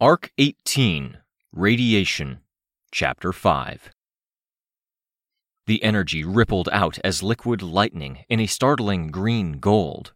Arc 0.00 0.30
18 0.38 1.18
Radiation, 1.50 2.38
Chapter 2.92 3.32
5 3.32 3.90
The 5.66 5.82
energy 5.82 6.22
rippled 6.22 6.68
out 6.70 7.00
as 7.02 7.24
liquid 7.24 7.62
lightning 7.62 8.20
in 8.28 8.38
a 8.38 8.46
startling 8.46 9.08
green 9.08 9.54
gold. 9.54 10.12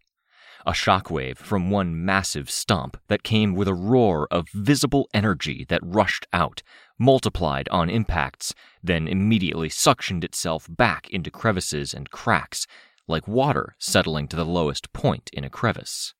A 0.64 0.70
shockwave 0.70 1.36
from 1.36 1.68
one 1.68 2.04
massive 2.04 2.48
stomp 2.48 2.96
that 3.08 3.24
came 3.24 3.56
with 3.56 3.66
a 3.66 3.74
roar 3.74 4.28
of 4.30 4.46
visible 4.54 5.08
energy 5.12 5.66
that 5.68 5.80
rushed 5.82 6.28
out, 6.32 6.62
multiplied 6.96 7.68
on 7.70 7.90
impacts, 7.90 8.54
then 8.84 9.08
immediately 9.08 9.68
suctioned 9.68 10.22
itself 10.22 10.68
back 10.70 11.10
into 11.10 11.28
crevices 11.28 11.92
and 11.92 12.08
cracks, 12.12 12.68
like 13.08 13.26
water 13.26 13.74
settling 13.80 14.28
to 14.28 14.36
the 14.36 14.46
lowest 14.46 14.92
point 14.92 15.28
in 15.32 15.42
a 15.42 15.50
crevice. 15.50 16.14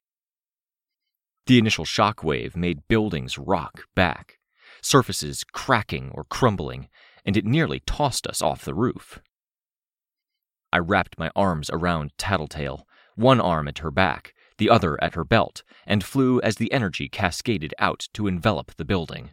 The 1.46 1.58
initial 1.58 1.84
shockwave 1.84 2.54
made 2.54 2.86
buildings 2.88 3.36
rock 3.36 3.84
back, 3.94 4.38
surfaces 4.80 5.44
cracking 5.44 6.10
or 6.14 6.24
crumbling, 6.24 6.88
and 7.24 7.36
it 7.36 7.44
nearly 7.44 7.80
tossed 7.80 8.26
us 8.26 8.40
off 8.40 8.64
the 8.64 8.74
roof. 8.74 9.20
I 10.72 10.78
wrapped 10.78 11.18
my 11.18 11.30
arms 11.34 11.68
around 11.70 12.12
Tattletale, 12.16 12.86
one 13.16 13.40
arm 13.40 13.68
at 13.68 13.78
her 13.78 13.90
back, 13.90 14.34
the 14.58 14.70
other 14.70 15.02
at 15.02 15.14
her 15.14 15.24
belt, 15.24 15.62
and 15.86 16.04
flew 16.04 16.40
as 16.40 16.56
the 16.56 16.72
energy 16.72 17.08
cascaded 17.08 17.74
out 17.78 18.08
to 18.14 18.26
envelop 18.26 18.74
the 18.76 18.84
building. 18.84 19.30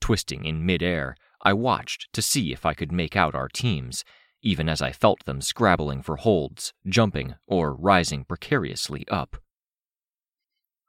Twisting 0.00 0.44
in 0.44 0.64
midair, 0.64 1.16
I 1.42 1.52
watched 1.52 2.12
to 2.12 2.22
see 2.22 2.52
if 2.52 2.64
I 2.64 2.74
could 2.74 2.92
make 2.92 3.16
out 3.16 3.34
our 3.34 3.48
teams, 3.48 4.04
even 4.42 4.68
as 4.68 4.80
I 4.80 4.92
felt 4.92 5.24
them 5.24 5.40
scrabbling 5.40 6.02
for 6.02 6.16
holds, 6.16 6.72
jumping, 6.86 7.34
or 7.46 7.74
rising 7.74 8.24
precariously 8.24 9.06
up. 9.08 9.36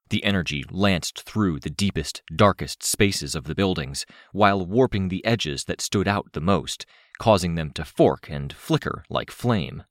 The 0.10 0.24
energy 0.24 0.64
lanced 0.70 1.24
through 1.24 1.60
the 1.60 1.70
deepest, 1.70 2.22
darkest 2.36 2.84
spaces 2.84 3.34
of 3.36 3.46
the 3.46 3.56
buildings, 3.56 4.06
while 4.32 4.66
warping 4.66 5.10
the 5.10 5.26
edges 5.26 5.64
that 5.66 5.82
stood 5.82 6.08
out 6.08 6.34
the 6.34 6.42
most, 6.42 6.86
causing 7.18 7.56
them 7.56 7.72
to 7.72 7.86
fork 7.86 8.30
and 8.30 8.54
flicker 8.54 9.04
like 9.10 9.32
flame. 9.32 9.84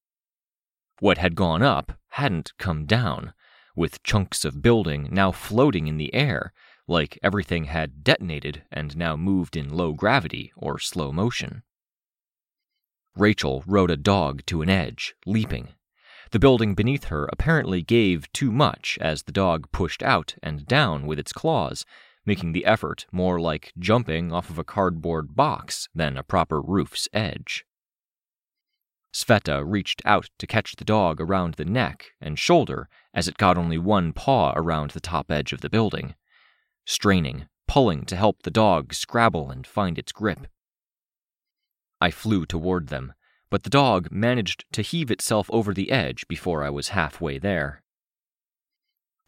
What 1.00 1.18
had 1.18 1.34
gone 1.34 1.62
up 1.62 1.98
hadn't 2.10 2.52
come 2.58 2.86
down, 2.86 3.34
with 3.74 4.02
chunks 4.04 4.44
of 4.44 4.62
building 4.62 5.08
now 5.10 5.32
floating 5.32 5.88
in 5.88 5.96
the 5.96 6.14
air, 6.14 6.52
like 6.86 7.18
everything 7.22 7.64
had 7.64 8.04
detonated 8.04 8.62
and 8.70 8.96
now 8.96 9.16
moved 9.16 9.56
in 9.56 9.68
low 9.68 9.92
gravity 9.92 10.52
or 10.56 10.78
slow 10.78 11.10
motion. 11.10 11.62
Rachel 13.16 13.64
rode 13.66 13.90
a 13.90 13.96
dog 13.96 14.44
to 14.46 14.62
an 14.62 14.68
edge, 14.68 15.14
leaping, 15.26 15.68
the 16.34 16.40
building 16.40 16.74
beneath 16.74 17.04
her 17.04 17.28
apparently 17.32 17.80
gave 17.80 18.30
too 18.32 18.50
much 18.50 18.98
as 19.00 19.22
the 19.22 19.30
dog 19.30 19.70
pushed 19.70 20.02
out 20.02 20.34
and 20.42 20.66
down 20.66 21.06
with 21.06 21.16
its 21.16 21.32
claws, 21.32 21.86
making 22.26 22.50
the 22.50 22.64
effort 22.64 23.06
more 23.12 23.40
like 23.40 23.72
jumping 23.78 24.32
off 24.32 24.50
of 24.50 24.58
a 24.58 24.64
cardboard 24.64 25.36
box 25.36 25.88
than 25.94 26.16
a 26.16 26.24
proper 26.24 26.60
roof's 26.60 27.08
edge. 27.12 27.64
Sveta 29.14 29.62
reached 29.64 30.02
out 30.04 30.28
to 30.40 30.46
catch 30.48 30.74
the 30.74 30.84
dog 30.84 31.20
around 31.20 31.54
the 31.54 31.64
neck 31.64 32.06
and 32.20 32.36
shoulder 32.36 32.88
as 33.14 33.28
it 33.28 33.38
got 33.38 33.56
only 33.56 33.78
one 33.78 34.12
paw 34.12 34.54
around 34.56 34.90
the 34.90 34.98
top 34.98 35.30
edge 35.30 35.52
of 35.52 35.60
the 35.60 35.70
building, 35.70 36.16
straining, 36.84 37.46
pulling 37.68 38.04
to 38.06 38.16
help 38.16 38.42
the 38.42 38.50
dog 38.50 38.92
scrabble 38.92 39.52
and 39.52 39.68
find 39.68 40.00
its 40.00 40.10
grip. 40.10 40.48
I 42.00 42.10
flew 42.10 42.44
toward 42.44 42.88
them, 42.88 43.12
but 43.54 43.62
the 43.62 43.70
dog 43.70 44.10
managed 44.10 44.64
to 44.72 44.82
heave 44.82 45.12
itself 45.12 45.48
over 45.52 45.72
the 45.72 45.92
edge 45.92 46.26
before 46.26 46.64
I 46.64 46.70
was 46.70 46.88
halfway 46.88 47.38
there. 47.38 47.84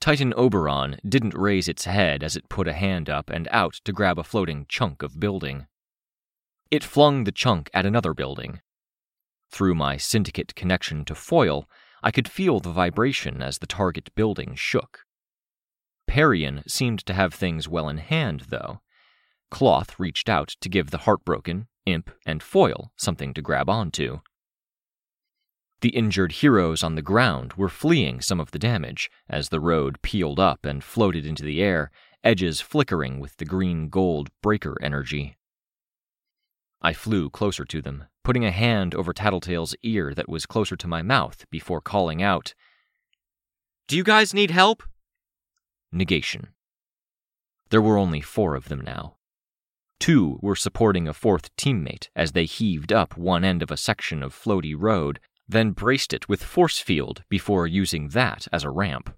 Titan 0.01 0.35
Oberon 0.37 0.97
didn't 1.09 1.37
raise 1.37 1.69
its 1.69 1.85
head 1.85 2.25
as 2.25 2.35
it 2.35 2.49
put 2.49 2.67
a 2.67 2.73
hand 2.73 3.09
up 3.09 3.31
and 3.31 3.47
out 3.53 3.75
to 3.85 3.93
grab 3.93 4.19
a 4.19 4.25
floating 4.25 4.67
chunk 4.69 5.05
of 5.05 5.21
building. 5.21 5.69
It 6.73 6.83
flung 6.83 7.23
the 7.23 7.31
chunk 7.31 7.71
at 7.73 7.87
another 7.87 8.15
building. 8.15 8.63
Through 9.49 9.77
my 9.77 9.97
syndicate 9.97 10.57
connection 10.57 11.05
to 11.05 11.15
Foil, 11.15 11.71
I 12.03 12.11
could 12.11 12.29
feel 12.29 12.59
the 12.59 12.73
vibration 12.73 13.41
as 13.41 13.59
the 13.59 13.69
target 13.69 14.13
building 14.17 14.57
shook. 14.57 15.05
Parian 16.09 16.65
seemed 16.67 17.07
to 17.07 17.15
have 17.15 17.33
things 17.33 17.69
well 17.69 17.89
in 17.89 17.99
hand, 17.99 18.47
though. 18.49 18.81
Cloth 19.51 19.99
reached 19.99 20.29
out 20.29 20.49
to 20.61 20.69
give 20.69 20.91
the 20.91 20.99
heartbroken, 20.99 21.69
Imp, 21.87 22.11
and 22.25 22.43
Foil 22.43 22.93
something 22.97 23.33
to 23.35 23.43
grab 23.43 23.69
onto. 23.69 24.21
The 25.83 25.91
injured 25.91 26.33
heroes 26.33 26.83
on 26.83 26.95
the 26.95 27.03
ground 27.03 27.53
were 27.53 27.69
fleeing 27.69 28.21
some 28.21 28.41
of 28.41 28.51
the 28.51 28.59
damage 28.59 29.11
as 29.29 29.51
the 29.51 29.61
road 29.61 30.01
peeled 30.03 30.41
up 30.41 30.65
and 30.65 30.83
floated 30.83 31.27
into 31.27 31.45
the 31.45 31.63
air, 31.63 31.91
edges 32.25 32.61
flickering 32.61 33.21
with 33.21 33.37
the 33.37 33.45
green 33.45 33.89
gold 33.89 34.31
breaker 34.43 34.77
energy. 34.81 35.37
I 36.81 36.93
flew 36.93 37.31
closer 37.31 37.65
to 37.67 37.83
them, 37.83 38.05
putting 38.25 38.45
a 38.45 38.51
hand 38.51 38.95
over 38.95 39.13
Tattletale's 39.13 39.75
ear 39.83 40.15
that 40.15 40.29
was 40.29 40.47
closer 40.47 40.77
to 40.77 40.89
my 40.89 41.03
mouth 41.03 41.45
before 41.51 41.81
calling 41.81 42.23
out, 42.23 42.55
Do 43.87 43.97
you 43.97 44.03
guys 44.03 44.35
need 44.35 44.51
help? 44.51 44.83
Negation. 45.93 46.49
There 47.71 47.83
were 47.83 47.99
only 47.99 48.21
four 48.21 48.55
of 48.55 48.69
them 48.69 48.81
now, 48.81 49.17
Two 49.99 50.39
were 50.43 50.57
supporting 50.57 51.09
a 51.09 51.15
fourth 51.15 51.55
teammate 51.57 52.09
as 52.15 52.33
they 52.33 52.45
heaved 52.45 52.93
up 52.93 53.17
one 53.17 53.45
end 53.45 53.63
of 53.63 53.71
a 53.71 53.77
section 53.77 54.23
of 54.23 54.35
floaty 54.35 54.75
road, 54.77 55.21
then 55.49 55.71
braced 55.73 56.13
it 56.13 56.29
with 56.29 56.43
force 56.43 56.79
field 56.79 57.23
before 57.29 57.67
using 57.67 58.09
that 58.11 58.47
as 58.53 58.65
a 58.65 58.71
ramp. 58.71 59.15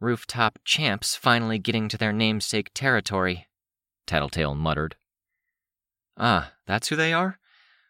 Rooftop 0.00 0.58
champs 0.64 1.14
finally 1.14 1.58
getting 1.58 1.88
to 1.88 1.98
their 1.98 2.12
namesake 2.12 2.70
territory, 2.74 3.46
Tattletale 4.06 4.54
muttered. 4.54 4.96
Ah, 6.16 6.52
that's 6.66 6.88
who 6.88 6.96
they 6.96 7.12
are? 7.12 7.38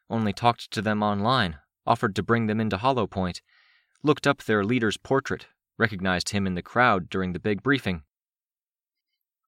Only 0.08 0.32
talked 0.32 0.70
to 0.72 0.82
them 0.82 1.02
online, 1.02 1.58
offered 1.86 2.14
to 2.16 2.22
bring 2.22 2.46
them 2.46 2.60
into 2.60 2.76
Hollow 2.76 3.06
Point, 3.06 3.42
looked 4.02 4.26
up 4.26 4.42
their 4.42 4.64
leader's 4.64 4.96
portrait, 4.96 5.46
recognized 5.78 6.30
him 6.30 6.46
in 6.46 6.54
the 6.54 6.62
crowd 6.62 7.08
during 7.08 7.32
the 7.32 7.38
big 7.38 7.62
briefing. 7.62 8.02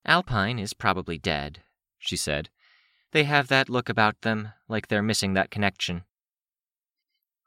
Alpine 0.05 0.59
is 0.59 0.73
probably 0.73 1.19
dead, 1.19 1.63
she 2.03 2.17
said. 2.17 2.51
They 3.13 3.25
have 3.25 3.49
that 3.49 3.69
look 3.69 3.89
about 3.89 4.23
them, 4.23 4.53
like 4.69 4.89
they're 4.89 5.03
missing 5.03 5.35
that 5.35 5.51
connection. 5.51 6.03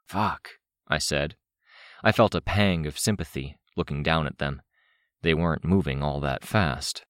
Fuck, 0.08 0.50
I 0.88 0.98
said. 0.98 1.36
I 2.02 2.12
felt 2.12 2.34
a 2.34 2.40
pang 2.40 2.86
of 2.86 2.98
sympathy 2.98 3.58
looking 3.76 4.02
down 4.02 4.26
at 4.26 4.38
them. 4.38 4.62
They 5.22 5.34
weren't 5.34 5.64
moving 5.64 6.02
all 6.02 6.20
that 6.20 6.44
fast. 6.44 7.04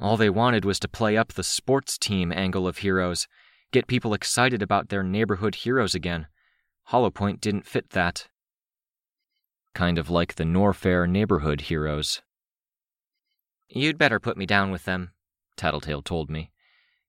All 0.00 0.16
they 0.16 0.30
wanted 0.30 0.64
was 0.64 0.80
to 0.80 0.88
play 0.88 1.16
up 1.16 1.34
the 1.34 1.44
sports 1.44 1.98
team 1.98 2.32
angle 2.32 2.66
of 2.66 2.78
heroes, 2.78 3.28
get 3.70 3.86
people 3.86 4.14
excited 4.14 4.62
about 4.62 4.88
their 4.88 5.02
neighborhood 5.02 5.56
heroes 5.56 5.94
again. 5.94 6.26
Hollow 6.84 7.10
Point 7.10 7.40
didn't 7.40 7.66
fit 7.66 7.90
that. 7.90 8.28
Kind 9.74 9.98
of 9.98 10.08
like 10.08 10.36
the 10.36 10.44
Norfair 10.44 11.08
neighborhood 11.08 11.62
heroes. 11.62 12.22
You'd 13.68 13.98
better 13.98 14.18
put 14.18 14.36
me 14.36 14.46
down 14.46 14.70
with 14.70 14.84
them, 14.84 15.10
Tattletale 15.60 16.00
told 16.00 16.30
me. 16.30 16.52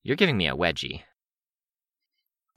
You're 0.04 0.18
giving 0.18 0.36
me 0.36 0.46
a 0.46 0.56
wedgie. 0.56 1.04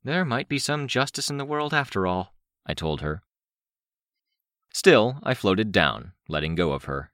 There 0.03 0.25
might 0.25 0.49
be 0.49 0.59
some 0.59 0.89
justice 0.89 1.31
in 1.31 1.37
the 1.37 1.45
world 1.45 1.73
after 1.73 2.05
all, 2.05 2.35
I 2.67 2.75
told 2.75 3.01
her. 3.01 3.23
Still, 4.73 5.21
I 5.23 5.35
floated 5.35 5.71
down, 5.71 6.11
letting 6.29 6.57
go 6.57 6.73
of 6.73 6.85
her. 6.85 7.13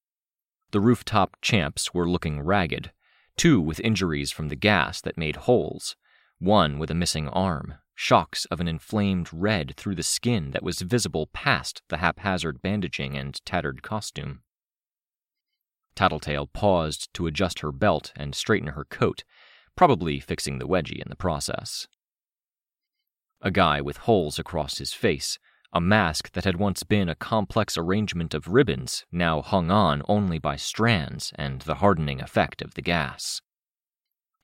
The 0.71 0.81
rooftop 0.81 1.37
champs 1.43 1.93
were 1.93 2.09
looking 2.09 2.41
ragged, 2.41 2.91
two 3.37 3.61
with 3.61 3.81
injuries 3.81 4.32
from 4.32 4.49
the 4.49 4.56
gas 4.56 5.03
that 5.03 5.19
made 5.19 5.37
holes, 5.37 5.94
one 6.38 6.79
with 6.79 6.91
a 6.91 6.94
missing 6.94 7.29
arm, 7.29 7.75
shocks 7.94 8.47
of 8.47 8.61
an 8.61 8.69
inflamed 8.69 9.29
red 9.31 9.75
through 9.77 9.97
the 9.97 10.03
skin 10.03 10.53
that 10.53 10.62
was 10.62 10.81
visible 10.81 11.27
past 11.35 11.82
the 11.88 11.99
haphazard 11.99 12.62
bandaging 12.62 13.15
and 13.15 13.44
tattered 13.44 13.82
costume. 13.82 14.41
Tattletale 15.94 16.46
paused 16.46 17.12
to 17.14 17.26
adjust 17.26 17.60
her 17.60 17.72
belt 17.72 18.12
and 18.16 18.34
straighten 18.34 18.69
her 18.69 18.84
coat, 18.84 19.25
probably 19.76 20.20
fixing 20.20 20.58
the 20.58 20.66
wedgie 20.66 21.00
in 21.00 21.08
the 21.08 21.16
process. 21.16 21.87
A 23.42 23.50
guy 23.50 23.81
with 23.81 23.98
holes 23.98 24.38
across 24.38 24.78
his 24.78 24.92
face, 24.92 25.38
A 25.72 25.81
mask 25.81 26.32
that 26.32 26.44
had 26.44 26.56
once 26.56 26.82
been 26.82 27.08
a 27.08 27.14
complex 27.14 27.78
arrangement 27.78 28.34
of 28.34 28.48
ribbons 28.48 29.06
now 29.12 29.40
hung 29.40 29.70
on 29.70 30.02
only 30.08 30.38
by 30.38 30.56
strands 30.56 31.32
and 31.37 31.60
the 31.62 31.76
hardening 31.76 32.20
effect 32.20 32.60
of 32.60 32.75
the 32.75 32.82
gas. 32.82 33.40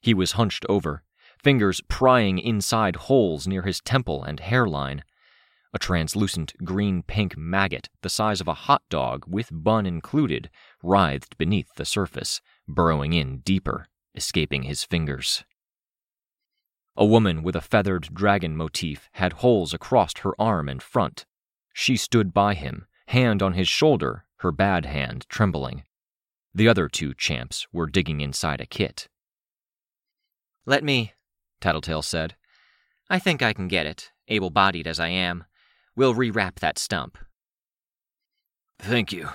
He 0.00 0.14
was 0.14 0.32
hunched 0.32 0.64
over, 0.68 1.02
fingers 1.42 1.80
prying 1.88 2.38
inside 2.38 2.96
holes 2.96 3.48
near 3.48 3.62
his 3.62 3.80
temple 3.80 4.22
and 4.22 4.38
hairline. 4.38 5.02
A 5.74 5.78
translucent 5.78 6.54
green 6.64 7.02
pink 7.02 7.36
maggot 7.36 7.88
the 8.02 8.08
size 8.08 8.40
of 8.40 8.48
a 8.48 8.54
hot 8.54 8.82
dog, 8.88 9.24
with 9.26 9.50
bun 9.52 9.84
included, 9.84 10.48
writhed 10.82 11.36
beneath 11.36 11.74
the 11.74 11.84
surface, 11.84 12.40
burrowing 12.66 13.12
in 13.12 13.38
deeper, 13.38 13.88
escaping 14.14 14.62
his 14.62 14.84
fingers. 14.84 15.44
A 16.96 17.04
woman 17.04 17.42
with 17.42 17.54
a 17.54 17.60
feathered 17.60 18.08
dragon 18.14 18.56
motif 18.56 19.10
had 19.12 19.34
holes 19.34 19.74
across 19.74 20.16
her 20.20 20.32
arm 20.40 20.68
and 20.68 20.82
front. 20.82 21.26
She 21.74 21.96
stood 21.96 22.32
by 22.32 22.54
him, 22.54 22.86
hand 23.08 23.42
on 23.42 23.52
his 23.52 23.68
shoulder, 23.68 24.24
her 24.38 24.50
bad 24.50 24.86
hand 24.86 25.26
trembling. 25.28 25.84
The 26.54 26.68
other 26.68 26.88
two 26.88 27.12
champs 27.12 27.66
were 27.70 27.86
digging 27.86 28.22
inside 28.22 28.62
a 28.62 28.66
kit. 28.66 29.08
Let 30.64 30.82
me, 30.82 31.12
Tattletale 31.60 32.02
said. 32.02 32.34
I 33.10 33.18
think 33.18 33.42
I 33.42 33.52
can 33.52 33.68
get 33.68 33.84
it, 33.84 34.10
able 34.28 34.50
bodied 34.50 34.86
as 34.86 34.98
I 34.98 35.08
am. 35.08 35.44
We'll 35.96 36.14
rewrap 36.14 36.56
that 36.56 36.78
stump. 36.78 37.16
Thank 38.78 39.12
you, 39.12 39.30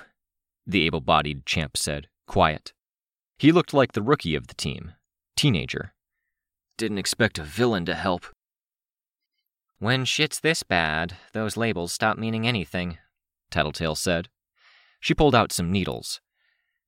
the 0.68 0.86
able 0.86 1.02
bodied 1.02 1.46
champ 1.46 1.76
said, 1.76 2.08
quiet. 2.28 2.74
He 3.40 3.52
looked 3.52 3.74
like 3.74 3.94
the 3.94 4.04
rookie 4.04 4.36
of 4.36 4.48
the 4.48 4.54
team, 4.54 4.94
teenager. 5.36 5.94
Didn't 6.78 7.00
expect 7.00 7.40
a 7.40 7.44
villain 7.44 7.86
to 7.86 7.96
help. 7.96 8.28
When 9.80 10.06
shit's 10.06 10.40
this 10.40 10.62
bad, 10.62 11.18
those 11.34 11.58
labels 11.58 11.92
stop 11.92 12.20
meaning 12.20 12.48
anything, 12.48 13.00
Tattletale 13.50 13.96
said. 13.96 14.30
She 15.00 15.16
pulled 15.16 15.34
out 15.34 15.52
some 15.52 15.72
needles. 15.72 16.22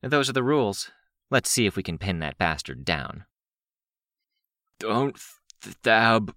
Those 0.04 0.30
are 0.30 0.34
the 0.34 0.44
rules. 0.44 0.92
Let's 1.32 1.50
see 1.50 1.66
if 1.66 1.76
we 1.76 1.82
can 1.82 1.98
pin 1.98 2.20
that 2.20 2.38
bastard 2.38 2.86
down. 2.86 3.26
Don't 4.78 5.18
stab. 5.64 6.36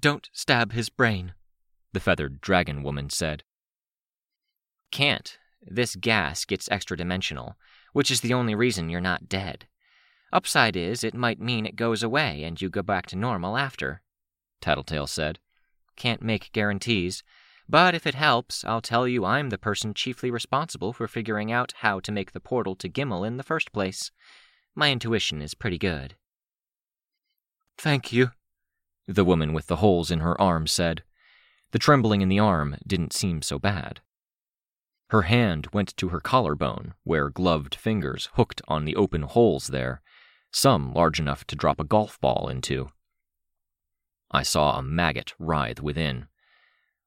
Don't 0.00 0.28
stab 0.32 0.72
his 0.72 0.88
brain, 0.88 1.34
the 1.94 2.00
feathered 2.00 2.40
dragon 2.40 2.82
woman 2.82 3.08
said. 3.08 3.42
Can't. 4.90 5.38
This 5.62 5.96
gas 5.96 6.44
gets 6.44 6.68
extra 6.70 6.96
dimensional, 6.96 7.56
which 7.92 8.10
is 8.10 8.20
the 8.20 8.34
only 8.34 8.54
reason 8.54 8.90
you're 8.90 9.00
not 9.00 9.28
dead. 9.28 9.66
Upside 10.32 10.76
is, 10.76 11.02
it 11.02 11.14
might 11.14 11.40
mean 11.40 11.64
it 11.64 11.76
goes 11.76 12.02
away 12.02 12.44
and 12.44 12.60
you 12.60 12.68
go 12.68 12.82
back 12.82 13.06
to 13.06 13.16
normal 13.16 13.56
after, 13.56 14.02
Tattletale 14.60 15.06
said. 15.06 15.38
Can't 15.96 16.22
make 16.22 16.52
guarantees, 16.52 17.22
but 17.68 17.94
if 17.94 18.06
it 18.06 18.14
helps, 18.14 18.64
I'll 18.64 18.82
tell 18.82 19.08
you 19.08 19.24
I'm 19.24 19.48
the 19.48 19.58
person 19.58 19.94
chiefly 19.94 20.30
responsible 20.30 20.92
for 20.92 21.08
figuring 21.08 21.50
out 21.50 21.72
how 21.78 22.00
to 22.00 22.12
make 22.12 22.32
the 22.32 22.40
portal 22.40 22.74
to 22.76 22.88
Gimel 22.88 23.26
in 23.26 23.36
the 23.36 23.42
first 23.42 23.72
place. 23.72 24.10
My 24.74 24.90
intuition 24.90 25.40
is 25.40 25.54
pretty 25.54 25.78
good. 25.78 26.16
Thank 27.78 28.12
you, 28.12 28.32
the 29.06 29.24
woman 29.24 29.52
with 29.52 29.68
the 29.68 29.76
holes 29.76 30.10
in 30.10 30.20
her 30.20 30.38
arm 30.40 30.66
said. 30.66 31.04
The 31.74 31.80
trembling 31.80 32.20
in 32.20 32.28
the 32.28 32.38
arm 32.38 32.76
didn't 32.86 33.12
seem 33.12 33.42
so 33.42 33.58
bad. 33.58 34.00
Her 35.08 35.22
hand 35.22 35.66
went 35.72 35.96
to 35.96 36.10
her 36.10 36.20
collarbone, 36.20 36.94
where 37.02 37.30
gloved 37.30 37.74
fingers 37.74 38.28
hooked 38.34 38.62
on 38.68 38.84
the 38.84 38.94
open 38.94 39.22
holes 39.22 39.66
there, 39.66 40.00
some 40.52 40.94
large 40.94 41.18
enough 41.18 41.44
to 41.48 41.56
drop 41.56 41.80
a 41.80 41.84
golf 41.84 42.20
ball 42.20 42.48
into. 42.48 42.90
I 44.30 44.44
saw 44.44 44.78
a 44.78 44.84
maggot 44.84 45.34
writhe 45.40 45.80
within. 45.80 46.28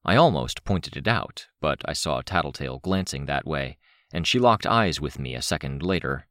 I 0.04 0.16
almost 0.16 0.64
pointed 0.64 0.98
it 0.98 1.08
out, 1.08 1.46
but 1.62 1.80
I 1.86 1.94
saw 1.94 2.20
Tattletale 2.20 2.80
glancing 2.80 3.24
that 3.24 3.46
way, 3.46 3.78
and 4.12 4.26
she 4.26 4.38
locked 4.38 4.66
eyes 4.66 5.00
with 5.00 5.18
me 5.18 5.34
a 5.34 5.40
second 5.40 5.82
later. 5.82 6.26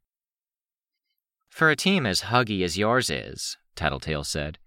For 1.48 1.70
a 1.70 1.74
team 1.74 2.06
as 2.06 2.20
huggy 2.30 2.62
as 2.62 2.78
yours 2.78 3.10
is, 3.10 3.56
Tattletale 3.74 4.22
said, 4.22 4.60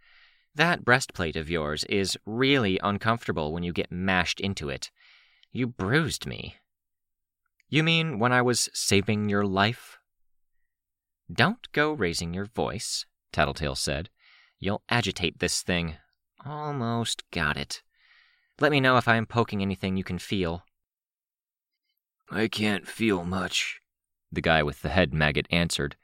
that 0.56 0.84
breastplate 0.84 1.36
of 1.36 1.50
yours 1.50 1.84
is 1.86 2.18
really 2.26 2.80
uncomfortable 2.84 3.54
when 3.54 3.64
you 3.64 3.72
get 3.72 3.92
mashed 3.92 4.40
into 4.40 4.70
it. 4.70 4.92
You 5.52 5.68
bruised 5.68 6.26
me. 6.26 6.56
You 7.70 7.84
mean 7.84 8.20
when 8.20 8.34
I 8.34 8.42
was 8.42 8.70
saving 8.74 9.30
your 9.30 9.46
life? 9.46 9.98
Don't 11.32 11.72
go 11.72 11.94
raising 11.94 12.34
your 12.34 12.46
voice, 12.46 13.06
Tattletale 13.32 13.76
said. 13.76 14.10
You'll 14.60 14.84
agitate 14.90 15.40
this 15.40 15.62
thing. 15.62 15.96
Almost 16.46 17.24
got 17.32 17.56
it. 17.56 17.82
Let 18.60 18.72
me 18.72 18.82
know 18.82 18.98
if 18.98 19.08
I 19.08 19.16
am 19.16 19.26
poking 19.26 19.62
anything 19.62 19.96
you 19.96 20.04
can 20.04 20.20
feel. 20.20 20.66
I 22.30 22.48
can't 22.48 22.88
feel 22.88 23.24
much, 23.24 23.82
the 24.32 24.42
guy 24.42 24.64
with 24.64 24.82
the 24.82 24.90
head 24.90 25.14
maggot 25.14 25.48
answered. 25.50 25.96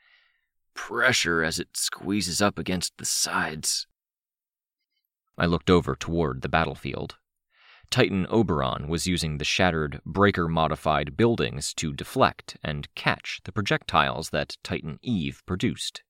Pressure 0.73 1.43
as 1.43 1.59
it 1.59 1.69
squeezes 1.75 2.41
up 2.41 2.57
against 2.57 2.97
the 2.97 3.05
sides. 3.05 3.87
I 5.37 5.45
looked 5.45 5.69
over 5.69 5.95
toward 5.95 6.41
the 6.41 6.49
battlefield. 6.49 7.17
Titan 7.89 8.27
Oberon 8.29 8.87
was 8.87 9.07
using 9.07 9.37
the 9.37 9.45
shattered, 9.45 10.01
breaker 10.05 10.47
modified 10.47 11.15
buildings 11.15 11.73
to 11.75 11.93
deflect 11.93 12.57
and 12.63 12.93
catch 12.95 13.39
the 13.45 13.51
projectiles 13.51 14.31
that 14.31 14.57
Titan 14.63 14.99
Eve 15.01 15.41
produced. 15.45 16.03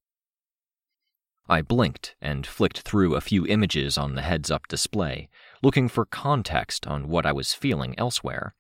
I 1.50 1.62
blinked 1.62 2.16
and 2.22 2.46
flicked 2.46 2.80
through 2.80 3.16
a 3.16 3.22
few 3.22 3.46
images 3.46 3.98
on 3.98 4.16
the 4.16 4.22
heads 4.22 4.52
up 4.52 4.68
display, 4.68 5.30
looking 5.62 5.88
for 5.88 6.06
context 6.06 6.88
on 6.88 7.08
what 7.08 7.26
I 7.26 7.32
was 7.32 7.54
feeling 7.54 7.96
elsewhere. 7.98 8.54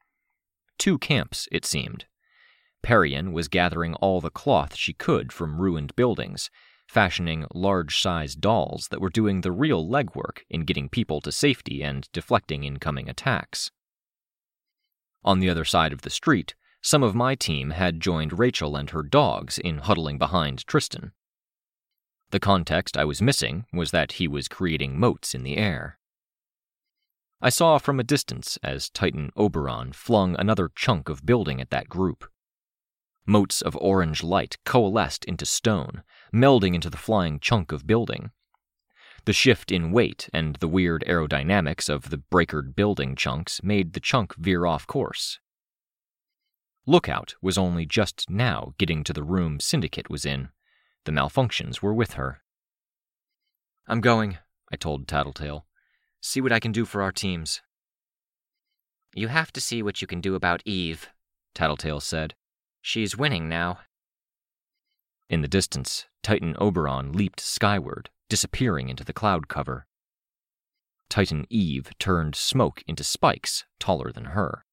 Two 0.77 0.97
camps, 0.97 1.47
it 1.51 1.65
seemed. 1.65 2.05
Parian 2.83 3.33
was 3.33 3.47
gathering 3.49 3.95
all 3.95 4.21
the 4.21 4.29
cloth 4.29 4.75
she 4.75 4.93
could 4.93 5.33
from 5.33 5.59
ruined 5.59 5.95
buildings, 5.95 6.49
fashioning 6.87 7.45
large 7.53 7.99
sized 7.99 8.41
dolls 8.41 8.87
that 8.89 9.01
were 9.01 9.09
doing 9.09 9.41
the 9.41 9.51
real 9.51 9.87
legwork 9.87 10.39
in 10.49 10.61
getting 10.61 10.89
people 10.89 11.21
to 11.21 11.31
safety 11.31 11.83
and 11.83 12.09
deflecting 12.11 12.63
incoming 12.63 13.09
attacks. 13.09 13.71
On 15.23 15.39
the 15.39 15.49
other 15.49 15.65
side 15.65 15.93
of 15.93 16.01
the 16.01 16.09
street, 16.09 16.55
some 16.81 17.03
of 17.03 17.15
my 17.15 17.35
team 17.35 17.71
had 17.71 17.99
joined 17.99 18.39
Rachel 18.39 18.75
and 18.75 18.89
her 18.91 19.03
dogs 19.03 19.57
in 19.57 19.79
huddling 19.79 20.17
behind 20.17 20.65
Tristan. 20.65 21.11
The 22.31 22.39
context 22.39 22.97
I 22.97 23.05
was 23.05 23.21
missing 23.21 23.65
was 23.73 23.91
that 23.91 24.13
he 24.13 24.27
was 24.27 24.47
creating 24.47 24.99
motes 24.99 25.33
in 25.33 25.43
the 25.43 25.57
air. 25.57 25.97
I 27.41 27.49
saw 27.49 27.77
from 27.77 27.99
a 27.99 28.03
distance 28.03 28.57
as 28.63 28.89
Titan 28.89 29.31
Oberon 29.37 29.93
flung 29.93 30.35
another 30.39 30.71
chunk 30.75 31.07
of 31.07 31.25
building 31.25 31.61
at 31.61 31.69
that 31.69 31.87
group. 31.87 32.29
Motes 33.25 33.61
of 33.61 33.77
orange 33.77 34.23
light 34.23 34.57
coalesced 34.65 35.25
into 35.25 35.45
stone, 35.45 36.03
melding 36.33 36.75
into 36.75 36.89
the 36.89 36.97
flying 36.97 37.39
chunk 37.39 37.71
of 37.71 37.87
building. 37.87 38.31
The 39.25 39.33
shift 39.33 39.71
in 39.71 39.91
weight 39.91 40.29
and 40.33 40.55
the 40.55 40.67
weird 40.67 41.03
aerodynamics 41.05 41.89
of 41.89 42.09
the 42.09 42.17
breakered 42.17 42.75
building 42.75 43.15
chunks 43.15 43.61
made 43.61 43.93
the 43.93 43.99
chunk 43.99 44.35
veer 44.35 44.65
off 44.65 44.87
course. 44.87 45.39
Lookout 46.85 47.35
was 47.41 47.57
only 47.57 47.85
just 47.85 48.29
now 48.29 48.73
getting 48.77 49.03
to 49.03 49.11
the 49.11 49.23
room 49.23 49.59
Syndicate 49.59 50.09
was 50.09 50.25
in. 50.25 50.49
The 51.03 51.11
malfunctions 51.11 51.81
were 51.81 51.93
with 51.93 52.13
her. 52.13 52.41
I'm 53.87 53.99
going, 53.99 54.37
I 54.71 54.77
told 54.77 55.07
Tattletale. 55.07 55.65
See 56.21 56.39
what 56.39 56.53
I 56.53 56.59
can 56.61 56.71
do 56.71 56.85
for 56.85 57.01
our 57.01 57.11
teams. 57.11 57.61
You 59.13 59.27
have 59.27 59.51
to 59.53 59.61
see 59.61 59.83
what 59.83 60.01
you 60.01 60.07
can 60.07 60.21
do 60.21 60.35
about 60.35 60.61
Eve, 60.65 61.09
Tattletale 61.53 61.99
said. 61.99 62.35
She's 62.81 63.17
winning 63.17 63.49
now. 63.49 63.79
In 65.29 65.41
the 65.41 65.47
distance, 65.47 66.05
Titan 66.23 66.55
Oberon 66.57 67.11
leaped 67.11 67.39
skyward, 67.39 68.09
disappearing 68.29 68.87
into 68.87 69.03
the 69.03 69.13
cloud 69.13 69.47
cover. 69.47 69.85
Titan 71.09 71.45
Eve 71.49 71.91
turned 71.99 72.35
smoke 72.35 72.83
into 72.87 73.03
spikes 73.03 73.65
taller 73.79 74.11
than 74.11 74.25
her. 74.25 74.65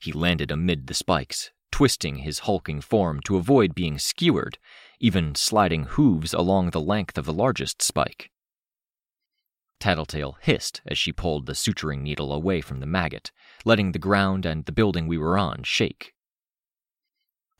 He 0.00 0.12
landed 0.12 0.50
amid 0.50 0.86
the 0.86 0.94
spikes, 0.94 1.50
twisting 1.72 2.16
his 2.16 2.40
hulking 2.40 2.80
form 2.80 3.20
to 3.22 3.36
avoid 3.36 3.74
being 3.74 3.98
skewered, 3.98 4.58
even 5.00 5.34
sliding 5.34 5.84
hooves 5.84 6.32
along 6.32 6.70
the 6.70 6.80
length 6.80 7.18
of 7.18 7.24
the 7.24 7.32
largest 7.32 7.82
spike. 7.82 8.30
Tattletale 9.80 10.38
hissed 10.40 10.80
as 10.86 10.98
she 10.98 11.12
pulled 11.12 11.46
the 11.46 11.54
suturing 11.54 12.02
needle 12.02 12.32
away 12.32 12.60
from 12.60 12.80
the 12.80 12.86
maggot, 12.86 13.30
letting 13.64 13.92
the 13.92 13.98
ground 13.98 14.44
and 14.44 14.64
the 14.64 14.72
building 14.72 15.06
we 15.06 15.18
were 15.18 15.38
on 15.38 15.62
shake. 15.62 16.14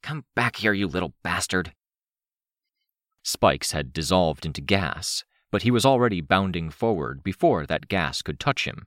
Come 0.03 0.25
back 0.35 0.57
here, 0.57 0.73
you 0.73 0.87
little 0.87 1.15
bastard. 1.23 1.73
Spikes 3.23 3.73
had 3.73 3.93
dissolved 3.93 4.47
into 4.47 4.61
gas, 4.61 5.25
but 5.51 5.63
he 5.63 5.71
was 5.71 5.85
already 5.85 6.21
bounding 6.21 6.71
forward 6.71 7.23
before 7.23 7.67
that 7.67 7.89
gas 7.89 8.23
could 8.23 8.41
touch 8.41 8.65
him. 8.67 8.87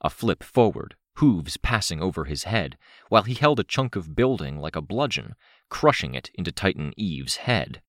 A 0.00 0.10
flip 0.10 0.42
forward, 0.42 0.94
hooves 1.16 1.56
passing 1.56 2.00
over 2.00 2.24
his 2.24 2.44
head, 2.44 2.78
while 3.08 3.24
he 3.24 3.34
held 3.34 3.58
a 3.58 3.64
chunk 3.64 3.96
of 3.96 4.14
building 4.14 4.58
like 4.58 4.76
a 4.76 4.82
bludgeon, 4.82 5.34
crushing 5.68 6.14
it 6.14 6.30
into 6.34 6.52
Titan 6.52 6.92
Eve's 6.96 7.38
head. 7.38 7.82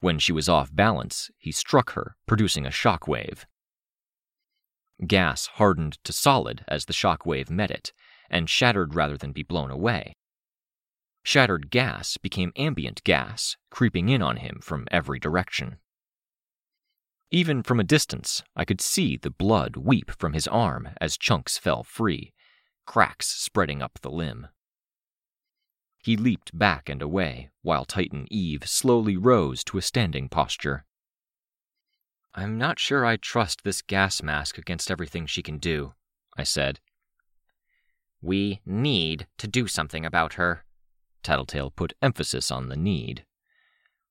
When 0.00 0.18
she 0.18 0.32
was 0.32 0.48
off 0.48 0.74
balance, 0.74 1.30
he 1.38 1.50
struck 1.50 1.92
her, 1.92 2.16
producing 2.26 2.66
a 2.66 2.70
shock 2.70 3.08
wave. 3.08 3.46
Gas 5.04 5.46
hardened 5.46 5.98
to 6.04 6.12
solid 6.12 6.64
as 6.68 6.84
the 6.84 6.92
shock 6.92 7.26
wave 7.26 7.50
met 7.50 7.70
it, 7.70 7.92
and 8.30 8.48
shattered 8.48 8.94
rather 8.94 9.16
than 9.16 9.32
be 9.32 9.42
blown 9.42 9.70
away. 9.70 10.14
Shattered 11.24 11.70
gas 11.70 12.18
became 12.18 12.52
ambient 12.54 13.02
gas, 13.02 13.56
creeping 13.70 14.10
in 14.10 14.20
on 14.22 14.36
him 14.36 14.60
from 14.62 14.86
every 14.90 15.18
direction. 15.18 15.78
Even 17.30 17.62
from 17.62 17.80
a 17.80 17.84
distance, 17.84 18.42
I 18.54 18.66
could 18.66 18.80
see 18.80 19.16
the 19.16 19.30
blood 19.30 19.76
weep 19.76 20.10
from 20.18 20.34
his 20.34 20.46
arm 20.46 20.90
as 21.00 21.16
chunks 21.16 21.56
fell 21.56 21.82
free, 21.82 22.34
cracks 22.86 23.26
spreading 23.26 23.80
up 23.82 23.98
the 24.02 24.10
limb. 24.10 24.48
He 26.04 26.18
leaped 26.18 26.56
back 26.56 26.90
and 26.90 27.00
away, 27.00 27.48
while 27.62 27.86
Titan 27.86 28.26
Eve 28.30 28.68
slowly 28.68 29.16
rose 29.16 29.64
to 29.64 29.78
a 29.78 29.82
standing 29.82 30.28
posture. 30.28 30.84
I'm 32.34 32.58
not 32.58 32.78
sure 32.78 33.06
I 33.06 33.16
trust 33.16 33.64
this 33.64 33.80
gas 33.80 34.22
mask 34.22 34.58
against 34.58 34.90
everything 34.90 35.24
she 35.24 35.42
can 35.42 35.56
do, 35.56 35.94
I 36.36 36.42
said. 36.42 36.80
We 38.20 38.60
need 38.66 39.26
to 39.38 39.48
do 39.48 39.66
something 39.66 40.04
about 40.04 40.34
her. 40.34 40.63
Tattletale 41.24 41.70
put 41.70 41.94
emphasis 42.00 42.50
on 42.50 42.68
the 42.68 42.76
need. 42.76 43.24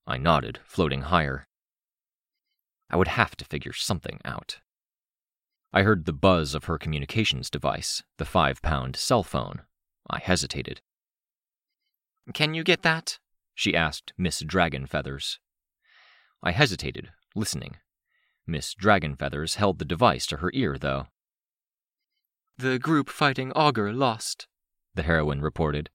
I 0.06 0.18
nodded, 0.18 0.60
floating 0.66 1.04
higher. 1.04 1.48
I 2.90 2.98
would 2.98 3.08
have 3.08 3.36
to 3.38 3.46
figure 3.46 3.74
something 3.74 4.20
out. 4.26 4.60
I 5.72 5.84
heard 5.84 6.06
the 6.06 6.14
buzz 6.14 6.54
of 6.54 6.66
her 6.66 6.78
communications 6.78 7.50
device, 7.50 8.04
the 8.18 8.26
five 8.26 8.62
pound 8.62 8.96
cell 8.96 9.24
phone. 9.24 9.62
I 10.10 10.20
hesitated. 10.20 10.82
Can 12.34 12.54
you 12.54 12.64
get 12.64 12.84
that? 12.84 13.20
she 13.56 13.76
asked 13.76 14.14
Miss 14.18 14.44
Dragonfeathers. 14.44 15.38
I 16.42 16.52
hesitated, 16.52 17.12
listening. 17.36 17.78
Miss 18.46 18.76
Dragonfeathers 18.76 19.56
held 19.56 19.80
the 19.80 19.86
device 19.86 20.26
to 20.28 20.38
her 20.38 20.52
ear, 20.54 20.78
though. 20.78 21.08
The 22.58 22.78
group 22.78 23.10
fighting 23.10 23.52
Augur 23.54 23.94
lost, 23.94 24.48
the 24.94 25.04
heroine 25.04 25.42
reported. 25.42 25.90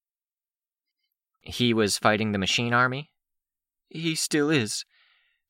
He 1.48 1.72
was 1.72 1.96
fighting 1.96 2.32
the 2.32 2.38
machine 2.38 2.74
army? 2.74 3.10
He 3.88 4.14
still 4.14 4.50
is. 4.50 4.84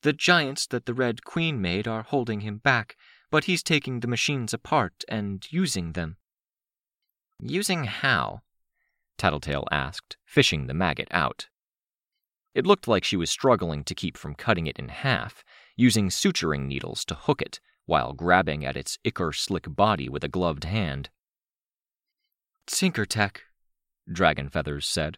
The 0.01 0.13
giants 0.13 0.65
that 0.67 0.85
the 0.85 0.93
Red 0.93 1.25
Queen 1.25 1.61
made 1.61 1.89
are 1.89 2.03
holding 2.03 2.39
him 2.39 2.59
back, 2.59 2.95
but 3.29 3.43
he's 3.43 3.61
taking 3.61 3.99
the 3.99 4.07
machines 4.07 4.53
apart 4.53 5.03
and 5.09 5.45
using 5.51 5.91
them. 5.91 6.15
Using 7.41 7.83
how? 7.83 8.43
Tattletale 9.17 9.67
asked, 9.73 10.15
fishing 10.25 10.67
the 10.67 10.73
maggot 10.73 11.09
out. 11.11 11.49
It 12.55 12.65
looked 12.65 12.87
like 12.87 13.03
she 13.03 13.17
was 13.17 13.29
struggling 13.29 13.83
to 13.83 13.93
keep 13.93 14.17
from 14.17 14.35
cutting 14.35 14.67
it 14.67 14.79
in 14.79 14.87
half, 14.87 15.43
using 15.75 16.07
suturing 16.07 16.65
needles 16.65 17.03
to 17.05 17.13
hook 17.13 17.41
it 17.41 17.59
while 17.85 18.13
grabbing 18.13 18.65
at 18.65 18.77
its 18.77 18.97
ichor 19.03 19.33
slick 19.33 19.65
body 19.67 20.07
with 20.07 20.23
a 20.23 20.29
gloved 20.29 20.63
hand. 20.63 21.09
Tinker 22.67 23.05
Tech, 23.05 23.41
Dragon 24.09 24.47
Feathers 24.47 24.87
said. 24.87 25.17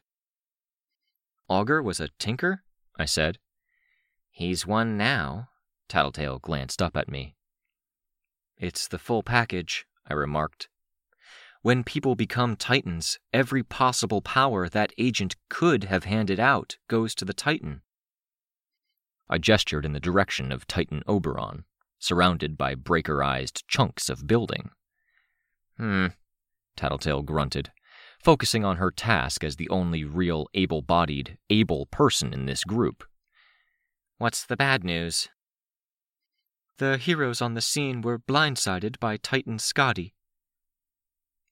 Augur 1.52 1.84
was 1.84 2.00
a 2.00 2.08
tinker? 2.18 2.64
I 2.98 3.04
said. 3.04 3.38
He's 4.30 4.66
one 4.66 4.96
now. 4.96 5.50
Tattletale 5.90 6.40
glanced 6.40 6.82
up 6.82 6.96
at 6.96 7.10
me. 7.10 7.36
It's 8.58 8.88
the 8.88 8.98
full 8.98 9.22
package, 9.22 9.86
I 10.10 10.14
remarked. 10.14 10.70
When 11.62 11.84
people 11.84 12.16
become 12.16 12.56
Titans, 12.56 13.20
every 13.34 13.64
possible 13.64 14.22
power 14.22 14.70
that 14.70 14.94
agent 14.98 15.36
could 15.50 15.84
have 15.84 16.06
handed 16.06 16.40
out 16.40 16.78
goes 16.88 17.14
to 17.16 17.26
the 17.26 17.34
Titan. 17.34 17.82
I 19.30 19.38
gestured 19.38 19.84
in 19.84 19.92
the 19.92 20.00
direction 20.00 20.54
of 20.54 20.68
Titan 20.68 21.04
Oberon, 21.06 21.66
surrounded 22.00 22.58
by 22.58 22.76
breakerized 22.76 23.64
chunks 23.68 24.10
of 24.10 24.26
building. 24.26 24.70
Hmm, 25.76 26.08
Tattletale 26.78 27.24
grunted, 27.24 27.74
focusing 28.24 28.64
on 28.64 28.78
her 28.78 28.92
task 28.92 29.44
as 29.44 29.56
the 29.56 29.70
only 29.70 30.04
real 30.04 30.48
able 30.54 30.82
bodied, 30.82 31.38
able 31.50 31.88
person 31.88 32.34
in 32.34 32.46
this 32.46 32.64
group. 32.64 33.04
What's 34.18 34.46
the 34.46 34.58
bad 34.58 34.84
news? 34.84 35.30
The 36.78 36.98
heroes 36.98 37.42
on 37.42 37.54
the 37.54 37.62
scene 37.62 38.02
were 38.02 38.20
blindsided 38.20 39.00
by 39.00 39.18
Titan 39.18 39.60
Scotty. 39.60 40.14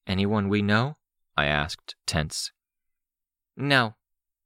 Anyone 0.07 0.49
we 0.49 0.61
know? 0.61 0.97
I 1.35 1.45
asked, 1.45 1.95
tense. 2.05 2.51
No, 3.55 3.95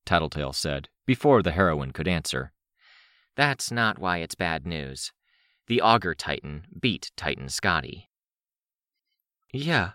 Tattletale 0.06 0.53
said, 0.53 0.89
before 1.06 1.42
the 1.42 1.51
heroine 1.51 1.92
could 1.92 2.08
answer. 2.08 2.51
That's 3.36 3.72
not 3.72 4.00
why 4.00 4.18
it's 4.18 4.36
bad 4.36 4.65
news. 4.65 5.12
The 5.68 5.82
Augur 5.82 6.13
Titan 6.13 6.65
beat 6.80 7.12
Titan 7.15 7.50
Scotty. 7.50 8.10
Yeah, 9.51 9.92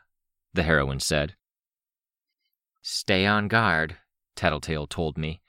the 0.54 0.62
heroine 0.62 1.00
said. 1.00 1.34
Stay 2.90 3.26
on 3.26 3.48
guard, 3.48 3.98
Tattletale 4.34 4.86
told 4.86 5.18
me. 5.18 5.42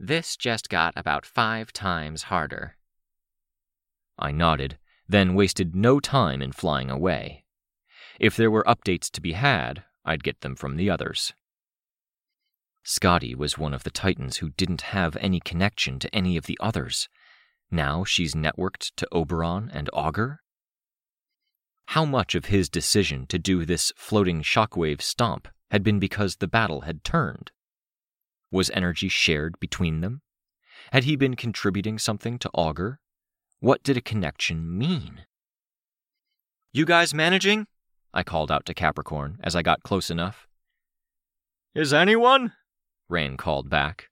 This 0.00 0.36
just 0.36 0.68
got 0.68 0.92
about 0.96 1.24
five 1.24 1.72
times 1.72 2.24
harder. 2.24 2.78
I 4.18 4.32
nodded, 4.32 4.76
then 5.08 5.36
wasted 5.36 5.76
no 5.76 6.00
time 6.00 6.42
in 6.42 6.50
flying 6.50 6.90
away. 6.90 7.44
If 8.18 8.34
there 8.34 8.50
were 8.50 8.64
updates 8.64 9.08
to 9.12 9.20
be 9.20 9.34
had, 9.34 9.84
I'd 10.04 10.24
get 10.24 10.40
them 10.40 10.56
from 10.56 10.74
the 10.74 10.90
others. 10.90 11.32
Scotty 12.82 13.36
was 13.36 13.56
one 13.56 13.72
of 13.72 13.84
the 13.84 13.92
Titans 13.92 14.38
who 14.38 14.50
didn't 14.50 14.80
have 14.90 15.16
any 15.18 15.38
connection 15.38 16.00
to 16.00 16.12
any 16.12 16.36
of 16.36 16.46
the 16.46 16.58
others. 16.60 17.08
Now 17.70 18.02
she's 18.02 18.34
networked 18.34 18.96
to 18.96 19.06
Oberon 19.12 19.70
and 19.72 19.88
Augur? 19.92 20.40
How 21.86 22.04
much 22.04 22.34
of 22.34 22.46
his 22.46 22.68
decision 22.68 23.28
to 23.28 23.38
do 23.38 23.64
this 23.64 23.92
floating 23.94 24.42
shockwave 24.42 25.00
stomp 25.00 25.46
had 25.70 25.82
been 25.82 25.98
because 25.98 26.36
the 26.36 26.48
battle 26.48 26.82
had 26.82 27.04
turned? 27.04 27.50
Was 28.50 28.70
energy 28.70 29.08
shared 29.08 29.58
between 29.60 30.00
them? 30.00 30.22
Had 30.92 31.04
he 31.04 31.16
been 31.16 31.36
contributing 31.36 31.98
something 31.98 32.38
to 32.38 32.50
Augur 32.54 33.00
what 33.62 33.82
did 33.82 33.98
a 33.98 34.00
connection 34.00 34.78
mean? 34.78 35.26
You 36.72 36.86
guys 36.86 37.12
managing? 37.12 37.66
I 38.14 38.22
called 38.22 38.50
out 38.50 38.64
to 38.66 38.74
Capricorn 38.74 39.38
as 39.42 39.54
I 39.54 39.60
got 39.60 39.82
close 39.82 40.10
enough. 40.10 40.48
Is 41.74 41.92
anyone? 41.92 42.54
Rain 43.10 43.36
called 43.36 43.68
back. 43.68 44.08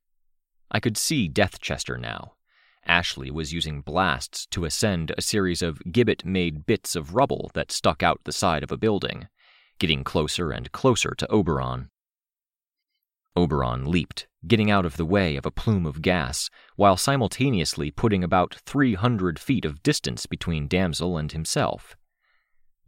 I 0.71 0.81
could 0.81 0.99
see 0.99 1.29
Deathchester 1.29 1.97
now. 1.97 2.35
Ashley 2.85 3.31
was 3.31 3.55
using 3.55 3.81
blasts 3.81 4.47
to 4.51 4.67
ascend 4.67 5.13
a 5.17 5.23
series 5.23 5.63
of 5.63 5.81
gibbet 5.91 6.27
made 6.27 6.67
bits 6.67 6.95
of 6.95 7.15
rubble 7.15 7.51
that 7.55 7.73
stuck 7.73 8.03
out 8.03 8.21
the 8.25 8.33
side 8.33 8.63
of 8.63 8.71
a 8.71 8.77
building, 8.77 9.29
getting 9.79 10.05
closer 10.05 10.51
and 10.51 10.73
closer 10.73 11.15
to 11.17 11.31
Oberon. 11.31 11.91
Oberon 13.37 13.91
leaped, 13.91 14.27
getting 14.47 14.71
out 14.71 14.85
of 14.85 14.97
the 14.97 15.05
way 15.05 15.37
of 15.37 15.47
a 15.47 15.51
plume 15.51 15.87
of 15.87 16.03
gas, 16.03 16.51
while 16.77 16.97
simultaneously 16.97 17.91
putting 17.91 18.25
about 18.25 18.57
300 18.67 19.39
feet 19.39 19.65
of 19.65 19.83
distance 19.83 20.27
between 20.27 20.69
Damsel 20.69 21.17
and 21.17 21.31
himself. 21.31 21.97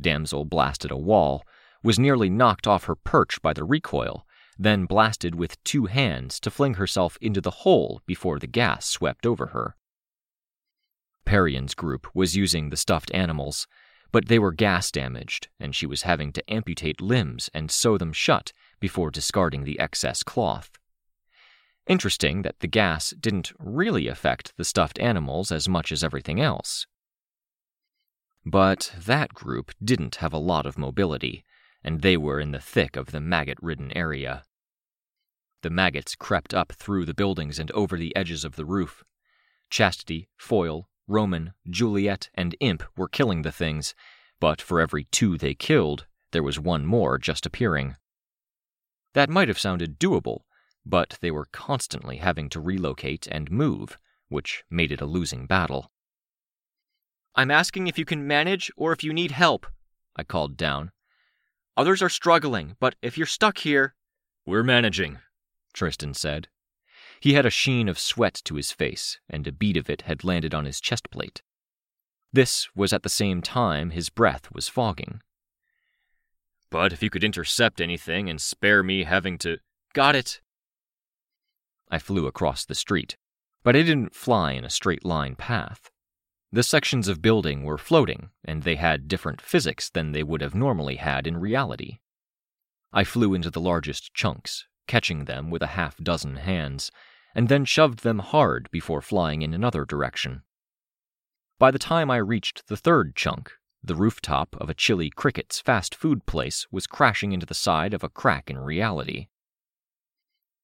Damsel 0.00 0.44
blasted 0.44 0.90
a 0.90 0.96
wall, 0.96 1.44
was 1.82 1.98
nearly 1.98 2.28
knocked 2.28 2.66
off 2.66 2.84
her 2.84 2.96
perch 2.96 3.40
by 3.42 3.52
the 3.52 3.64
recoil, 3.64 4.26
then 4.58 4.84
blasted 4.84 5.34
with 5.34 5.62
two 5.64 5.86
hands 5.86 6.38
to 6.40 6.50
fling 6.50 6.74
herself 6.74 7.16
into 7.20 7.40
the 7.40 7.62
hole 7.62 8.02
before 8.06 8.38
the 8.38 8.46
gas 8.46 8.86
swept 8.86 9.24
over 9.24 9.46
her. 9.48 9.76
Parian's 11.24 11.74
group 11.74 12.08
was 12.14 12.36
using 12.36 12.70
the 12.70 12.76
stuffed 12.76 13.10
animals, 13.14 13.66
but 14.12 14.28
they 14.28 14.38
were 14.38 14.52
gas 14.52 14.90
damaged, 14.90 15.48
and 15.58 15.74
she 15.74 15.86
was 15.86 16.02
having 16.02 16.32
to 16.32 16.52
amputate 16.52 17.00
limbs 17.00 17.48
and 17.54 17.70
sew 17.70 17.96
them 17.96 18.12
shut 18.12 18.52
before 18.80 19.10
discarding 19.10 19.64
the 19.64 19.78
excess 19.78 20.22
cloth. 20.22 20.72
Interesting 21.86 22.42
that 22.42 22.60
the 22.60 22.66
gas 22.66 23.10
didn't 23.10 23.52
really 23.58 24.06
affect 24.06 24.56
the 24.56 24.64
stuffed 24.64 24.98
animals 24.98 25.50
as 25.50 25.68
much 25.68 25.90
as 25.92 26.04
everything 26.04 26.40
else. 26.40 26.86
But 28.44 28.92
that 28.98 29.34
group 29.34 29.72
didn't 29.82 30.16
have 30.16 30.32
a 30.32 30.38
lot 30.38 30.66
of 30.66 30.78
mobility, 30.78 31.44
and 31.84 32.00
they 32.00 32.16
were 32.16 32.40
in 32.40 32.52
the 32.52 32.60
thick 32.60 32.96
of 32.96 33.12
the 33.12 33.20
maggot 33.20 33.58
ridden 33.60 33.96
area. 33.96 34.44
The 35.62 35.70
maggots 35.70 36.14
crept 36.14 36.54
up 36.54 36.72
through 36.72 37.04
the 37.04 37.14
buildings 37.14 37.58
and 37.58 37.70
over 37.72 37.96
the 37.96 38.14
edges 38.16 38.44
of 38.44 38.56
the 38.56 38.64
roof. 38.64 39.04
Chastity, 39.68 40.28
Foil, 40.36 40.88
Roman, 41.10 41.52
Juliet, 41.68 42.30
and 42.34 42.54
Imp 42.60 42.84
were 42.96 43.08
killing 43.08 43.42
the 43.42 43.50
things, 43.50 43.94
but 44.38 44.62
for 44.62 44.80
every 44.80 45.04
two 45.04 45.36
they 45.36 45.54
killed, 45.54 46.06
there 46.30 46.42
was 46.42 46.60
one 46.60 46.86
more 46.86 47.18
just 47.18 47.44
appearing. 47.44 47.96
That 49.14 49.28
might 49.28 49.48
have 49.48 49.58
sounded 49.58 49.98
doable, 49.98 50.42
but 50.86 51.18
they 51.20 51.32
were 51.32 51.48
constantly 51.50 52.18
having 52.18 52.48
to 52.50 52.60
relocate 52.60 53.26
and 53.26 53.50
move, 53.50 53.98
which 54.28 54.62
made 54.70 54.92
it 54.92 55.00
a 55.00 55.06
losing 55.06 55.46
battle. 55.46 55.90
I'm 57.34 57.50
asking 57.50 57.88
if 57.88 57.98
you 57.98 58.04
can 58.04 58.26
manage 58.26 58.70
or 58.76 58.92
if 58.92 59.02
you 59.02 59.12
need 59.12 59.32
help, 59.32 59.66
I 60.14 60.22
called 60.22 60.56
down. 60.56 60.92
Others 61.76 62.02
are 62.02 62.08
struggling, 62.08 62.76
but 62.78 62.94
if 63.02 63.18
you're 63.18 63.26
stuck 63.26 63.58
here. 63.58 63.94
We're 64.46 64.62
managing, 64.62 65.18
Tristan 65.72 66.14
said. 66.14 66.46
He 67.20 67.34
had 67.34 67.44
a 67.44 67.50
sheen 67.50 67.88
of 67.88 67.98
sweat 67.98 68.40
to 68.44 68.54
his 68.54 68.72
face, 68.72 69.20
and 69.28 69.46
a 69.46 69.52
bead 69.52 69.76
of 69.76 69.90
it 69.90 70.02
had 70.02 70.24
landed 70.24 70.54
on 70.54 70.64
his 70.64 70.80
chest 70.80 71.10
plate. 71.10 71.42
This 72.32 72.68
was 72.74 72.92
at 72.94 73.02
the 73.02 73.08
same 73.08 73.42
time 73.42 73.90
his 73.90 74.08
breath 74.08 74.50
was 74.52 74.68
fogging. 74.68 75.20
But 76.70 76.92
if 76.92 77.02
you 77.02 77.10
could 77.10 77.24
intercept 77.24 77.80
anything 77.80 78.30
and 78.30 78.40
spare 78.40 78.82
me 78.82 79.04
having 79.04 79.36
to. 79.38 79.58
Got 79.92 80.14
it. 80.14 80.40
I 81.90 81.98
flew 81.98 82.26
across 82.26 82.64
the 82.64 82.76
street, 82.76 83.16
but 83.64 83.74
I 83.74 83.82
didn't 83.82 84.14
fly 84.14 84.52
in 84.52 84.64
a 84.64 84.70
straight 84.70 85.04
line 85.04 85.34
path. 85.34 85.90
The 86.52 86.62
sections 86.62 87.08
of 87.08 87.20
building 87.20 87.64
were 87.64 87.78
floating, 87.78 88.30
and 88.44 88.62
they 88.62 88.76
had 88.76 89.08
different 89.08 89.40
physics 89.42 89.90
than 89.90 90.12
they 90.12 90.22
would 90.22 90.40
have 90.40 90.54
normally 90.54 90.96
had 90.96 91.26
in 91.26 91.36
reality. 91.36 91.98
I 92.92 93.04
flew 93.04 93.34
into 93.34 93.50
the 93.50 93.60
largest 93.60 94.14
chunks, 94.14 94.66
catching 94.86 95.24
them 95.24 95.50
with 95.50 95.62
a 95.62 95.68
half 95.78 95.96
dozen 95.98 96.36
hands, 96.36 96.90
and 97.34 97.48
then 97.48 97.64
shoved 97.64 98.02
them 98.02 98.18
hard 98.18 98.68
before 98.70 99.02
flying 99.02 99.42
in 99.42 99.54
another 99.54 99.84
direction. 99.84 100.42
By 101.58 101.70
the 101.70 101.78
time 101.78 102.10
I 102.10 102.16
reached 102.16 102.68
the 102.68 102.76
third 102.76 103.14
chunk, 103.14 103.52
the 103.82 103.94
rooftop 103.94 104.56
of 104.60 104.68
a 104.68 104.74
Chili 104.74 105.10
Cricket's 105.10 105.60
fast 105.60 105.94
food 105.94 106.26
place 106.26 106.66
was 106.70 106.86
crashing 106.86 107.32
into 107.32 107.46
the 107.46 107.54
side 107.54 107.94
of 107.94 108.04
a 108.04 108.08
crack 108.08 108.50
in 108.50 108.58
reality. 108.58 109.28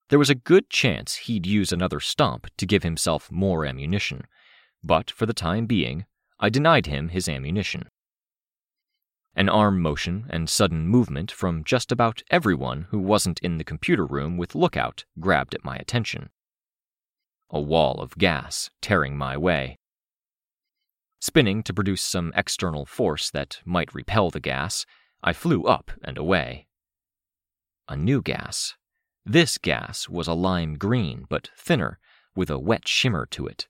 There 0.09 0.19
was 0.19 0.31
a 0.31 0.35
good 0.35 0.71
chance 0.71 1.17
he'd 1.17 1.47
use 1.47 1.73
another 1.73 1.99
stomp 1.99 2.47
to 2.59 2.67
give 2.67 2.83
himself 2.83 3.31
more 3.33 3.65
ammunition, 3.65 4.23
but 4.85 5.11
for 5.11 5.27
the 5.27 5.35
time 5.35 5.67
being, 5.67 6.07
I 6.39 6.49
denied 6.49 6.87
him 6.87 7.09
his 7.09 7.29
ammunition. 7.29 7.89
An 9.35 9.49
arm 9.49 9.81
motion 9.81 10.27
and 10.31 10.49
sudden 10.49 10.87
movement 10.87 11.31
from 11.31 11.65
just 11.65 11.91
about 11.91 12.23
everyone 12.31 12.87
who 12.91 12.99
wasn't 12.99 13.41
in 13.41 13.59
the 13.59 13.65
computer 13.65 14.07
room 14.07 14.37
with 14.37 14.55
Lookout 14.55 15.05
grabbed 15.19 15.55
at 15.55 15.65
my 15.65 15.77
attention. 15.77 16.31
A 17.51 17.61
wall 17.61 18.01
of 18.01 18.19
gas 18.19 18.71
tearing 18.81 19.17
my 19.17 19.37
way. 19.37 19.79
Spinning 21.21 21.63
to 21.63 21.75
produce 21.75 22.03
some 22.03 22.33
external 22.37 22.87
force 22.87 23.31
that 23.31 23.61
might 23.65 23.95
repel 23.95 24.31
the 24.31 24.41
gas, 24.41 24.87
I 25.23 25.33
flew 25.33 25.65
up 25.65 25.91
and 26.03 26.19
away. 26.19 26.67
A 27.89 27.97
new 27.97 28.21
gas. 28.21 28.75
This 29.25 29.59
gas 29.59 30.09
was 30.09 30.29
a 30.29 30.35
lime 30.35 30.77
green, 30.77 31.27
but 31.29 31.51
thinner, 31.57 31.99
with 32.35 32.51
a 32.51 32.59
wet 32.59 32.87
shimmer 32.87 33.27
to 33.27 33.47
it 33.47 33.69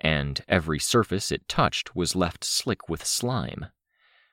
and 0.00 0.42
every 0.48 0.78
surface 0.78 1.30
it 1.30 1.46
touched 1.48 1.94
was 1.94 2.16
left 2.16 2.42
slick 2.42 2.88
with 2.88 3.04
slime. 3.04 3.66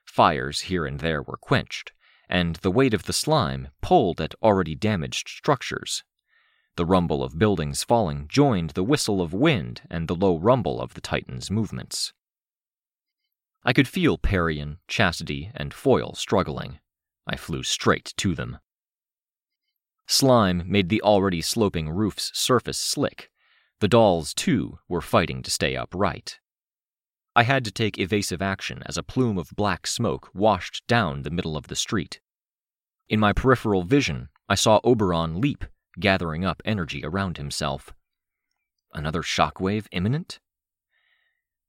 Fires 0.04 0.62
here 0.62 0.86
and 0.86 1.00
there 1.00 1.22
were 1.22 1.36
quenched, 1.36 1.92
and 2.28 2.56
the 2.56 2.70
weight 2.70 2.94
of 2.94 3.04
the 3.04 3.12
slime 3.12 3.68
pulled 3.82 4.20
at 4.20 4.34
already 4.42 4.74
damaged 4.74 5.28
structures. 5.28 6.04
The 6.78 6.86
rumble 6.86 7.24
of 7.24 7.40
buildings 7.40 7.82
falling 7.82 8.28
joined 8.28 8.70
the 8.70 8.84
whistle 8.84 9.20
of 9.20 9.34
wind 9.34 9.82
and 9.90 10.06
the 10.06 10.14
low 10.14 10.38
rumble 10.38 10.80
of 10.80 10.94
the 10.94 11.00
Titan's 11.00 11.50
movements. 11.50 12.12
I 13.64 13.72
could 13.72 13.88
feel 13.88 14.16
Parian, 14.16 14.78
Chastity, 14.86 15.50
and 15.56 15.74
Foil 15.74 16.14
struggling. 16.14 16.78
I 17.26 17.34
flew 17.34 17.64
straight 17.64 18.14
to 18.18 18.32
them. 18.32 18.58
Slime 20.06 20.62
made 20.66 20.88
the 20.88 21.02
already 21.02 21.42
sloping 21.42 21.90
roof's 21.90 22.30
surface 22.32 22.78
slick, 22.78 23.28
the 23.80 23.88
dolls, 23.88 24.32
too, 24.32 24.78
were 24.88 25.00
fighting 25.00 25.42
to 25.42 25.50
stay 25.50 25.74
upright. 25.74 26.38
I 27.34 27.42
had 27.42 27.64
to 27.64 27.72
take 27.72 27.98
evasive 27.98 28.40
action 28.40 28.84
as 28.86 28.96
a 28.96 29.02
plume 29.02 29.36
of 29.36 29.50
black 29.56 29.88
smoke 29.88 30.30
washed 30.32 30.86
down 30.86 31.22
the 31.22 31.30
middle 31.30 31.56
of 31.56 31.66
the 31.66 31.74
street. 31.74 32.20
In 33.08 33.18
my 33.18 33.32
peripheral 33.32 33.82
vision, 33.82 34.28
I 34.48 34.54
saw 34.54 34.78
Oberon 34.84 35.40
leap, 35.40 35.64
gathering 36.00 36.44
up 36.44 36.62
energy 36.64 37.04
around 37.04 37.36
himself. 37.36 37.92
Another 38.92 39.22
shockwave 39.22 39.86
imminent? 39.92 40.40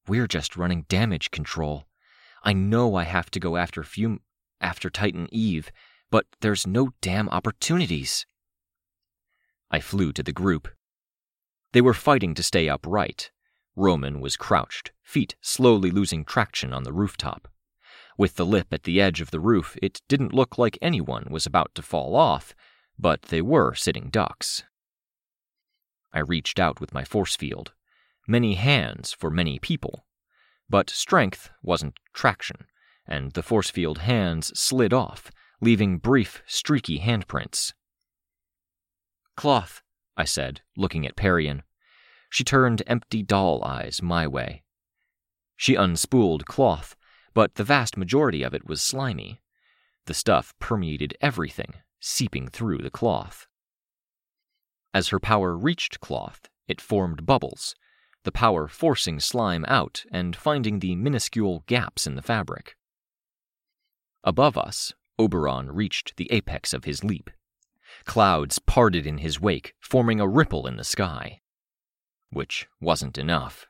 We're 0.07 0.27
just 0.27 0.57
running 0.57 0.86
damage 0.89 1.31
control. 1.31 1.86
I 2.43 2.53
know 2.53 2.95
I 2.95 3.03
have 3.03 3.29
to 3.31 3.39
go 3.39 3.57
after 3.57 3.83
Fume 3.83 4.21
after 4.62 4.89
Titan 4.89 5.27
Eve, 5.31 5.71
but 6.09 6.25
there's 6.41 6.65
no 6.65 6.89
damn 7.01 7.29
opportunities. 7.29 8.25
I 9.69 9.79
flew 9.79 10.11
to 10.13 10.24
the 10.24 10.33
group, 10.33 10.68
they 11.72 11.81
were 11.81 11.94
fighting 11.94 12.33
to 12.33 12.44
stay 12.44 12.68
upright. 12.68 13.31
Roman 13.75 14.20
was 14.20 14.35
crouched, 14.35 14.92
feet 15.03 15.35
slowly 15.42 15.92
losing 15.92 16.25
traction 16.25 16.74
on 16.74 16.83
the 16.83 16.94
rooftop. 16.94 17.48
With 18.18 18.35
the 18.35 18.46
lip 18.46 18.68
at 18.72 18.83
the 18.83 19.00
edge 19.00 19.22
of 19.22 19.31
the 19.31 19.39
roof, 19.39 19.77
it 19.81 20.01
didn't 20.07 20.33
look 20.33 20.57
like 20.57 20.79
anyone 20.81 21.27
was 21.29 21.46
about 21.46 21.75
to 21.75 21.81
fall 21.81 22.15
off, 22.15 22.55
but 23.00 23.24
they 23.24 23.42
were 23.42 23.74
sitting 23.74 24.09
ducks. 24.09 24.64
I 26.14 26.20
reached 26.20 26.59
out 26.59 26.81
with 26.81 26.94
my 26.94 27.05
force 27.05 27.35
field. 27.35 27.72
Many 28.27 28.55
hands 28.55 29.14
for 29.14 29.29
many 29.29 29.57
people. 29.57 30.05
But 30.70 30.90
strength 30.90 31.50
wasn't 31.64 31.98
traction, 32.14 32.66
and 33.07 33.31
the 33.31 33.42
force 33.42 33.70
field 33.70 34.00
hands 34.00 34.51
slid 34.59 34.94
off, 34.94 35.31
leaving 35.62 35.98
brief, 35.98 36.44
streaky 36.46 37.00
handprints. 37.00 37.74
Cloth, 39.35 39.81
I 40.18 40.25
said, 40.25 40.62
looking 40.75 41.07
at 41.07 41.16
Parian. 41.16 41.64
She 42.29 42.44
turned 42.44 42.83
empty 42.85 43.24
doll 43.24 43.64
eyes 43.64 44.01
my 44.01 44.27
way. 44.27 44.64
She 45.55 45.75
unspooled 45.75 46.46
cloth, 46.46 46.96
but 47.33 47.55
the 47.55 47.64
vast 47.64 47.98
majority 47.98 48.44
of 48.44 48.53
it 48.53 48.68
was 48.68 48.81
slimy. 48.81 49.42
The 50.05 50.14
stuff 50.14 50.53
permeated 50.59 51.16
everything, 51.22 51.74
seeping 52.00 52.48
through 52.48 52.79
the 52.79 52.90
cloth. 52.92 53.48
As 54.94 55.09
her 55.09 55.20
power 55.20 55.55
reached 55.55 56.00
cloth, 56.00 56.50
it 56.68 56.81
formed 56.81 57.25
bubbles, 57.25 57.75
the 58.24 58.31
power 58.31 58.68
forcing 58.68 59.20
slime 59.20 59.66
out 59.68 60.03
and 60.12 60.35
finding 60.35 60.79
the 60.79 60.96
minuscule 60.96 61.64
gaps 61.68 62.05
in 62.05 62.16
the 62.16 62.22
fabric. 62.22 62.75
Above 64.24 64.57
us, 64.57 64.94
Oberon 65.18 65.72
reached 65.72 66.18
the 66.18 66.31
apex 66.31 66.74
of 66.74 66.85
his 66.85 67.03
leap. 67.03 67.29
Clouds 68.05 68.59
parted 68.59 69.05
in 69.05 69.20
his 69.20 69.40
wake, 69.40 69.74
forming 69.79 70.20
a 70.20 70.27
ripple 70.27 70.68
in 70.68 70.77
the 70.77 70.83
sky. 70.83 71.42
Which 72.29 72.68
wasn't 72.79 73.18
enough. 73.18 73.68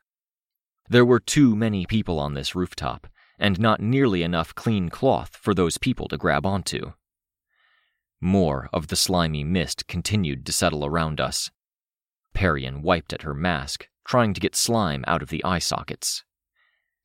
There 0.88 1.04
were 1.04 1.20
too 1.20 1.56
many 1.56 1.86
people 1.86 2.18
on 2.18 2.34
this 2.34 2.54
rooftop, 2.54 3.06
and 3.38 3.58
not 3.58 3.80
nearly 3.80 4.22
enough 4.22 4.54
clean 4.54 4.88
cloth 4.88 5.36
for 5.36 5.54
those 5.54 5.78
people 5.78 6.08
to 6.08 6.18
grab 6.18 6.44
onto. 6.44 6.92
More 8.20 8.68
of 8.72 8.88
the 8.88 8.96
slimy 8.96 9.44
mist 9.44 9.86
continued 9.86 10.44
to 10.46 10.52
settle 10.52 10.84
around 10.84 11.20
us. 11.20 11.50
Parian 12.34 12.82
wiped 12.82 13.12
at 13.12 13.22
her 13.22 13.34
mask, 13.34 13.88
trying 14.04 14.34
to 14.34 14.40
get 14.40 14.54
slime 14.54 15.04
out 15.06 15.22
of 15.22 15.30
the 15.30 15.42
eye 15.44 15.58
sockets. 15.58 16.24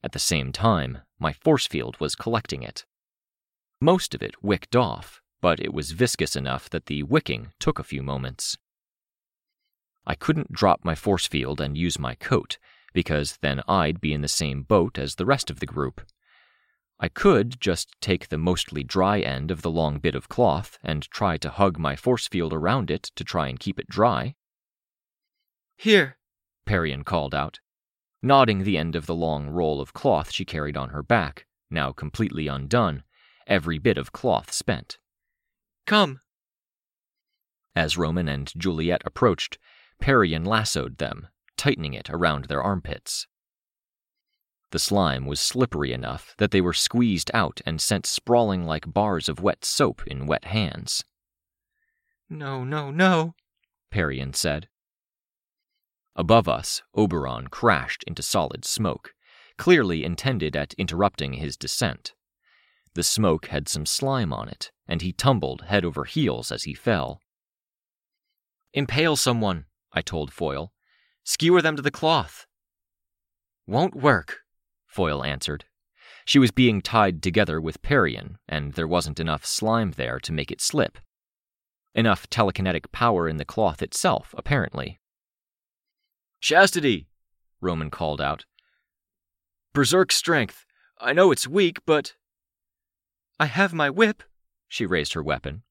At 0.04 0.12
the 0.12 0.20
same 0.20 0.52
time, 0.52 1.00
my 1.20 1.34
force 1.34 1.68
field 1.68 1.98
was 2.00 2.16
collecting 2.16 2.64
it. 2.64 2.86
Most 3.80 4.14
of 4.14 4.22
it 4.22 4.44
wicked 4.44 4.76
off, 4.76 5.22
but 5.42 5.60
it 5.60 5.74
was 5.74 5.92
viscous 5.92 6.36
enough 6.36 6.70
that 6.70 6.88
the 6.88 7.04
wicking 7.04 7.54
took 7.60 7.80
a 7.80 7.84
few 7.84 8.04
moments. 8.04 8.58
I 10.06 10.16
couldn't 10.16 10.52
drop 10.52 10.84
my 10.84 10.96
force 10.96 11.28
field 11.28 11.60
and 11.62 11.78
use 11.78 11.98
my 11.98 12.16
coat, 12.16 12.58
because 12.94 13.38
then 13.42 13.62
I'd 13.68 14.00
be 14.00 14.14
in 14.14 14.22
the 14.22 14.28
same 14.28 14.64
boat 14.64 14.98
as 14.98 15.16
the 15.16 15.26
rest 15.26 15.50
of 15.50 15.60
the 15.60 15.66
group. 15.66 16.02
I 17.00 17.10
could 17.10 17.60
just 17.60 17.92
take 18.00 18.30
the 18.30 18.38
mostly 18.38 18.84
dry 18.84 19.20
end 19.20 19.52
of 19.52 19.62
the 19.62 19.72
long 19.72 20.00
bit 20.00 20.16
of 20.16 20.30
cloth 20.30 20.80
and 20.82 21.04
try 21.10 21.38
to 21.38 21.50
hug 21.50 21.78
my 21.78 21.96
force 21.96 22.28
field 22.28 22.54
around 22.54 22.90
it 22.90 23.04
to 23.16 23.24
try 23.24 23.48
and 23.48 23.60
keep 23.60 23.80
it 23.80 23.90
dry. 23.90 24.36
Here, 25.78 26.18
Parian 26.66 27.04
called 27.04 27.36
out, 27.36 27.60
nodding 28.22 28.64
the 28.64 28.78
end 28.78 28.96
of 28.96 29.06
the 29.06 29.16
long 29.16 29.50
roll 29.50 29.82
of 29.82 29.94
cloth 29.94 30.32
she 30.32 30.46
carried 30.46 30.78
on 30.78 30.90
her 30.90 31.04
back, 31.04 31.46
now 31.70 31.92
completely 31.92 32.48
undone, 32.48 33.04
every 33.46 33.78
bit 33.78 33.98
of 33.98 34.14
cloth 34.14 34.52
spent. 34.52 34.98
Come. 35.86 36.22
As 37.76 37.98
Roman 37.98 38.30
and 38.30 38.52
Juliet 38.58 39.02
approached, 39.06 39.58
Parian 40.00 40.46
lassoed 40.46 40.98
them, 40.98 41.28
tightening 41.58 41.94
it 41.94 42.10
around 42.10 42.46
their 42.46 42.64
armpits. 42.64 43.28
The 44.72 44.80
slime 44.80 45.26
was 45.26 45.40
slippery 45.40 45.94
enough 45.94 46.36
that 46.38 46.52
they 46.52 46.62
were 46.62 46.74
squeezed 46.74 47.32
out 47.34 47.62
and 47.66 47.80
sent 47.80 48.06
sprawling 48.06 48.66
like 48.66 48.92
bars 48.92 49.30
of 49.30 49.42
wet 49.42 49.64
soap 49.64 50.06
in 50.08 50.26
wet 50.28 50.46
hands. 50.46 51.04
No, 52.30 52.64
no, 52.64 52.92
no, 52.92 53.36
Parian 53.92 54.34
said. 54.34 54.68
Above 56.16 56.48
us, 56.48 56.82
Oberon 56.96 57.48
crashed 57.48 58.04
into 58.04 58.24
solid 58.24 58.66
smoke, 58.66 59.14
clearly 59.58 60.04
intended 60.04 60.56
at 60.56 60.74
interrupting 60.74 61.34
his 61.34 61.56
descent. 61.58 62.14
The 62.94 63.04
smoke 63.04 63.48
had 63.48 63.68
some 63.68 63.86
slime 63.86 64.32
on 64.32 64.48
it, 64.48 64.72
and 64.88 65.02
he 65.02 65.12
tumbled 65.12 65.64
head 65.64 65.84
over 65.84 66.06
heels 66.06 66.52
as 66.52 66.64
he 66.64 66.74
fell. 66.74 67.22
Impale 68.74 69.16
someone, 69.16 69.66
I 69.92 70.02
told 70.02 70.34
Foil. 70.34 70.74
Skewer 71.24 71.62
them 71.62 71.76
to 71.76 71.82
the 71.82 71.92
cloth. 71.92 72.46
Won't 73.68 73.96
work, 73.96 74.45
Foil 74.96 75.26
answered. 75.26 75.66
She 76.24 76.40
was 76.40 76.52
being 76.52 76.82
tied 76.82 77.22
together 77.22 77.60
with 77.60 77.82
Parian, 77.82 78.38
and 78.48 78.72
there 78.76 78.88
wasn't 78.88 79.20
enough 79.20 79.46
slime 79.46 79.92
there 79.92 80.22
to 80.22 80.32
make 80.32 80.52
it 80.52 80.62
slip. 80.62 81.00
Enough 81.94 82.30
telekinetic 82.30 82.94
power 82.94 83.28
in 83.28 83.36
the 83.36 83.44
cloth 83.44 83.82
itself, 83.82 84.34
apparently. 84.38 85.02
Chastity! 86.40 87.08
Roman 87.60 87.92
called 87.92 88.22
out. 88.22 88.46
Berserk 89.74 90.14
strength. 90.14 90.66
I 91.02 91.12
know 91.12 91.30
it's 91.34 91.46
weak, 91.46 91.80
but. 91.86 92.14
I 93.38 93.48
have 93.48 93.74
my 93.74 93.90
whip. 93.90 94.24
She 94.70 94.86
raised 94.86 95.12
her 95.12 95.22
weapon. 95.22 95.64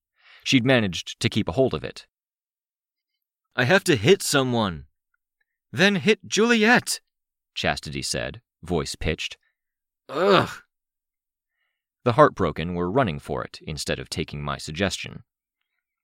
She'd 0.44 0.66
managed 0.66 1.18
to 1.20 1.30
keep 1.30 1.48
a 1.48 1.52
hold 1.52 1.72
of 1.72 1.82
it. 1.82 2.06
I 3.56 3.64
have 3.64 3.84
to 3.84 3.96
hit 3.96 4.20
someone. 4.20 4.84
Then 5.72 5.96
hit 5.96 6.28
Juliet, 6.28 7.00
Chastity 7.54 8.02
said, 8.02 8.42
voice 8.64 8.94
pitched. 8.94 9.36
Ugh. 10.08 10.50
The 12.04 12.12
heartbroken 12.12 12.74
were 12.74 12.90
running 12.90 13.18
for 13.18 13.42
it 13.42 13.60
instead 13.62 13.98
of 13.98 14.10
taking 14.10 14.42
my 14.42 14.58
suggestion. 14.58 15.22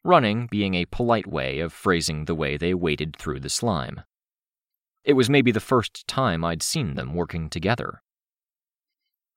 Running 0.02 0.48
being 0.50 0.74
a 0.74 0.86
polite 0.86 1.26
way 1.26 1.60
of 1.60 1.72
phrasing 1.72 2.24
the 2.24 2.34
way 2.34 2.56
they 2.56 2.72
waded 2.72 3.16
through 3.16 3.40
the 3.40 3.50
slime. 3.50 4.02
It 5.04 5.12
was 5.12 5.28
maybe 5.28 5.52
the 5.52 5.60
first 5.60 6.06
time 6.06 6.44
I'd 6.44 6.62
seen 6.62 6.94
them 6.94 7.14
working 7.14 7.50
together. 7.50 8.02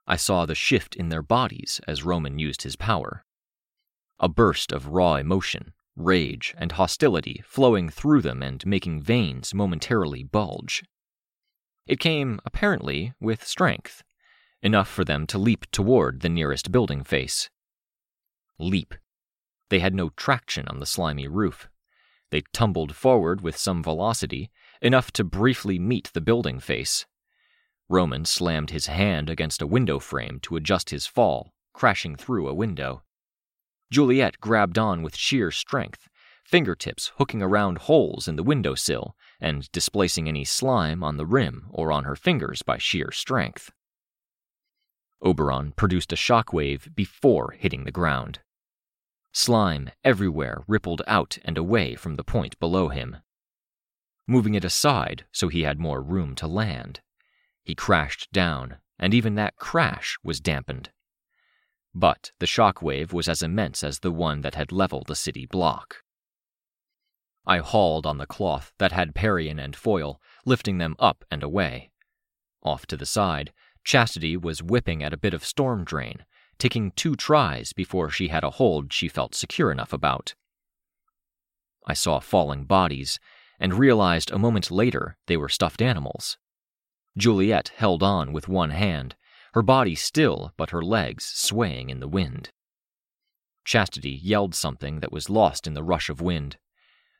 I 0.08 0.16
saw 0.16 0.46
the 0.46 0.56
shift 0.56 0.96
in 0.96 1.10
their 1.10 1.22
bodies 1.22 1.82
as 1.88 2.04
Roman 2.04 2.40
used 2.40 2.64
his 2.64 2.76
power. 2.76 3.26
A 4.20 4.30
burst 4.30 4.72
of 4.72 4.88
raw 4.88 5.16
emotion, 5.16 5.74
rage, 5.96 6.54
and 6.58 6.74
hostility 6.74 7.42
flowing 7.46 7.90
through 7.90 8.22
them 8.22 8.42
and 8.42 8.66
making 8.66 9.02
veins 9.02 9.54
momentarily 9.54 10.24
bulge. 10.24 10.84
It 11.86 12.00
came, 12.00 12.40
apparently, 12.46 13.14
with 13.20 13.46
strength, 13.46 14.04
enough 14.62 14.88
for 14.88 15.04
them 15.04 15.28
to 15.28 15.38
leap 15.38 15.70
toward 15.72 16.22
the 16.22 16.30
nearest 16.30 16.72
building 16.72 17.04
face. 17.04 17.50
Leap. 18.58 18.94
They 19.70 19.80
had 19.80 19.94
no 19.94 20.10
traction 20.10 20.68
on 20.68 20.80
the 20.80 20.86
slimy 20.86 21.28
roof. 21.28 21.68
They 22.32 22.44
tumbled 22.54 22.96
forward 22.96 23.42
with 23.42 23.58
some 23.58 23.84
velocity, 23.84 24.50
enough 24.82 25.12
to 25.14 25.24
briefly 25.24 25.78
meet 25.78 26.10
the 26.14 26.22
building 26.22 26.60
face. 26.60 27.06
Roman 27.90 28.26
slammed 28.26 28.70
his 28.70 28.88
hand 28.88 29.30
against 29.30 29.62
a 29.62 29.68
window 29.68 30.00
frame 30.00 30.40
to 30.44 30.56
adjust 30.56 30.90
his 30.90 31.06
fall, 31.06 31.54
crashing 31.74 32.16
through 32.16 32.48
a 32.48 32.54
window. 32.54 33.04
Juliet 33.92 34.40
grabbed 34.40 34.80
on 34.80 35.04
with 35.04 35.16
sheer 35.16 35.52
strength, 35.52 36.08
fingertips 36.44 37.12
hooking 37.18 37.42
around 37.42 37.80
holes 37.80 38.28
in 38.28 38.36
the 38.36 38.44
windowsill 38.44 39.16
and 39.40 39.72
displacing 39.72 40.28
any 40.28 40.46
slime 40.46 41.04
on 41.04 41.18
the 41.18 41.26
rim 41.26 41.68
or 41.72 41.92
on 41.92 42.04
her 42.04 42.16
fingers 42.16 42.62
by 42.62 42.78
sheer 42.78 43.12
strength. 43.12 43.72
Oberon 45.22 45.72
produced 45.72 46.12
a 46.12 46.18
shockwave 46.18 46.94
before 46.96 47.52
hitting 47.52 47.86
the 47.86 47.92
ground. 47.92 48.40
Slime 49.32 49.90
everywhere 50.04 50.64
rippled 50.68 51.02
out 51.08 51.38
and 51.44 51.58
away 51.58 51.96
from 51.96 52.16
the 52.16 52.24
point 52.24 52.60
below 52.60 52.90
him. 52.90 53.18
Moving 54.28 54.54
it 54.54 54.66
aside 54.66 55.26
so 55.32 55.48
he 55.48 55.64
had 55.64 55.80
more 55.80 56.02
room 56.02 56.36
to 56.36 56.48
land, 56.48 57.02
he 57.64 57.74
crashed 57.76 58.32
down, 58.32 58.78
and 59.00 59.14
even 59.14 59.36
that 59.36 59.56
crash 59.56 60.18
was 60.24 60.40
dampened 60.40 60.92
but 61.94 62.32
the 62.40 62.48
shock 62.48 62.82
wave 62.82 63.14
was 63.14 63.28
as 63.28 63.44
immense 63.44 63.84
as 63.84 64.00
the 64.00 64.12
one 64.12 64.42
that 64.42 64.56
had 64.56 64.72
leveled 64.72 65.08
the 65.08 65.16
city 65.16 65.46
block. 65.46 66.03
I 67.46 67.58
hauled 67.58 68.06
on 68.06 68.18
the 68.18 68.26
cloth 68.26 68.74
that 68.78 68.92
had 68.92 69.16
Parian 69.16 69.60
and 69.60 69.76
Foil, 69.76 70.22
lifting 70.46 70.78
them 70.78 70.96
up 71.00 71.26
and 71.30 71.44
away. 71.44 71.92
Off 72.64 72.86
to 72.88 72.98
the 72.98 73.06
side, 73.06 73.52
Chastity 73.84 74.38
was 74.38 74.64
whipping 74.64 75.04
at 75.04 75.14
a 75.14 75.18
bit 75.18 75.34
of 75.34 75.44
storm 75.44 75.84
drain, 75.84 76.26
taking 76.58 76.92
two 76.92 77.16
tries 77.16 77.74
before 77.74 78.10
she 78.10 78.30
had 78.30 78.44
a 78.44 78.52
hold 78.52 78.94
she 78.94 79.10
felt 79.10 79.36
secure 79.36 79.72
enough 79.72 79.92
about. 79.92 80.36
I 81.86 81.94
saw 81.94 82.20
falling 82.20 82.64
bodies, 82.64 83.20
and 83.60 83.74
realized 83.74 84.32
a 84.32 84.40
moment 84.40 84.72
later 84.72 85.18
they 85.28 85.36
were 85.36 85.50
stuffed 85.50 85.82
animals. 85.82 86.38
Juliet 87.18 87.72
held 87.76 88.02
on 88.02 88.32
with 88.32 88.48
one 88.48 88.72
hand, 88.72 89.16
her 89.54 89.62
body 89.62 89.96
still, 89.96 90.54
but 90.58 90.72
her 90.72 90.82
legs 90.82 91.26
swaying 91.26 91.90
in 91.90 92.00
the 92.00 92.08
wind. 92.08 92.52
Chastity 93.66 94.10
yelled 94.12 94.56
something 94.56 95.00
that 95.02 95.12
was 95.12 95.30
lost 95.30 95.68
in 95.68 95.74
the 95.74 95.84
rush 95.84 96.10
of 96.10 96.22
wind. 96.22 96.58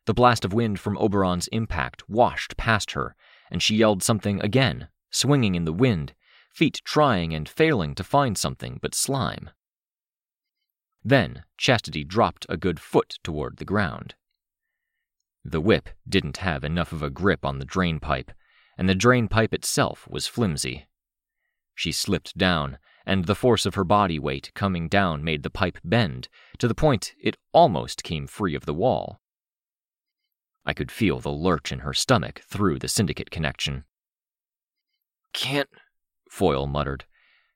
The 0.06 0.14
blast 0.14 0.44
of 0.44 0.54
wind 0.54 0.80
from 0.80 0.98
Oberon's 0.98 1.48
impact 1.48 2.10
washed 2.10 2.58
past 2.58 2.92
her, 2.92 3.16
and 3.50 3.62
she 3.64 3.76
yelled 3.76 4.04
something 4.04 4.42
again, 4.42 4.90
swinging 5.10 5.56
in 5.56 5.66
the 5.66 5.72
wind, 5.72 6.14
feet 6.52 6.82
trying 6.84 7.34
and 7.34 7.48
failing 7.48 7.96
to 7.96 8.04
find 8.04 8.38
something 8.38 8.80
but 8.82 8.94
slime. 8.94 9.50
Then 11.04 11.44
Chastity 11.58 12.04
dropped 12.04 12.46
a 12.50 12.58
good 12.58 12.80
foot 12.80 13.18
toward 13.24 13.58
the 13.58 13.66
ground. 13.66 14.16
The 15.44 15.62
whip 15.62 15.90
didn't 16.08 16.38
have 16.38 16.64
enough 16.64 16.94
of 16.94 17.04
a 17.04 17.10
grip 17.10 17.46
on 17.46 17.60
the 17.60 17.66
drain 17.66 18.00
pipe, 18.00 18.32
and 18.78 18.88
the 18.88 18.96
drain 18.96 19.28
pipe 19.28 19.54
itself 19.54 20.08
was 20.10 20.28
flimsy. 20.28 20.88
She 21.76 21.92
slipped 21.92 22.38
down, 22.38 22.78
and 23.06 23.26
the 23.26 23.36
force 23.36 23.66
of 23.66 23.76
her 23.76 23.84
body 23.84 24.20
weight 24.20 24.52
coming 24.54 24.88
down 24.88 25.24
made 25.24 25.44
the 25.44 25.50
pipe 25.50 25.80
bend 25.84 26.30
to 26.60 26.68
the 26.68 26.76
point 26.76 27.14
it 27.22 27.38
almost 27.52 28.04
came 28.04 28.28
free 28.28 28.56
of 28.56 28.66
the 28.66 28.74
wall. 28.74 29.20
I 30.66 30.74
could 30.74 30.92
feel 30.92 31.20
the 31.20 31.30
lurch 31.30 31.72
in 31.72 31.80
her 31.80 31.94
stomach 31.94 32.42
through 32.48 32.80
the 32.80 32.88
syndicate 32.88 33.32
connection. 33.32 33.84
Can't, 35.34 35.70
Foil 36.30 36.68
muttered. 36.68 37.06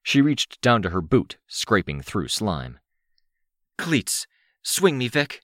She 0.03 0.21
reached 0.21 0.61
down 0.61 0.81
to 0.83 0.89
her 0.89 1.01
boot, 1.01 1.37
scraping 1.47 2.01
through 2.01 2.27
slime. 2.27 2.79
Cleats, 3.77 4.27
swing 4.61 4.97
me, 4.97 5.07
Vic. 5.07 5.41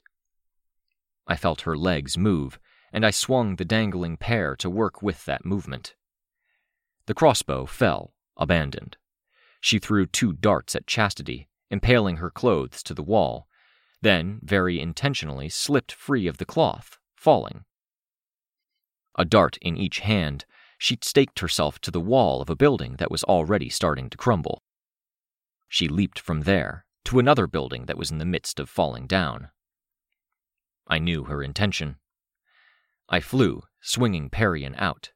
I 1.28 1.36
felt 1.36 1.62
her 1.62 1.78
legs 1.78 2.18
move, 2.18 2.60
and 2.92 3.06
I 3.06 3.12
swung 3.12 3.56
the 3.56 3.66
dangling 3.66 4.18
pair 4.18 4.56
to 4.58 4.70
work 4.70 5.02
with 5.02 5.26
that 5.26 5.46
movement. 5.46 5.96
The 7.06 7.14
crossbow 7.14 7.66
fell, 7.66 8.14
abandoned. 8.38 8.98
She 9.60 9.80
threw 9.80 10.06
two 10.06 10.34
darts 10.34 10.76
at 10.76 10.88
Chastity, 10.88 11.50
impaling 11.70 12.18
her 12.18 12.30
clothes 12.30 12.84
to 12.84 12.94
the 12.94 13.04
wall, 13.04 13.48
then, 14.02 14.40
very 14.44 14.80
intentionally, 14.80 15.50
slipped 15.50 15.92
free 15.92 16.28
of 16.28 16.38
the 16.38 16.46
cloth, 16.46 17.00
falling. 17.24 17.64
A 19.16 19.24
dart 19.26 19.58
in 19.62 19.78
each 19.78 20.00
hand, 20.00 20.46
she 20.78 20.98
staked 21.02 21.40
herself 21.40 21.80
to 21.80 21.92
the 21.92 22.02
wall 22.02 22.42
of 22.42 22.50
a 22.50 22.56
building 22.56 22.98
that 22.98 23.12
was 23.12 23.24
already 23.24 23.70
starting 23.70 24.10
to 24.10 24.18
crumble. 24.18 24.62
She 25.70 25.88
leaped 25.88 26.20
from 26.20 26.42
there 26.42 26.86
to 27.06 27.20
another 27.20 27.48
building 27.48 27.86
that 27.86 27.98
was 27.98 28.12
in 28.12 28.18
the 28.18 28.26
midst 28.26 28.60
of 28.60 28.70
falling 28.70 29.08
down. 29.08 29.50
I 30.88 31.00
knew 31.00 31.24
her 31.24 31.42
intention. 31.42 31.96
I 33.08 33.22
flew, 33.22 33.64
swinging 33.80 34.30
Parian 34.30 34.76
out, 34.78 35.12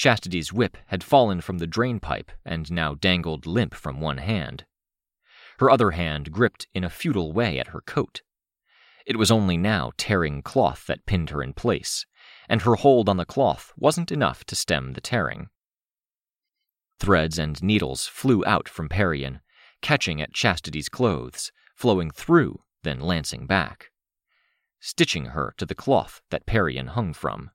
Chastity's 0.00 0.50
whip 0.50 0.78
had 0.86 1.04
fallen 1.04 1.42
from 1.42 1.58
the 1.58 1.66
drain 1.66 2.00
pipe 2.00 2.30
and 2.44 2.72
now 2.72 2.94
dangled 2.94 3.46
limp 3.46 3.74
from 3.74 4.00
one 4.00 4.16
hand. 4.16 4.64
Her 5.58 5.68
other 5.70 5.90
hand 5.90 6.32
gripped 6.32 6.68
in 6.72 6.84
a 6.84 6.88
futile 6.88 7.32
way 7.32 7.58
at 7.58 7.68
her 7.68 7.82
coat. 7.82 8.22
It 9.06 9.16
was 9.16 9.30
only 9.30 9.56
now 9.56 9.92
tearing 9.96 10.42
cloth 10.42 10.86
that 10.86 11.06
pinned 11.06 11.30
her 11.30 11.42
in 11.42 11.52
place, 11.52 12.06
and 12.48 12.62
her 12.62 12.76
hold 12.76 13.08
on 13.08 13.16
the 13.16 13.24
cloth 13.24 13.72
wasn't 13.76 14.12
enough 14.12 14.44
to 14.44 14.56
stem 14.56 14.92
the 14.92 15.00
tearing. 15.00 15.48
Threads 16.98 17.38
and 17.38 17.62
needles 17.62 18.06
flew 18.06 18.44
out 18.44 18.68
from 18.68 18.88
Parian, 18.88 19.40
catching 19.80 20.20
at 20.20 20.34
Chastity's 20.34 20.88
clothes, 20.88 21.50
flowing 21.74 22.10
through, 22.10 22.60
then 22.82 23.00
lancing 23.00 23.46
back, 23.46 23.90
stitching 24.80 25.26
her 25.26 25.54
to 25.56 25.64
the 25.64 25.74
cloth 25.74 26.20
that 26.30 26.46
Parian 26.46 26.88
hung 26.88 27.14
from. 27.14 27.50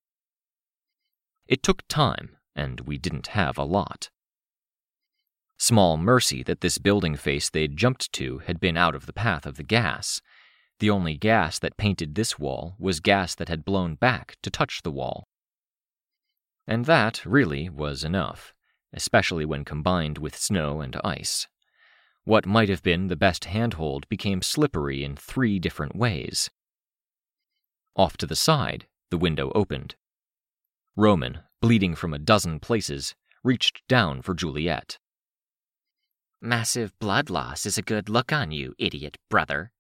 It 1.48 1.62
took 1.62 1.88
time, 1.88 2.38
and 2.56 2.82
we 2.82 2.98
didn't 2.98 3.28
have 3.28 3.58
a 3.58 3.64
lot. 3.64 4.10
Small 5.58 5.96
mercy 5.96 6.44
that 6.44 6.62
this 6.62 6.78
building 6.78 7.16
face 7.16 7.50
they'd 7.50 7.78
jumped 7.78 8.12
to 8.14 8.40
had 8.40 8.60
been 8.60 8.78
out 8.78 8.96
of 8.96 9.06
the 9.06 9.14
path 9.14 9.46
of 9.46 9.56
the 9.56 9.64
gas. 9.64 10.22
The 10.80 10.90
only 10.90 11.16
gas 11.16 11.60
that 11.60 11.78
painted 11.78 12.16
this 12.16 12.38
wall 12.38 12.76
was 12.78 13.00
gas 13.00 13.36
that 13.36 13.50
had 13.50 13.64
blown 13.64 13.96
back 13.96 14.36
to 14.44 14.50
touch 14.50 14.82
the 14.84 14.92
wall. 14.92 15.28
And 16.68 16.86
that, 16.86 17.26
really, 17.26 17.70
was 17.70 18.04
enough, 18.04 18.54
especially 18.94 19.46
when 19.46 19.64
combined 19.64 20.18
with 20.18 20.36
snow 20.36 20.82
and 20.82 21.00
ice. 21.04 21.48
What 22.24 22.46
might 22.46 22.70
have 22.70 22.82
been 22.82 23.08
the 23.08 23.16
best 23.16 23.46
handhold 23.46 24.10
became 24.10 24.42
slippery 24.42 25.04
in 25.04 25.16
three 25.16 25.60
different 25.60 25.96
ways. 25.96 26.50
Off 27.96 28.18
to 28.18 28.26
the 28.26 28.36
side, 28.36 28.88
the 29.12 29.18
window 29.18 29.52
opened. 29.54 29.96
Roman, 30.98 31.40
bleeding 31.62 31.96
from 31.96 32.14
a 32.14 32.20
dozen 32.20 32.60
places, 32.60 33.16
reached 33.44 33.88
down 33.88 34.22
for 34.22 34.34
Juliet. 34.34 34.98
Massive 36.42 36.98
blood 37.00 37.30
loss 37.30 37.66
is 37.66 37.78
a 37.78 37.84
good 37.84 38.10
look 38.10 38.34
on 38.34 38.52
you, 38.52 38.74
idiot 38.78 39.18
brother, 39.30 39.72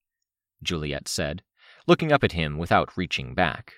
Juliet 0.65 1.07
said, 1.07 1.43
looking 1.87 2.11
up 2.11 2.23
at 2.23 2.33
him 2.33 2.57
without 2.57 2.97
reaching 2.97 3.33
back. 3.33 3.75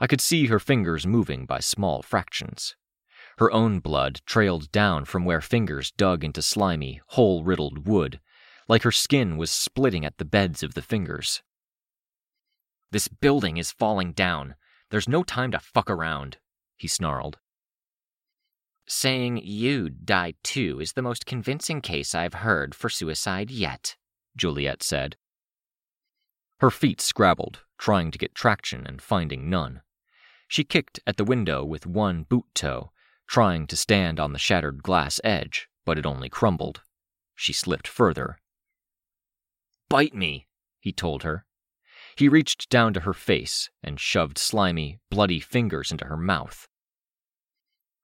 I 0.00 0.06
could 0.06 0.20
see 0.20 0.46
her 0.46 0.58
fingers 0.58 1.06
moving 1.06 1.46
by 1.46 1.60
small 1.60 2.02
fractions. 2.02 2.76
Her 3.38 3.50
own 3.50 3.80
blood 3.80 4.20
trailed 4.26 4.70
down 4.72 5.06
from 5.06 5.24
where 5.24 5.40
fingers 5.40 5.92
dug 5.92 6.24
into 6.24 6.42
slimy, 6.42 7.00
hole 7.08 7.44
riddled 7.44 7.86
wood, 7.86 8.20
like 8.68 8.82
her 8.82 8.92
skin 8.92 9.36
was 9.36 9.50
splitting 9.50 10.04
at 10.04 10.18
the 10.18 10.24
beds 10.24 10.62
of 10.62 10.74
the 10.74 10.82
fingers. 10.82 11.42
This 12.90 13.08
building 13.08 13.56
is 13.56 13.72
falling 13.72 14.12
down. 14.12 14.56
There's 14.90 15.08
no 15.08 15.22
time 15.22 15.52
to 15.52 15.58
fuck 15.58 15.88
around 15.88 16.36
he 16.80 16.88
snarled. 16.88 17.38
saying 18.86 19.36
you 19.44 19.88
died 19.90 20.34
too 20.42 20.80
is 20.80 20.94
the 20.94 21.02
most 21.02 21.26
convincing 21.26 21.80
case 21.80 22.12
I've 22.14 22.34
heard 22.34 22.74
for 22.74 22.88
suicide 22.88 23.50
yet, 23.50 23.96
Juliet 24.34 24.82
said. 24.82 25.16
Her 26.60 26.70
feet 26.70 27.00
scrabbled, 27.00 27.62
trying 27.78 28.10
to 28.10 28.18
get 28.18 28.34
traction 28.34 28.86
and 28.86 29.00
finding 29.00 29.48
none. 29.48 29.80
She 30.46 30.62
kicked 30.62 31.00
at 31.06 31.16
the 31.16 31.24
window 31.24 31.64
with 31.64 31.86
one 31.86 32.24
boot 32.24 32.44
toe, 32.54 32.92
trying 33.26 33.66
to 33.68 33.76
stand 33.76 34.20
on 34.20 34.32
the 34.32 34.38
shattered 34.38 34.82
glass 34.82 35.20
edge, 35.24 35.68
but 35.86 35.96
it 35.96 36.04
only 36.04 36.28
crumbled. 36.28 36.82
She 37.34 37.54
slipped 37.54 37.88
further. 37.88 38.38
Bite 39.88 40.14
me, 40.14 40.48
he 40.80 40.92
told 40.92 41.22
her. 41.22 41.46
He 42.16 42.28
reached 42.28 42.68
down 42.68 42.92
to 42.92 43.00
her 43.00 43.14
face 43.14 43.70
and 43.82 43.98
shoved 43.98 44.36
slimy, 44.36 44.98
bloody 45.10 45.40
fingers 45.40 45.90
into 45.90 46.06
her 46.06 46.16
mouth. 46.16 46.68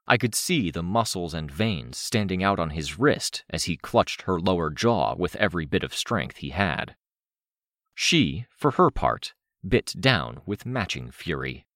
I 0.07 0.17
could 0.17 0.35
see 0.35 0.71
the 0.71 0.83
muscles 0.83 1.35
and 1.35 1.51
veins 1.51 1.99
standing 1.99 2.43
out 2.43 2.59
on 2.59 2.71
his 2.71 2.99
wrist 2.99 3.45
as 3.51 3.65
he 3.65 3.77
clutched 3.77 4.23
her 4.23 4.41
lower 4.41 4.71
jaw 4.71 5.15
with 5.15 5.37
every 5.37 5.67
bit 5.67 5.83
of 5.83 5.95
strength 5.95 6.39
he 6.39 6.51
had. 6.51 6.95
She, 7.99 8.45
for 8.51 8.73
her 8.73 8.91
part, 8.91 9.33
bit 9.67 9.95
down 9.99 10.43
with 10.45 10.67
matching 10.67 11.11
fury. 11.11 11.67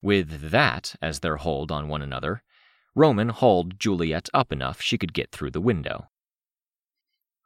With 0.00 0.50
that 0.52 0.94
as 1.02 1.18
their 1.18 1.36
hold 1.36 1.72
on 1.72 1.88
one 1.88 2.00
another, 2.00 2.44
Roman 2.94 3.30
hauled 3.30 3.78
Juliet 3.78 4.28
up 4.32 4.52
enough 4.52 4.80
she 4.80 4.96
could 4.96 5.12
get 5.12 5.32
through 5.32 5.50
the 5.50 5.60
window. 5.60 6.08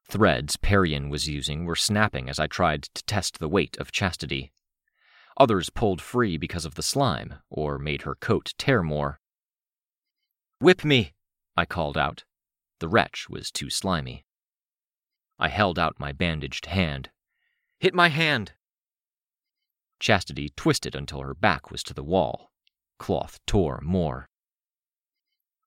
Threads 0.06 0.58
Parian 0.58 1.08
was 1.08 1.26
using 1.26 1.64
were 1.64 1.74
snapping 1.74 2.28
as 2.28 2.38
I 2.38 2.46
tried 2.46 2.82
to 2.82 3.02
test 3.04 3.38
the 3.38 3.48
weight 3.48 3.78
of 3.78 3.90
Chastity. 3.90 4.52
Others 5.38 5.70
pulled 5.70 6.02
free 6.02 6.36
because 6.36 6.66
of 6.66 6.74
the 6.74 6.82
slime, 6.82 7.36
or 7.48 7.78
made 7.78 8.02
her 8.02 8.14
coat 8.14 8.52
tear 8.58 8.82
more. 8.82 9.20
Whip 10.60 10.84
me, 10.84 11.14
I 11.56 11.64
called 11.64 11.96
out. 11.96 12.24
The 12.78 12.88
wretch 12.88 13.30
was 13.30 13.50
too 13.50 13.70
slimy. 13.70 14.26
I 15.38 15.48
held 15.48 15.78
out 15.78 15.98
my 15.98 16.12
bandaged 16.12 16.66
hand, 16.66 17.10
Hit 17.80 17.94
my 17.94 18.08
hand! 18.08 18.52
Chastity 20.00 20.50
twisted 20.56 20.94
until 20.94 21.22
her 21.22 21.34
back 21.34 21.70
was 21.70 21.82
to 21.84 21.94
the 21.94 22.02
wall. 22.02 22.50
Cloth 22.98 23.38
tore 23.46 23.80
more. 23.82 24.28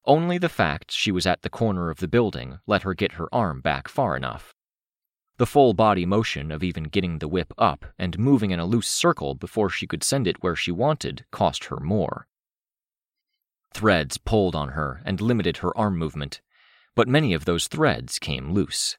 Only 0.05 0.37
the 0.37 0.49
fact 0.49 0.91
she 0.91 1.11
was 1.11 1.25
at 1.25 1.41
the 1.41 1.49
corner 1.49 1.89
of 1.89 1.99
the 1.99 2.07
building 2.07 2.59
let 2.65 2.83
her 2.83 2.93
get 2.93 3.13
her 3.13 3.27
arm 3.33 3.61
back 3.61 3.87
far 3.87 4.15
enough. 4.15 4.53
The 5.37 5.45
full 5.45 5.73
body 5.73 6.05
motion 6.05 6.51
of 6.51 6.63
even 6.63 6.85
getting 6.85 7.19
the 7.19 7.27
whip 7.27 7.53
up 7.57 7.85
and 7.99 8.17
moving 8.17 8.51
in 8.51 8.59
a 8.59 8.65
loose 8.65 8.89
circle 8.89 9.35
before 9.35 9.69
she 9.69 9.85
could 9.85 10.03
send 10.03 10.25
it 10.27 10.41
where 10.41 10.55
she 10.55 10.71
wanted 10.71 11.25
cost 11.31 11.65
her 11.65 11.79
more. 11.79 12.27
Threads 13.73 14.17
pulled 14.17 14.55
on 14.55 14.69
her 14.69 15.01
and 15.05 15.21
limited 15.21 15.57
her 15.57 15.77
arm 15.77 15.97
movement, 15.97 16.41
but 16.95 17.07
many 17.07 17.33
of 17.33 17.45
those 17.45 17.67
threads 17.67 18.17
came 18.17 18.53
loose. 18.53 18.97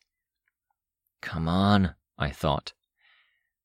Come 1.21 1.49
on, 1.49 1.95
I 2.17 2.31
thought. 2.31 2.75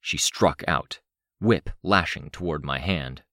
She 0.05 0.17
struck 0.17 0.63
out, 0.67 0.99
whip 1.39 1.69
lashing 1.81 2.29
toward 2.29 2.65
my 2.65 2.79
hand. 2.79 3.23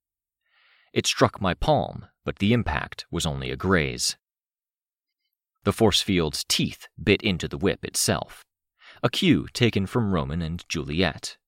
It 0.92 1.04
struck 1.04 1.40
my 1.40 1.52
palm, 1.52 2.06
but 2.24 2.38
the 2.38 2.52
impact 2.52 3.06
was 3.10 3.26
only 3.26 3.50
a 3.50 3.56
graze. 3.56 4.16
The 5.64 5.72
force 5.72 6.00
field's 6.00 6.44
teeth 6.44 6.86
bit 7.02 7.22
into 7.22 7.48
the 7.48 7.58
whip 7.58 7.84
itself, 7.84 8.44
a 9.02 9.10
cue 9.10 9.48
taken 9.52 9.84
from 9.84 10.14
Roman 10.14 10.40
and 10.40 10.64
Juliet. 10.68 11.38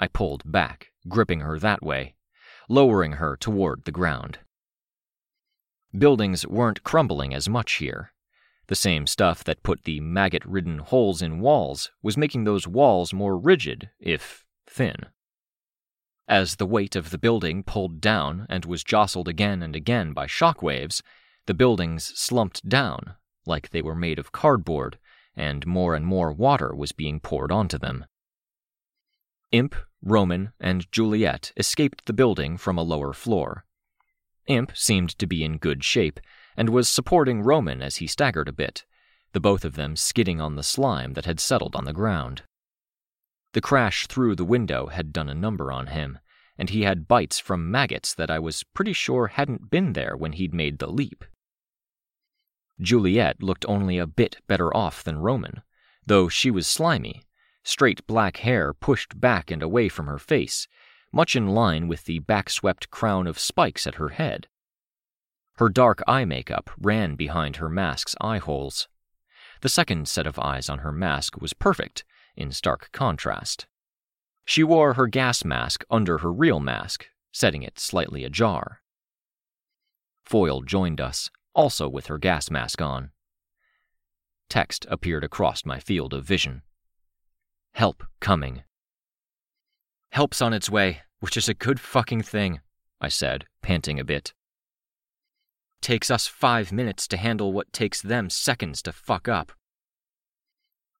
I 0.00 0.08
pulled 0.08 0.50
back, 0.50 0.88
gripping 1.06 1.40
her 1.40 1.58
that 1.58 1.82
way, 1.82 2.14
lowering 2.66 3.12
her 3.12 3.36
toward 3.36 3.84
the 3.84 3.92
ground. 3.92 4.38
Buildings 5.96 6.46
weren't 6.46 6.82
crumbling 6.82 7.34
as 7.34 7.46
much 7.46 7.74
here, 7.74 8.14
the 8.68 8.76
same 8.76 9.06
stuff 9.06 9.42
that 9.44 9.62
put 9.62 9.84
the 9.84 9.98
maggot 10.00 10.44
ridden 10.44 10.78
holes 10.78 11.20
in 11.20 11.40
walls 11.40 11.90
was 12.02 12.16
making 12.16 12.44
those 12.44 12.68
walls 12.68 13.12
more 13.12 13.36
rigid, 13.36 13.90
if 13.98 14.44
thin. 14.66 15.06
As 16.28 16.56
the 16.56 16.66
weight 16.66 16.94
of 16.94 17.10
the 17.10 17.18
building 17.18 17.62
pulled 17.62 18.00
down 18.00 18.46
and 18.50 18.66
was 18.66 18.84
jostled 18.84 19.26
again 19.26 19.62
and 19.62 19.74
again 19.74 20.12
by 20.12 20.26
shock 20.26 20.62
waves, 20.62 21.02
the 21.46 21.54
buildings 21.54 22.12
slumped 22.14 22.68
down, 22.68 23.14
like 23.46 23.70
they 23.70 23.80
were 23.80 23.94
made 23.94 24.18
of 24.18 24.32
cardboard, 24.32 24.98
and 25.34 25.66
more 25.66 25.94
and 25.94 26.04
more 26.04 26.30
water 26.30 26.74
was 26.74 26.92
being 26.92 27.18
poured 27.18 27.50
onto 27.50 27.78
them. 27.78 28.04
Imp, 29.50 29.74
Roman, 30.02 30.52
and 30.60 30.90
Juliet 30.92 31.52
escaped 31.56 32.04
the 32.04 32.12
building 32.12 32.58
from 32.58 32.76
a 32.76 32.82
lower 32.82 33.14
floor. 33.14 33.64
Imp 34.46 34.76
seemed 34.76 35.18
to 35.18 35.26
be 35.26 35.42
in 35.42 35.56
good 35.56 35.82
shape, 35.82 36.20
and 36.58 36.70
was 36.70 36.88
supporting 36.88 37.40
Roman 37.40 37.80
as 37.80 37.96
he 37.96 38.08
staggered 38.08 38.48
a 38.48 38.52
bit, 38.52 38.84
the 39.32 39.38
both 39.38 39.64
of 39.64 39.76
them 39.76 39.94
skidding 39.94 40.40
on 40.40 40.56
the 40.56 40.64
slime 40.64 41.12
that 41.12 41.24
had 41.24 41.38
settled 41.38 41.76
on 41.76 41.84
the 41.84 41.92
ground. 41.92 42.42
The 43.52 43.60
crash 43.60 44.08
through 44.08 44.34
the 44.34 44.44
window 44.44 44.88
had 44.88 45.12
done 45.12 45.28
a 45.28 45.36
number 45.36 45.70
on 45.70 45.86
him, 45.86 46.18
and 46.58 46.70
he 46.70 46.82
had 46.82 47.06
bites 47.06 47.38
from 47.38 47.70
maggots 47.70 48.12
that 48.12 48.28
I 48.28 48.40
was 48.40 48.64
pretty 48.74 48.92
sure 48.92 49.28
hadn't 49.28 49.70
been 49.70 49.92
there 49.92 50.16
when 50.16 50.32
he'd 50.32 50.52
made 50.52 50.80
the 50.80 50.90
leap. 50.90 51.24
Juliet 52.80 53.40
looked 53.40 53.64
only 53.68 53.96
a 53.96 54.06
bit 54.08 54.38
better 54.48 54.76
off 54.76 55.04
than 55.04 55.20
Roman, 55.20 55.62
though 56.04 56.28
she 56.28 56.50
was 56.50 56.66
slimy, 56.66 57.22
straight 57.62 58.04
black 58.08 58.38
hair 58.38 58.74
pushed 58.74 59.20
back 59.20 59.52
and 59.52 59.62
away 59.62 59.88
from 59.88 60.08
her 60.08 60.18
face, 60.18 60.66
much 61.12 61.36
in 61.36 61.46
line 61.46 61.86
with 61.86 62.04
the 62.06 62.18
back-swept 62.18 62.90
crown 62.90 63.28
of 63.28 63.38
spikes 63.38 63.86
at 63.86 63.94
her 63.94 64.08
head. 64.08 64.48
Her 65.58 65.68
dark 65.68 66.04
eye 66.06 66.24
makeup 66.24 66.70
ran 66.78 67.16
behind 67.16 67.56
her 67.56 67.68
mask's 67.68 68.14
eye 68.20 68.38
holes. 68.38 68.86
The 69.60 69.68
second 69.68 70.06
set 70.06 70.24
of 70.24 70.38
eyes 70.38 70.68
on 70.68 70.78
her 70.78 70.92
mask 70.92 71.40
was 71.40 71.52
perfect, 71.52 72.04
in 72.36 72.52
stark 72.52 72.90
contrast. 72.92 73.66
She 74.44 74.62
wore 74.62 74.94
her 74.94 75.08
gas 75.08 75.44
mask 75.44 75.84
under 75.90 76.18
her 76.18 76.32
real 76.32 76.60
mask, 76.60 77.06
setting 77.32 77.64
it 77.64 77.80
slightly 77.80 78.22
ajar. 78.22 78.82
Foil 80.24 80.62
joined 80.62 81.00
us, 81.00 81.28
also 81.54 81.88
with 81.88 82.06
her 82.06 82.18
gas 82.18 82.52
mask 82.52 82.80
on. 82.80 83.10
Text 84.48 84.86
appeared 84.88 85.24
across 85.24 85.66
my 85.66 85.80
field 85.80 86.14
of 86.14 86.24
vision. 86.24 86.62
Help 87.72 88.04
coming. 88.20 88.62
Help's 90.12 90.40
on 90.40 90.52
its 90.52 90.70
way, 90.70 91.00
which 91.18 91.36
is 91.36 91.48
a 91.48 91.54
good 91.54 91.80
fucking 91.80 92.22
thing, 92.22 92.60
I 93.00 93.08
said, 93.08 93.46
panting 93.60 93.98
a 93.98 94.04
bit. 94.04 94.34
Takes 95.80 96.10
us 96.10 96.26
five 96.26 96.72
minutes 96.72 97.06
to 97.08 97.16
handle 97.16 97.52
what 97.52 97.72
takes 97.72 98.02
them 98.02 98.30
seconds 98.30 98.82
to 98.82 98.92
fuck 98.92 99.28
up. 99.28 99.52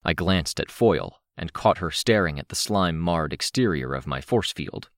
I 0.04 0.12
glanced 0.14 0.60
at 0.60 0.70
Foil 0.70 1.20
and 1.36 1.52
caught 1.52 1.78
her 1.78 1.90
staring 1.90 2.38
at 2.38 2.48
the 2.48 2.56
slime 2.56 2.98
marred 2.98 3.32
exterior 3.32 3.94
of 3.94 4.06
my 4.06 4.20
force 4.20 4.52
field. 4.52 4.90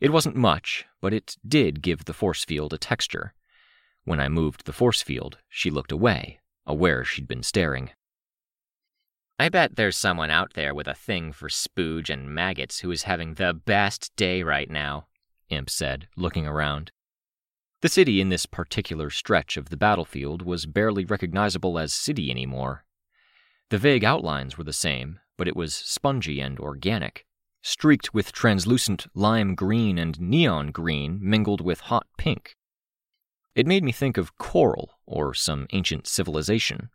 It 0.00 0.12
wasn't 0.12 0.36
much, 0.36 0.84
but 1.00 1.12
it 1.12 1.36
did 1.46 1.82
give 1.82 2.04
the 2.04 2.12
force 2.12 2.44
field 2.44 2.72
a 2.72 2.78
texture. 2.78 3.34
When 4.04 4.20
I 4.20 4.28
moved 4.28 4.64
the 4.64 4.72
force 4.72 5.02
field, 5.02 5.38
she 5.48 5.70
looked 5.70 5.92
away, 5.92 6.40
aware 6.66 7.04
she'd 7.04 7.28
been 7.28 7.42
staring. 7.42 7.90
I 9.38 9.48
bet 9.48 9.76
there's 9.76 9.96
someone 9.96 10.30
out 10.30 10.54
there 10.54 10.74
with 10.74 10.86
a 10.86 10.94
thing 10.94 11.32
for 11.32 11.48
spooge 11.48 12.10
and 12.10 12.32
maggots 12.32 12.80
who 12.80 12.90
is 12.90 13.04
having 13.04 13.34
the 13.34 13.54
best 13.54 14.14
day 14.16 14.42
right 14.42 14.70
now, 14.70 15.06
Imp 15.48 15.68
said, 15.68 16.08
looking 16.16 16.46
around. 16.46 16.92
The 17.82 17.88
city 17.88 18.20
in 18.20 18.28
this 18.28 18.46
particular 18.46 19.10
stretch 19.10 19.56
of 19.56 19.68
the 19.68 19.76
battlefield 19.76 20.42
was 20.42 20.66
barely 20.66 21.04
recognizable 21.04 21.80
as 21.80 21.92
city 21.92 22.30
anymore. 22.30 22.84
The 23.70 23.78
vague 23.78 24.04
outlines 24.04 24.56
were 24.56 24.62
the 24.62 24.72
same, 24.72 25.18
but 25.36 25.48
it 25.48 25.56
was 25.56 25.74
spongy 25.74 26.38
and 26.38 26.60
organic, 26.60 27.26
streaked 27.60 28.14
with 28.14 28.30
translucent 28.30 29.08
lime 29.16 29.56
green 29.56 29.98
and 29.98 30.20
neon 30.20 30.70
green 30.70 31.18
mingled 31.20 31.60
with 31.60 31.80
hot 31.80 32.06
pink. 32.16 32.56
It 33.56 33.66
made 33.66 33.82
me 33.82 33.90
think 33.90 34.16
of 34.16 34.38
coral 34.38 35.00
or 35.04 35.34
some 35.34 35.66
ancient 35.72 36.06
civilization. 36.06 36.90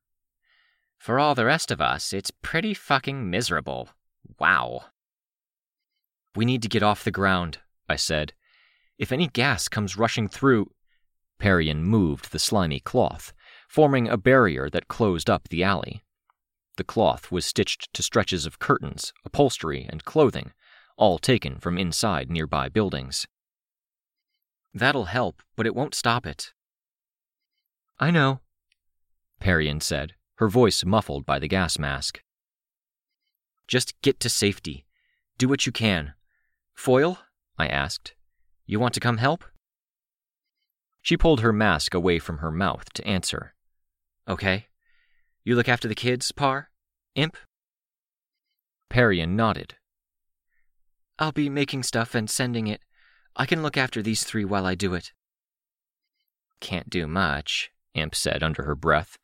For 0.98 1.20
all 1.20 1.36
the 1.36 1.46
rest 1.46 1.70
of 1.70 1.82
us, 1.82 2.14
it's 2.14 2.32
pretty 2.32 2.74
fucking 2.74 3.30
miserable. 3.30 3.90
Wow. 4.40 4.86
We 6.34 6.46
need 6.46 6.62
to 6.62 6.70
get 6.70 6.82
off 6.82 7.04
the 7.04 7.12
ground, 7.12 7.58
I 7.90 7.98
said. 7.98 8.32
If 8.98 9.12
any 9.12 9.28
gas 9.28 9.68
comes 9.68 9.98
rushing 9.98 10.30
through, 10.30 10.72
Parian 11.40 11.84
moved 11.84 12.32
the 12.32 12.40
slimy 12.40 12.80
cloth, 12.80 13.34
forming 13.68 14.08
a 14.08 14.18
barrier 14.18 14.70
that 14.70 14.88
closed 14.88 15.30
up 15.30 15.48
the 15.50 15.64
alley. 15.64 16.04
The 16.78 16.84
cloth 16.84 17.32
was 17.32 17.46
stitched 17.46 17.94
to 17.94 18.04
stretches 18.04 18.46
of 18.46 18.60
curtains, 18.60 19.14
upholstery, 19.26 19.88
and 19.90 20.06
clothing, 20.06 20.52
all 20.98 21.20
taken 21.20 21.60
from 21.60 21.78
inside 21.78 22.30
nearby 22.30 22.70
buildings. 22.70 23.28
That'll 24.74 25.06
help, 25.06 25.42
but 25.56 25.66
it 25.66 25.76
won't 25.76 25.96
stop 25.96 26.26
it. 26.26 26.54
I 28.00 28.12
know, 28.12 28.42
Parian 29.40 29.82
said, 29.82 30.14
her 30.36 30.48
voice 30.48 30.86
muffled 30.86 31.26
by 31.26 31.40
the 31.40 31.48
gas 31.48 31.80
mask. 31.80 32.22
Just 33.68 34.00
get 34.02 34.20
to 34.22 34.30
safety. 34.30 34.86
Do 35.38 35.48
what 35.48 35.66
you 35.66 35.72
can. 35.72 36.14
Foil? 36.76 37.20
I 37.58 37.68
asked. 37.68 38.14
You 38.66 38.80
want 38.80 38.94
to 38.94 39.00
come 39.00 39.18
help? 39.18 39.44
She 41.08 41.16
pulled 41.16 41.40
her 41.40 41.54
mask 41.54 41.94
away 41.94 42.20
from 42.20 42.40
her 42.40 42.52
mouth 42.52 42.92
to 42.96 43.08
answer. 43.08 43.54
Okay. 44.28 44.68
You 45.46 45.56
look 45.56 45.70
after 45.70 45.88
the 45.88 45.96
kids, 45.96 46.34
Par? 46.34 46.70
Imp? 47.16 47.38
Parian 48.90 49.34
nodded. 49.38 49.76
I'll 51.18 51.32
be 51.32 51.48
making 51.48 51.84
stuff 51.84 52.14
and 52.14 52.30
sending 52.30 52.68
it. 52.68 52.82
I 53.38 53.46
can 53.46 53.64
look 53.64 53.78
after 53.78 54.02
these 54.02 54.26
three 54.26 54.44
while 54.44 54.66
I 54.66 54.76
do 54.76 54.96
it. 54.96 55.14
Can't 56.60 56.90
do 56.90 57.08
much, 57.08 57.72
Imp 57.94 58.14
said 58.14 58.44
under 58.44 58.64
her 58.64 58.76
breath. 58.76 59.18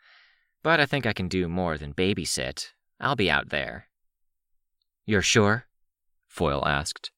But 0.63 0.79
I 0.79 0.85
think 0.85 1.05
I 1.05 1.11
can 1.11 1.27
do 1.27 1.49
more 1.49 1.77
than 1.77 1.93
babysit. 1.93 2.67
I'll 3.01 3.17
be 3.17 3.29
out 3.29 3.49
there. 3.49 3.89
You're 5.05 5.21
sure? 5.21 5.65
Foil 6.29 6.65
asked. 6.65 7.11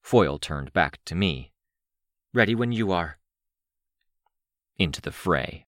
Foil 0.00 0.38
turned 0.38 0.72
back 0.72 0.98
to 1.04 1.14
me. 1.14 1.52
Ready 2.32 2.54
when 2.54 2.72
you 2.72 2.90
are. 2.90 3.18
Into 4.78 5.00
the 5.00 5.12
fray. 5.12 5.66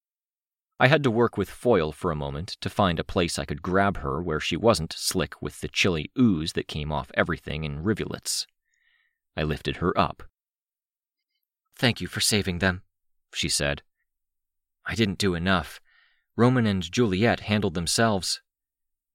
I 0.80 0.88
had 0.88 1.02
to 1.04 1.10
work 1.10 1.36
with 1.36 1.48
Foil 1.48 1.92
for 1.92 2.10
a 2.10 2.16
moment 2.16 2.56
to 2.60 2.68
find 2.68 2.98
a 2.98 3.04
place 3.04 3.38
I 3.38 3.44
could 3.44 3.62
grab 3.62 3.98
her 3.98 4.20
where 4.20 4.40
she 4.40 4.56
wasn't 4.56 4.92
slick 4.92 5.40
with 5.40 5.60
the 5.60 5.68
chilly 5.68 6.10
ooze 6.18 6.54
that 6.54 6.68
came 6.68 6.90
off 6.90 7.12
everything 7.14 7.64
in 7.64 7.84
rivulets. 7.84 8.46
I 9.36 9.44
lifted 9.44 9.76
her 9.76 9.96
up. 9.98 10.24
Thank 11.76 12.00
you 12.00 12.06
for 12.06 12.20
saving 12.20 12.58
them, 12.58 12.82
she 13.32 13.48
said. 13.48 13.82
I 14.86 14.94
didn't 14.94 15.18
do 15.18 15.34
enough. 15.34 15.80
Roman 16.36 16.66
and 16.66 16.82
Juliet 16.82 17.40
handled 17.40 17.74
themselves. 17.74 18.40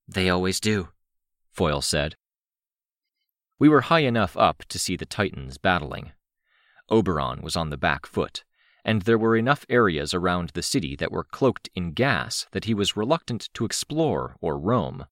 They 0.07 0.29
always 0.29 0.59
do, 0.59 0.89
Foil 1.51 1.81
said. 1.81 2.15
We 3.59 3.69
were 3.69 3.81
high 3.81 3.99
enough 3.99 4.37
up 4.37 4.63
to 4.69 4.79
see 4.79 4.95
the 4.95 5.05
Titans 5.05 5.57
battling. 5.57 6.13
Oberon 6.89 7.41
was 7.41 7.55
on 7.55 7.69
the 7.69 7.77
back 7.77 8.05
foot, 8.05 8.43
and 8.83 9.03
there 9.03 9.17
were 9.17 9.35
enough 9.35 9.65
areas 9.69 10.13
around 10.13 10.49
the 10.49 10.63
city 10.63 10.95
that 10.95 11.11
were 11.11 11.23
cloaked 11.23 11.69
in 11.75 11.91
gas 11.91 12.45
that 12.51 12.65
he 12.65 12.73
was 12.73 12.97
reluctant 12.97 13.49
to 13.53 13.65
explore 13.65 14.35
or 14.41 14.57
roam. 14.57 15.05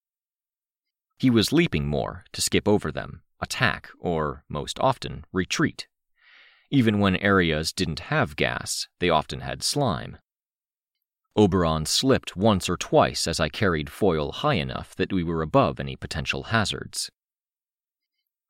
He 1.17 1.29
was 1.29 1.51
leaping 1.51 1.87
more 1.87 2.25
to 2.33 2.41
skip 2.41 2.67
over 2.67 2.91
them, 2.91 3.23
attack, 3.39 3.89
or, 3.99 4.43
most 4.47 4.79
often, 4.79 5.25
retreat. 5.33 5.87
Even 6.69 6.99
when 6.99 7.15
areas 7.17 7.71
didn't 7.71 8.11
have 8.11 8.35
gas, 8.35 8.87
they 8.99 9.09
often 9.09 9.41
had 9.41 9.63
slime. 9.63 10.17
Oberon 11.35 11.85
slipped 11.85 12.35
once 12.35 12.67
or 12.67 12.77
twice 12.77 13.27
as 13.27 13.39
I 13.39 13.47
carried 13.47 13.91
Foil 13.91 14.31
high 14.31 14.55
enough 14.55 14.95
that 14.95 15.13
we 15.13 15.23
were 15.23 15.41
above 15.43 15.79
any 15.79 15.95
potential 15.95 16.43
hazards. 16.43 17.11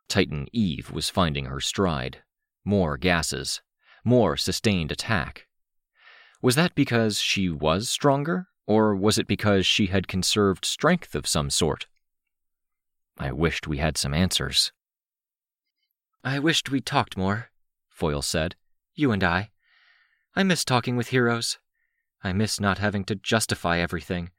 Titan 0.07 0.47
Eve 0.53 0.89
was 0.91 1.09
finding 1.09 1.45
her 1.45 1.59
stride. 1.59 2.23
More 2.63 2.97
gases, 2.97 3.61
more 4.07 4.37
sustained 4.37 4.89
attack. 4.89 5.47
Was 6.41 6.55
that 6.55 6.73
because 6.75 7.19
she 7.19 7.49
was 7.49 7.89
stronger, 7.89 8.47
or 8.65 8.95
was 8.95 9.17
it 9.17 9.27
because 9.27 9.67
she 9.67 9.87
had 9.87 10.07
conserved 10.07 10.63
strength 10.63 11.13
of 11.13 11.27
some 11.27 11.49
sort? 11.49 11.87
I 13.17 13.33
wished 13.33 13.67
we 13.67 13.79
had 13.79 13.97
some 13.97 14.13
answers. 14.13 14.71
I 16.23 16.39
wished 16.39 16.71
we'd 16.71 16.85
talked 16.85 17.17
more, 17.17 17.49
Foil 17.89 18.21
said. 18.21 18.55
You 18.95 19.11
and 19.11 19.23
I. 19.23 19.49
I 20.35 20.43
miss 20.43 20.63
talking 20.63 20.95
with 20.95 21.09
heroes. 21.09 21.59
I 22.23 22.31
miss 22.31 22.61
not 22.61 22.77
having 22.77 23.03
to 23.05 23.15
justify 23.15 23.79
everything, 23.79 24.31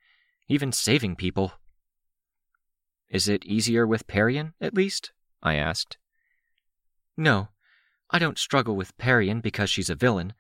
even 0.49 0.73
saving 0.73 1.17
people. 1.17 1.53
Is 3.11 3.29
it 3.29 3.45
easier 3.45 3.87
with 3.87 4.07
Parian, 4.07 4.55
at 4.61 4.75
least? 4.75 5.13
I 5.43 5.57
asked. 5.57 5.99
No, 7.17 7.49
I 8.11 8.19
don't 8.19 8.39
struggle 8.39 8.77
with 8.77 8.97
Parian 8.97 9.41
because 9.41 9.71
she's 9.71 9.91
a 9.91 9.95
villain. 9.95 10.33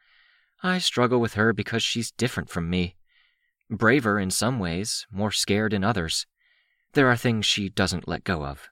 I 0.63 0.79
struggle 0.79 1.21
with 1.21 1.35
her 1.35 1.53
because 1.53 1.83
she's 1.83 2.11
different 2.11 2.49
from 2.49 2.71
me. 2.71 2.97
Braver 3.71 4.19
in 4.19 4.31
some 4.31 4.59
ways, 4.59 5.07
more 5.11 5.31
scared 5.31 5.75
in 5.75 5.85
others. 5.85 6.27
There 6.95 7.09
are 7.09 7.17
things 7.17 7.45
she 7.45 7.69
doesn't 7.69 8.09
let 8.09 8.25
go 8.25 8.45
of. 8.45 8.69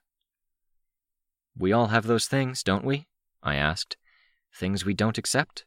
We 1.57 1.71
all 1.71 1.87
have 1.87 2.07
those 2.07 2.27
things, 2.27 2.63
don't 2.63 2.83
we? 2.83 3.07
I 3.43 3.55
asked. 3.55 3.97
Things 4.53 4.85
we 4.85 4.93
don't 4.93 5.17
accept? 5.17 5.65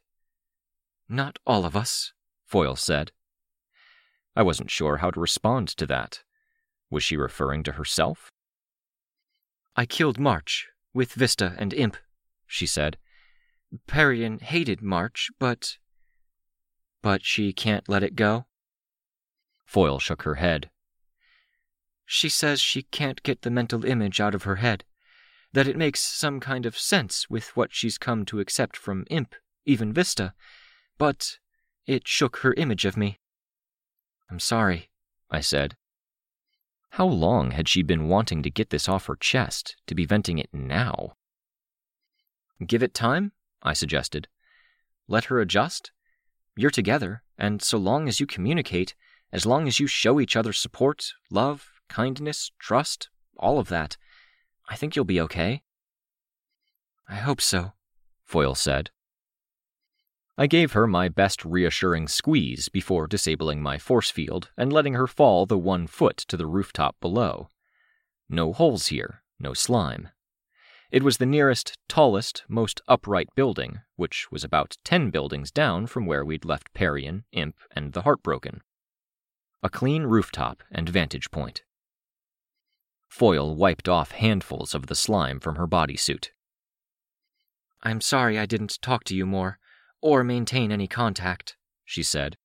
Not 1.07 1.39
all 1.45 1.65
of 1.65 1.75
us, 1.75 2.13
Foil 2.45 2.75
said. 2.75 3.13
I 4.35 4.43
wasn't 4.43 4.71
sure 4.71 4.97
how 4.97 5.11
to 5.11 5.19
respond 5.19 5.69
to 5.69 5.85
that. 5.87 6.23
Was 6.89 7.03
she 7.03 7.15
referring 7.15 7.63
to 7.63 7.73
herself? 7.73 8.31
I 9.75 9.85
killed 9.85 10.19
March, 10.19 10.67
with 10.93 11.13
Vista 11.13 11.55
and 11.57 11.73
Imp, 11.73 11.95
she 12.45 12.65
said. 12.65 12.97
Parian 13.87 14.39
hated 14.39 14.81
March, 14.81 15.29
but. 15.39 15.77
But 17.01 17.23
she 17.23 17.53
can't 17.53 17.87
let 17.89 18.03
it 18.03 18.15
go? 18.15 18.45
Foil 19.65 19.99
shook 19.99 20.23
her 20.23 20.35
head. 20.35 20.69
She 22.05 22.27
says 22.27 22.59
she 22.59 22.83
can't 22.83 23.23
get 23.23 23.41
the 23.41 23.49
mental 23.49 23.85
image 23.85 24.19
out 24.19 24.35
of 24.35 24.43
her 24.43 24.57
head, 24.57 24.83
that 25.53 25.67
it 25.67 25.77
makes 25.77 26.01
some 26.01 26.39
kind 26.39 26.65
of 26.65 26.77
sense 26.77 27.29
with 27.29 27.55
what 27.55 27.73
she's 27.73 27.97
come 27.97 28.25
to 28.25 28.39
accept 28.39 28.75
from 28.75 29.05
Imp, 29.09 29.35
even 29.65 29.93
Vista, 29.93 30.33
but 30.97 31.37
it 31.87 32.07
shook 32.07 32.37
her 32.37 32.53
image 32.55 32.85
of 32.85 32.97
me. 32.97 33.19
I'm 34.29 34.39
sorry, 34.39 34.89
I 35.29 35.39
said. 35.39 35.77
How 36.91 37.05
long 37.05 37.51
had 37.51 37.69
she 37.69 37.81
been 37.81 38.09
wanting 38.09 38.43
to 38.43 38.49
get 38.49 38.69
this 38.69 38.89
off 38.89 39.05
her 39.05 39.15
chest, 39.15 39.77
to 39.87 39.95
be 39.95 40.05
venting 40.05 40.37
it 40.37 40.49
now? 40.53 41.15
Give 42.65 42.83
it 42.83 42.93
time, 42.93 43.31
I 43.63 43.73
suggested. 43.73 44.27
Let 45.07 45.25
her 45.25 45.39
adjust. 45.39 45.91
You're 46.55 46.71
together, 46.71 47.23
and 47.37 47.61
so 47.61 47.77
long 47.77 48.07
as 48.07 48.19
you 48.19 48.25
communicate, 48.25 48.95
as 49.31 49.45
long 49.45 49.67
as 49.67 49.79
you 49.79 49.87
show 49.87 50.19
each 50.19 50.35
other 50.35 50.53
support, 50.53 51.13
love, 51.29 51.69
kindness, 51.89 52.51
trust, 52.59 53.09
all 53.37 53.59
of 53.59 53.69
that, 53.69 53.97
I 54.69 54.75
think 54.75 54.95
you'll 54.95 55.05
be 55.05 55.21
okay. 55.21 55.63
I 57.07 57.15
hope 57.15 57.41
so, 57.41 57.73
Foil 58.23 58.55
said. 58.55 58.91
I 60.37 60.47
gave 60.47 60.71
her 60.71 60.87
my 60.87 61.09
best 61.09 61.43
reassuring 61.43 62.07
squeeze 62.07 62.69
before 62.69 63.05
disabling 63.05 63.61
my 63.61 63.77
force 63.77 64.09
field 64.09 64.49
and 64.57 64.71
letting 64.71 64.93
her 64.93 65.07
fall 65.07 65.45
the 65.45 65.57
one 65.57 65.87
foot 65.87 66.17
to 66.17 66.37
the 66.37 66.47
rooftop 66.47 66.95
below. 67.01 67.49
No 68.29 68.53
holes 68.53 68.87
here, 68.87 69.23
no 69.39 69.53
slime. 69.53 70.09
It 70.91 71.03
was 71.03 71.17
the 71.17 71.25
nearest, 71.25 71.77
tallest, 71.87 72.43
most 72.49 72.81
upright 72.85 73.29
building, 73.33 73.79
which 73.95 74.29
was 74.29 74.43
about 74.43 74.75
ten 74.83 75.09
buildings 75.09 75.49
down 75.49 75.87
from 75.87 76.05
where 76.05 76.25
we'd 76.25 76.43
left 76.43 76.73
Parian, 76.73 77.23
Imp, 77.31 77.55
and 77.73 77.93
the 77.93 78.01
Heartbroken. 78.01 78.59
A 79.63 79.69
clean 79.69 80.03
rooftop 80.03 80.63
and 80.69 80.89
vantage 80.89 81.31
point. 81.31 81.63
Foil 83.07 83.55
wiped 83.55 83.87
off 83.87 84.11
handfuls 84.11 84.75
of 84.75 84.87
the 84.87 84.95
slime 84.95 85.39
from 85.39 85.55
her 85.55 85.67
bodysuit. 85.67 86.31
I'm 87.81 88.01
sorry 88.01 88.37
I 88.37 88.45
didn't 88.45 88.81
talk 88.81 89.05
to 89.05 89.15
you 89.15 89.25
more, 89.25 89.59
or 90.01 90.25
maintain 90.25 90.73
any 90.73 90.87
contact, 90.87 91.55
she 91.85 92.03
said. 92.03 92.35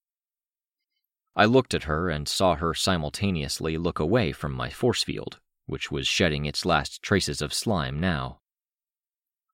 I 1.35 1.47
looked 1.47 1.75
at 1.75 1.85
her 1.85 2.09
and 2.09 2.29
saw 2.29 2.55
her 2.55 2.75
simultaneously 2.75 3.77
look 3.77 3.99
away 3.99 4.31
from 4.31 4.53
my 4.53 4.71
force 4.71 5.03
field 5.03 5.41
which 5.67 5.91
was 5.91 6.07
shedding 6.07 6.45
its 6.45 6.65
last 6.65 7.03
traces 7.03 7.43
of 7.43 7.53
slime 7.53 7.99
now. 8.01 8.41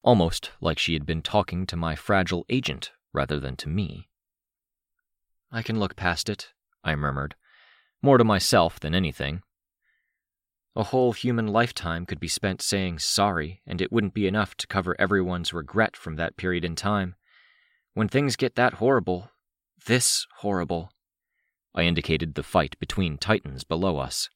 Almost 0.02 0.50
like 0.60 0.78
she 0.78 0.94
had 0.94 1.06
been 1.06 1.22
talking 1.22 1.66
to 1.66 1.76
my 1.76 1.94
fragile 1.94 2.44
agent 2.48 2.92
rather 3.12 3.40
than 3.40 3.56
to 3.56 3.68
me. 3.68 4.08
I 5.50 5.62
can 5.62 5.78
look 5.78 5.96
past 5.96 6.28
it, 6.28 6.52
I 6.82 6.94
murmured, 6.94 7.34
more 8.00 8.18
to 8.18 8.24
myself 8.24 8.80
than 8.80 8.94
anything. 8.94 9.42
A 10.74 10.84
whole 10.84 11.12
human 11.12 11.48
lifetime 11.48 12.06
could 12.06 12.18
be 12.18 12.28
spent 12.28 12.62
saying 12.62 12.98
sorry, 12.98 13.60
and 13.66 13.80
it 13.82 13.92
wouldn't 13.92 14.14
be 14.14 14.26
enough 14.26 14.56
to 14.56 14.66
cover 14.66 14.96
everyone's 14.98 15.52
regret 15.52 15.96
from 15.96 16.16
that 16.16 16.38
period 16.38 16.64
in 16.64 16.74
time. 16.74 17.14
When 17.92 18.08
things 18.08 18.36
get 18.36 18.54
that 18.54 18.74
horrible, 18.74 19.30
this 19.84 20.26
horrible, 20.38 20.90
I 21.74 21.82
indicated 21.82 22.34
the 22.34 22.42
fight 22.42 22.78
between 22.78 23.18
titans 23.18 23.64
below 23.64 23.98
us. 23.98 24.30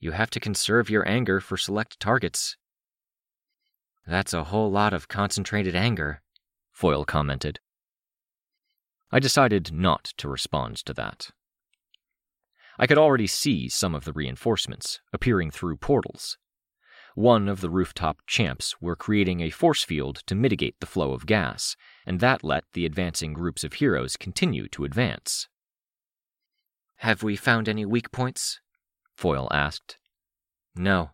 You 0.00 0.12
have 0.12 0.30
to 0.30 0.40
conserve 0.40 0.90
your 0.90 1.06
anger 1.08 1.40
for 1.40 1.56
select 1.56 1.98
targets. 1.98 2.56
That's 4.06 4.32
a 4.32 4.44
whole 4.44 4.70
lot 4.70 4.92
of 4.92 5.08
concentrated 5.08 5.74
anger, 5.74 6.22
Foil 6.70 7.04
commented. 7.04 7.58
I 9.10 9.18
decided 9.18 9.72
not 9.72 10.12
to 10.18 10.28
respond 10.28 10.76
to 10.84 10.94
that. 10.94 11.30
I 12.78 12.86
could 12.86 12.98
already 12.98 13.26
see 13.26 13.68
some 13.68 13.94
of 13.94 14.04
the 14.04 14.12
reinforcements 14.12 15.00
appearing 15.12 15.50
through 15.50 15.78
portals. 15.78 16.38
One 17.16 17.48
of 17.48 17.60
the 17.60 17.70
rooftop 17.70 18.18
champs 18.28 18.80
were 18.80 18.94
creating 18.94 19.40
a 19.40 19.50
force 19.50 19.82
field 19.82 20.22
to 20.26 20.36
mitigate 20.36 20.78
the 20.78 20.86
flow 20.86 21.12
of 21.12 21.26
gas, 21.26 21.74
and 22.06 22.20
that 22.20 22.44
let 22.44 22.62
the 22.74 22.86
advancing 22.86 23.32
groups 23.32 23.64
of 23.64 23.74
heroes 23.74 24.16
continue 24.16 24.68
to 24.68 24.84
advance. 24.84 25.48
Have 26.98 27.24
we 27.24 27.34
found 27.34 27.68
any 27.68 27.84
weak 27.84 28.12
points? 28.12 28.60
Foil 29.18 29.48
asked. 29.50 29.98
No. 30.76 31.10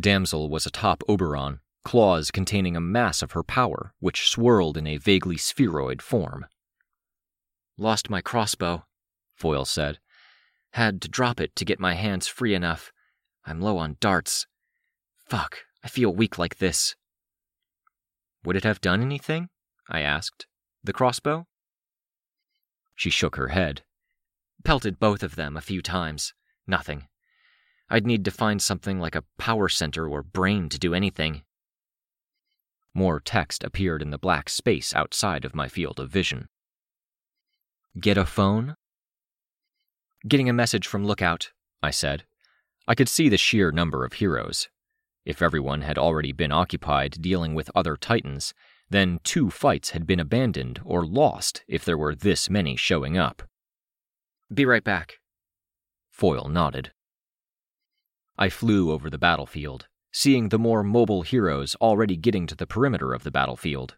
Damsel 0.00 0.48
was 0.48 0.64
atop 0.64 1.02
Oberon, 1.06 1.60
claws 1.84 2.30
containing 2.30 2.74
a 2.74 2.80
mass 2.80 3.20
of 3.20 3.32
her 3.32 3.42
power, 3.42 3.92
which 4.00 4.30
swirled 4.30 4.78
in 4.78 4.86
a 4.86 4.96
vaguely 4.96 5.36
spheroid 5.36 6.00
form. 6.00 6.46
Lost 7.76 8.08
my 8.08 8.22
crossbow, 8.22 8.86
Foil 9.34 9.66
said. 9.66 9.98
Had 10.70 11.02
to 11.02 11.08
drop 11.08 11.38
it 11.38 11.54
to 11.56 11.66
get 11.66 11.78
my 11.78 11.92
hands 11.92 12.28
free 12.28 12.54
enough. 12.54 12.92
I'm 13.44 13.60
low 13.60 13.76
on 13.76 13.98
darts. 14.00 14.46
Fuck, 15.18 15.58
I 15.84 15.88
feel 15.88 16.14
weak 16.14 16.38
like 16.38 16.56
this. 16.56 16.96
Would 18.42 18.56
it 18.56 18.64
have 18.64 18.80
done 18.80 19.02
anything? 19.02 19.50
I 19.86 20.00
asked. 20.00 20.46
The 20.82 20.94
crossbow? 20.94 21.46
She 22.96 23.10
shook 23.10 23.36
her 23.36 23.48
head. 23.48 23.82
Pelted 24.64 24.98
both 24.98 25.22
of 25.22 25.36
them 25.36 25.58
a 25.58 25.60
few 25.60 25.82
times. 25.82 26.32
Nothing. 26.66 27.08
I'd 27.90 28.06
need 28.06 28.24
to 28.24 28.30
find 28.30 28.60
something 28.60 28.98
like 28.98 29.14
a 29.14 29.24
power 29.38 29.68
center 29.68 30.08
or 30.08 30.22
brain 30.22 30.68
to 30.70 30.78
do 30.78 30.94
anything. 30.94 31.42
More 32.94 33.20
text 33.20 33.64
appeared 33.64 34.02
in 34.02 34.10
the 34.10 34.18
black 34.18 34.48
space 34.48 34.94
outside 34.94 35.44
of 35.44 35.54
my 35.54 35.68
field 35.68 36.00
of 36.00 36.10
vision. 36.10 36.48
Get 38.00 38.16
a 38.16 38.24
phone? 38.24 38.76
Getting 40.26 40.48
a 40.48 40.54
message 40.54 40.86
from 40.86 41.04
Lookout, 41.04 41.50
I 41.82 41.90
said. 41.90 42.24
I 42.88 42.94
could 42.94 43.08
see 43.08 43.28
the 43.28 43.36
sheer 43.36 43.70
number 43.70 44.04
of 44.04 44.14
heroes. 44.14 44.68
If 45.24 45.42
everyone 45.42 45.82
had 45.82 45.98
already 45.98 46.32
been 46.32 46.52
occupied 46.52 47.18
dealing 47.20 47.54
with 47.54 47.70
other 47.74 47.96
Titans, 47.96 48.54
then 48.90 49.20
two 49.24 49.50
fights 49.50 49.90
had 49.90 50.06
been 50.06 50.20
abandoned 50.20 50.80
or 50.84 51.04
lost 51.04 51.64
if 51.66 51.84
there 51.84 51.98
were 51.98 52.14
this 52.14 52.50
many 52.50 52.76
showing 52.76 53.16
up. 53.16 53.42
Be 54.52 54.66
right 54.66 54.84
back. 54.84 55.18
Foil 56.14 56.48
nodded. 56.48 56.92
I 58.38 58.48
flew 58.48 58.92
over 58.92 59.10
the 59.10 59.18
battlefield, 59.18 59.88
seeing 60.12 60.48
the 60.48 60.60
more 60.60 60.84
mobile 60.84 61.22
heroes 61.22 61.74
already 61.80 62.16
getting 62.16 62.46
to 62.46 62.54
the 62.54 62.68
perimeter 62.68 63.12
of 63.12 63.24
the 63.24 63.32
battlefield. 63.32 63.96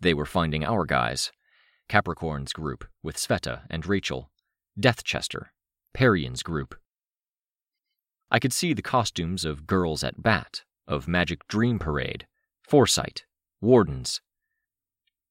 They 0.00 0.14
were 0.14 0.26
finding 0.26 0.64
our 0.64 0.84
guys 0.84 1.30
Capricorn's 1.88 2.52
group 2.52 2.84
with 3.04 3.16
Sveta 3.16 3.62
and 3.70 3.86
Rachel, 3.86 4.32
Deathchester, 4.78 5.52
Parian's 5.94 6.42
group. 6.42 6.74
I 8.32 8.40
could 8.40 8.52
see 8.52 8.72
the 8.72 8.82
costumes 8.82 9.44
of 9.44 9.68
Girls 9.68 10.02
at 10.02 10.20
Bat, 10.20 10.64
of 10.88 11.06
Magic 11.06 11.46
Dream 11.46 11.78
Parade, 11.78 12.26
Foresight, 12.64 13.26
Wardens. 13.60 14.20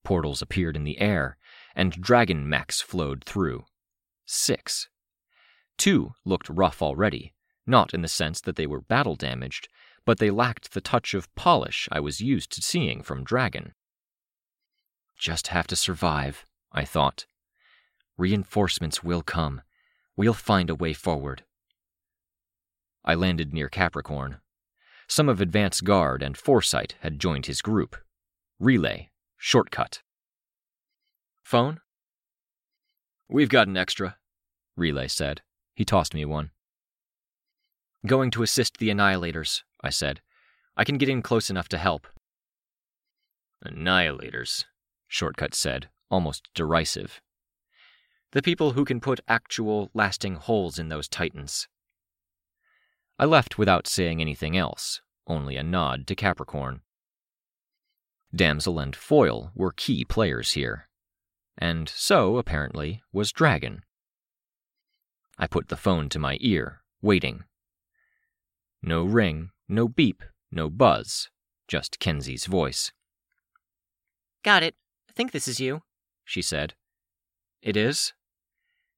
Portals 0.06 0.42
appeared 0.42 0.78
in 0.78 0.86
the 0.86 1.02
air, 1.02 1.38
and 1.76 1.92
dragon 1.92 2.48
mechs 2.48 2.80
flowed 2.80 3.26
through. 3.26 3.66
Six. 4.26 4.88
Two 5.78 6.14
looked 6.26 6.50
rough 6.50 6.82
already, 6.82 7.34
not 7.66 7.94
in 7.94 8.02
the 8.02 8.08
sense 8.08 8.42
that 8.42 8.56
they 8.56 8.66
were 8.66 8.82
battle 8.82 9.16
damaged, 9.16 9.68
but 10.06 10.20
they 10.20 10.32
lacked 10.32 10.74
the 10.74 10.82
touch 10.82 11.14
of 11.14 11.34
polish 11.36 11.88
I 11.92 12.00
was 12.00 12.22
used 12.22 12.52
to 12.54 12.62
seeing 12.62 13.04
from 13.04 13.24
Dragon. 13.24 13.74
Just 15.18 15.48
have 15.48 15.68
to 15.68 15.76
survive, 15.76 16.46
I 16.72 16.86
thought. 16.86 17.26
Reinforcements 18.18 19.04
will 19.04 19.22
come. 19.22 19.62
We'll 20.16 20.34
find 20.34 20.70
a 20.70 20.76
way 20.76 20.94
forward. 20.94 21.44
I 23.04 23.16
landed 23.16 23.54
near 23.54 23.70
Capricorn. 23.70 24.38
Some 25.08 25.30
of 25.30 25.40
Advance 25.40 25.82
Guard 25.82 26.22
and 26.22 26.36
Foresight 26.36 26.96
had 27.02 27.20
joined 27.20 27.46
his 27.46 27.62
group. 27.62 27.96
Relay, 28.60 29.12
shortcut. 29.38 30.02
Phone? 31.44 31.80
We've 33.30 33.50
got 33.50 33.68
an 33.68 33.78
extra, 33.78 34.18
Relay 34.76 35.08
said. 35.08 35.42
He 35.78 35.86
tossed 35.86 36.16
me 36.16 36.26
one. 36.26 36.50
Going 38.04 38.32
to 38.32 38.42
assist 38.42 38.78
the 38.80 38.90
Annihilators, 38.90 39.62
I 39.80 39.92
said. 39.92 40.22
I 40.76 40.84
can 40.84 40.98
get 40.98 41.08
in 41.08 41.22
close 41.22 41.52
enough 41.52 41.70
to 41.70 41.78
help. 41.78 42.08
Annihilators, 43.64 44.66
Shortcut 45.08 45.54
said, 45.54 45.90
almost 46.10 46.50
derisive. 46.56 47.22
The 48.32 48.42
people 48.42 48.72
who 48.72 48.86
can 48.86 49.00
put 49.00 49.20
actual, 49.28 49.92
lasting 49.94 50.38
holes 50.38 50.80
in 50.80 50.90
those 50.90 51.08
titans. 51.08 51.68
I 53.20 53.26
left 53.26 53.60
without 53.60 53.86
saying 53.86 54.20
anything 54.20 54.58
else, 54.58 55.02
only 55.28 55.58
a 55.58 55.64
nod 55.64 56.08
to 56.08 56.16
Capricorn. 56.16 56.82
Damsel 58.36 58.80
and 58.80 58.96
Foil 58.96 59.52
were 59.54 59.74
key 59.74 60.04
players 60.04 60.54
here. 60.54 60.90
And 61.56 61.88
so, 61.88 62.38
apparently, 62.38 63.04
was 63.14 63.32
Dragon. 63.32 63.84
I 65.38 65.48
put 65.48 65.68
the 65.68 65.78
phone 65.78 66.10
to 66.10 66.20
my 66.20 66.38
ear, 66.42 66.82
waiting. 67.02 67.44
No 68.82 69.04
ring, 69.04 69.52
no 69.68 69.88
beep, 69.88 70.24
no 70.52 70.70
buzz, 70.70 71.30
just 71.68 72.00
Kenzie's 72.00 72.46
voice. 72.46 72.92
Got 74.44 74.64
it. 74.64 74.76
I 75.10 75.14
think 75.14 75.32
this 75.32 75.48
is 75.48 75.60
you, 75.60 75.84
she 76.26 76.42
said. 76.42 76.74
It 77.62 77.76
is? 77.76 78.14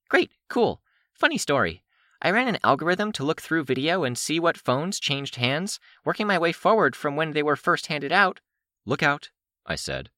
Great, 0.10 0.32
cool. 0.48 0.82
Funny 1.14 1.38
story. 1.38 1.84
I 2.22 2.32
ran 2.32 2.48
an 2.48 2.60
algorithm 2.64 3.12
to 3.14 3.24
look 3.24 3.42
through 3.42 3.64
video 3.64 4.04
and 4.04 4.18
see 4.18 4.40
what 4.40 4.58
phones 4.58 5.00
changed 5.00 5.38
hands, 5.38 5.80
working 6.04 6.28
my 6.28 6.38
way 6.38 6.52
forward 6.52 6.96
from 6.96 7.16
when 7.16 7.32
they 7.32 7.44
were 7.44 7.56
first 7.56 7.88
handed 7.88 8.12
out. 8.12 8.42
Lookout, 8.86 9.30
I 9.66 9.76
said. 9.76 10.10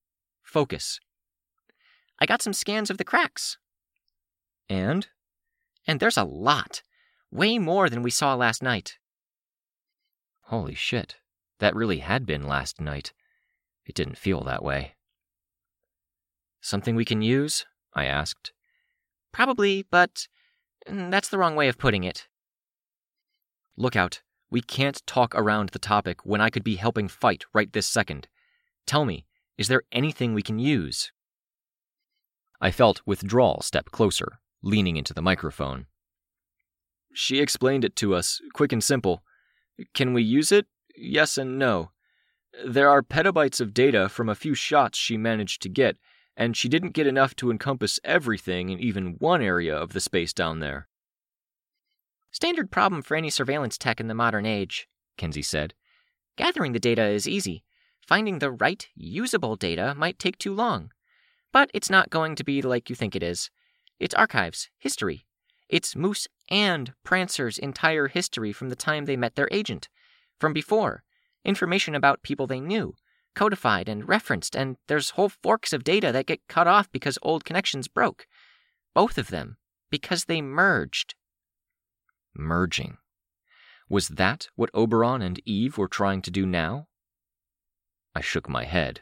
Focus. 0.43 0.99
I 2.19 2.25
got 2.25 2.41
some 2.41 2.53
scans 2.53 2.89
of 2.89 2.97
the 2.97 3.03
cracks. 3.03 3.57
And? 4.67 5.07
And 5.87 5.99
there's 5.99 6.17
a 6.17 6.23
lot. 6.23 6.83
Way 7.31 7.57
more 7.57 7.89
than 7.89 8.03
we 8.03 8.11
saw 8.11 8.35
last 8.35 8.61
night. 8.61 8.97
Holy 10.43 10.75
shit. 10.75 11.17
That 11.59 11.75
really 11.75 11.99
had 11.99 12.25
been 12.25 12.47
last 12.47 12.81
night. 12.81 13.13
It 13.85 13.95
didn't 13.95 14.17
feel 14.17 14.43
that 14.43 14.63
way. 14.63 14.95
Something 16.59 16.95
we 16.95 17.05
can 17.05 17.21
use? 17.21 17.65
I 17.93 18.05
asked. 18.05 18.51
Probably, 19.31 19.85
but 19.89 20.27
mm, 20.87 21.09
that's 21.09 21.29
the 21.29 21.37
wrong 21.37 21.55
way 21.55 21.67
of 21.67 21.77
putting 21.77 22.03
it. 22.03 22.27
Lookout. 23.77 24.21
We 24.49 24.61
can't 24.61 25.01
talk 25.07 25.33
around 25.33 25.69
the 25.69 25.79
topic 25.79 26.25
when 26.25 26.41
I 26.41 26.49
could 26.49 26.63
be 26.63 26.75
helping 26.75 27.07
fight 27.07 27.45
right 27.53 27.71
this 27.71 27.87
second. 27.87 28.27
Tell 28.85 29.05
me, 29.05 29.25
is 29.57 29.69
there 29.69 29.83
anything 29.91 30.33
we 30.33 30.41
can 30.41 30.59
use? 30.59 31.13
I 32.59 32.69
felt 32.69 33.01
withdrawal 33.05 33.61
step 33.61 33.91
closer, 33.91 34.39
leaning 34.61 34.97
into 34.97 35.13
the 35.13 35.21
microphone. 35.21 35.85
She 37.13 37.39
explained 37.39 37.83
it 37.83 37.95
to 37.97 38.15
us, 38.15 38.41
quick 38.53 38.71
and 38.71 38.83
simple. 38.83 39.23
Can 39.93 40.13
we 40.13 40.23
use 40.23 40.51
it? 40.51 40.67
Yes 40.95 41.37
and 41.37 41.57
no. 41.57 41.91
There 42.65 42.89
are 42.89 43.01
petabytes 43.01 43.61
of 43.61 43.73
data 43.73 44.09
from 44.09 44.29
a 44.29 44.35
few 44.35 44.53
shots 44.53 44.97
she 44.97 45.17
managed 45.17 45.61
to 45.61 45.69
get, 45.69 45.97
and 46.35 46.55
she 46.55 46.69
didn't 46.69 46.93
get 46.93 47.07
enough 47.07 47.35
to 47.37 47.51
encompass 47.51 47.99
everything 48.03 48.69
in 48.69 48.79
even 48.79 49.15
one 49.19 49.41
area 49.41 49.75
of 49.75 49.93
the 49.93 49.99
space 49.99 50.33
down 50.33 50.59
there. 50.59 50.87
Standard 52.31 52.71
problem 52.71 53.01
for 53.01 53.15
any 53.15 53.29
surveillance 53.29 53.77
tech 53.77 53.99
in 53.99 54.07
the 54.07 54.13
modern 54.13 54.45
age, 54.45 54.87
Kenzie 55.17 55.41
said. 55.41 55.73
Gathering 56.37 56.71
the 56.71 56.79
data 56.79 57.03
is 57.03 57.27
easy. 57.27 57.63
Finding 58.07 58.39
the 58.39 58.51
right, 58.51 58.87
usable 58.95 59.55
data 59.55 59.93
might 59.97 60.17
take 60.17 60.37
too 60.37 60.53
long. 60.53 60.91
But 61.51 61.69
it's 61.73 61.89
not 61.89 62.09
going 62.09 62.35
to 62.35 62.43
be 62.43 62.61
like 62.61 62.89
you 62.89 62.95
think 62.95 63.15
it 63.15 63.23
is. 63.23 63.49
It's 64.01 64.15
archives, 64.15 64.71
history. 64.79 65.27
It's 65.69 65.95
Moose 65.95 66.27
and 66.49 66.91
Prancer's 67.03 67.59
entire 67.59 68.07
history 68.07 68.51
from 68.51 68.69
the 68.69 68.75
time 68.75 69.05
they 69.05 69.15
met 69.15 69.35
their 69.35 69.47
agent, 69.51 69.89
from 70.39 70.53
before, 70.53 71.03
information 71.45 71.93
about 71.93 72.23
people 72.23 72.47
they 72.47 72.59
knew, 72.59 72.95
codified 73.35 73.87
and 73.87 74.09
referenced, 74.09 74.55
and 74.55 74.77
there's 74.87 75.11
whole 75.11 75.29
forks 75.29 75.71
of 75.71 75.83
data 75.83 76.11
that 76.11 76.25
get 76.25 76.47
cut 76.47 76.65
off 76.65 76.91
because 76.91 77.19
old 77.21 77.45
connections 77.45 77.87
broke. 77.87 78.25
Both 78.95 79.19
of 79.19 79.27
them, 79.27 79.57
because 79.91 80.25
they 80.25 80.41
merged. 80.41 81.13
Merging. 82.33 82.97
Was 83.87 84.07
that 84.07 84.47
what 84.55 84.71
Oberon 84.73 85.21
and 85.21 85.39
Eve 85.45 85.77
were 85.77 85.87
trying 85.87 86.23
to 86.23 86.31
do 86.31 86.47
now? 86.47 86.87
I 88.15 88.21
shook 88.21 88.49
my 88.49 88.63
head. 88.63 89.01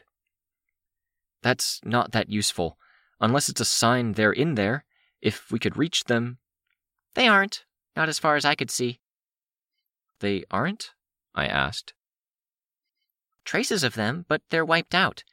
That's 1.42 1.80
not 1.86 2.12
that 2.12 2.28
useful, 2.28 2.76
unless 3.18 3.48
it's 3.48 3.62
a 3.62 3.64
sign 3.64 4.12
they're 4.12 4.30
in 4.30 4.56
there. 4.56 4.84
If 5.20 5.50
we 5.50 5.58
could 5.58 5.76
reach 5.76 6.04
them, 6.04 6.38
they 7.14 7.28
aren't, 7.28 7.64
not 7.96 8.08
as 8.08 8.18
far 8.18 8.36
as 8.36 8.44
I 8.44 8.54
could 8.54 8.70
see. 8.70 9.00
They 10.20 10.44
aren't? 10.50 10.92
I 11.34 11.46
asked. 11.46 11.94
Traces 13.44 13.82
of 13.82 13.94
them, 13.94 14.24
but 14.28 14.42
they're 14.50 14.64
wiped 14.64 14.94
out. 14.94 15.24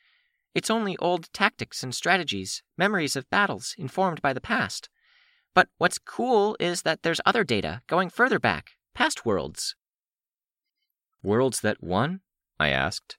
It's 0.55 0.71
only 0.71 0.97
old 0.97 1.31
tactics 1.33 1.83
and 1.83 1.93
strategies, 1.93 2.63
memories 2.77 3.15
of 3.15 3.29
battles 3.29 3.75
informed 3.77 4.21
by 4.21 4.33
the 4.33 4.41
past. 4.41 4.89
But 5.53 5.69
what's 5.77 5.99
cool 5.99 6.57
is 6.59 6.81
that 6.81 7.03
there's 7.03 7.21
other 7.25 7.43
data 7.43 7.81
going 7.87 8.09
further 8.09 8.39
back, 8.39 8.71
past 8.93 9.25
worlds. 9.25 9.75
Worlds 11.21 11.61
that 11.61 11.83
won? 11.83 12.21
I 12.59 12.69
asked. 12.69 13.17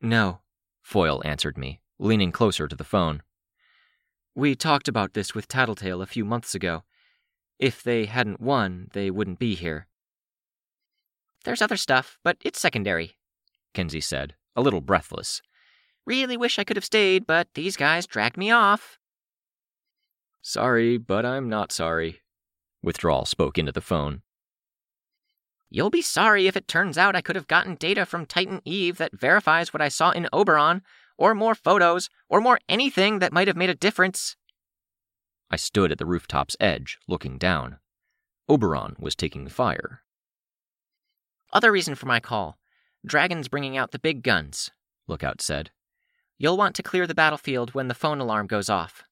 No, 0.00 0.40
Foil 0.82 1.22
answered 1.24 1.58
me, 1.58 1.80
leaning 1.98 2.30
closer 2.32 2.68
to 2.68 2.76
the 2.76 2.84
phone. 2.84 3.22
We 4.38 4.54
talked 4.54 4.86
about 4.86 5.14
this 5.14 5.34
with 5.34 5.48
Tattletale 5.48 6.00
a 6.00 6.06
few 6.06 6.24
months 6.24 6.54
ago. 6.54 6.84
If 7.58 7.82
they 7.82 8.04
hadn't 8.04 8.40
won, 8.40 8.86
they 8.92 9.10
wouldn't 9.10 9.40
be 9.40 9.56
here. 9.56 9.88
There's 11.44 11.60
other 11.60 11.76
stuff, 11.76 12.18
but 12.22 12.36
it's 12.44 12.60
secondary. 12.60 13.16
Kenzie 13.74 14.00
said, 14.00 14.36
a 14.54 14.62
little 14.62 14.80
breathless. 14.80 15.42
Really 16.06 16.36
wish 16.36 16.56
I 16.56 16.62
could 16.62 16.76
have 16.76 16.84
stayed, 16.84 17.26
but 17.26 17.48
these 17.54 17.76
guys 17.76 18.06
dragged 18.06 18.36
me 18.36 18.52
off. 18.52 19.00
Sorry, 20.40 20.98
but 20.98 21.26
I'm 21.26 21.48
not 21.48 21.72
sorry. 21.72 22.20
Withdrawal 22.80 23.24
spoke 23.24 23.58
into 23.58 23.72
the 23.72 23.80
phone. 23.80 24.22
You'll 25.68 25.90
be 25.90 26.00
sorry 26.00 26.46
if 26.46 26.56
it 26.56 26.68
turns 26.68 26.96
out 26.96 27.16
I 27.16 27.22
could 27.22 27.34
have 27.34 27.48
gotten 27.48 27.74
data 27.74 28.06
from 28.06 28.24
Titan 28.24 28.62
Eve 28.64 28.98
that 28.98 29.18
verifies 29.18 29.72
what 29.72 29.82
I 29.82 29.88
saw 29.88 30.12
in 30.12 30.28
Oberon, 30.32 30.82
or 31.18 31.34
more 31.34 31.54
photos, 31.54 32.08
or 32.28 32.40
more 32.40 32.60
anything 32.68 33.18
that 33.18 33.32
might 33.32 33.48
have 33.48 33.56
made 33.56 33.68
a 33.68 33.74
difference. 33.74 34.36
I 35.50 35.56
stood 35.56 35.92
at 35.92 35.98
the 35.98 36.06
rooftop's 36.06 36.56
edge, 36.60 36.98
looking 37.06 37.36
down. 37.36 37.78
Oberon 38.48 38.96
was 38.98 39.14
taking 39.14 39.48
fire. 39.48 40.02
Other 41.52 41.72
reason 41.72 41.94
for 41.94 42.06
my 42.06 42.20
call 42.20 42.58
Dragon's 43.04 43.48
bringing 43.48 43.76
out 43.76 43.92
the 43.92 43.98
big 43.98 44.22
guns, 44.22 44.70
Lookout 45.06 45.40
said. 45.40 45.70
You'll 46.36 46.56
want 46.56 46.76
to 46.76 46.82
clear 46.82 47.06
the 47.06 47.14
battlefield 47.14 47.74
when 47.74 47.88
the 47.88 47.94
phone 47.94 48.20
alarm 48.20 48.46
goes 48.46 48.68
off. 48.68 49.02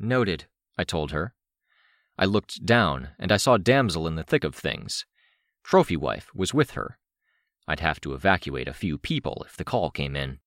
Noted, 0.00 0.46
I 0.78 0.84
told 0.84 1.10
her. 1.10 1.34
I 2.18 2.24
looked 2.24 2.64
down, 2.64 3.08
and 3.18 3.32
I 3.32 3.36
saw 3.36 3.56
Damsel 3.56 4.06
in 4.06 4.14
the 4.14 4.22
thick 4.22 4.44
of 4.44 4.54
things. 4.54 5.06
Trophy 5.64 5.96
Wife 5.96 6.30
was 6.34 6.54
with 6.54 6.72
her. 6.72 6.98
I'd 7.66 7.80
have 7.80 8.00
to 8.02 8.14
evacuate 8.14 8.68
a 8.68 8.74
few 8.74 8.98
people 8.98 9.44
if 9.46 9.56
the 9.56 9.64
call 9.64 9.90
came 9.90 10.14
in. 10.14 10.38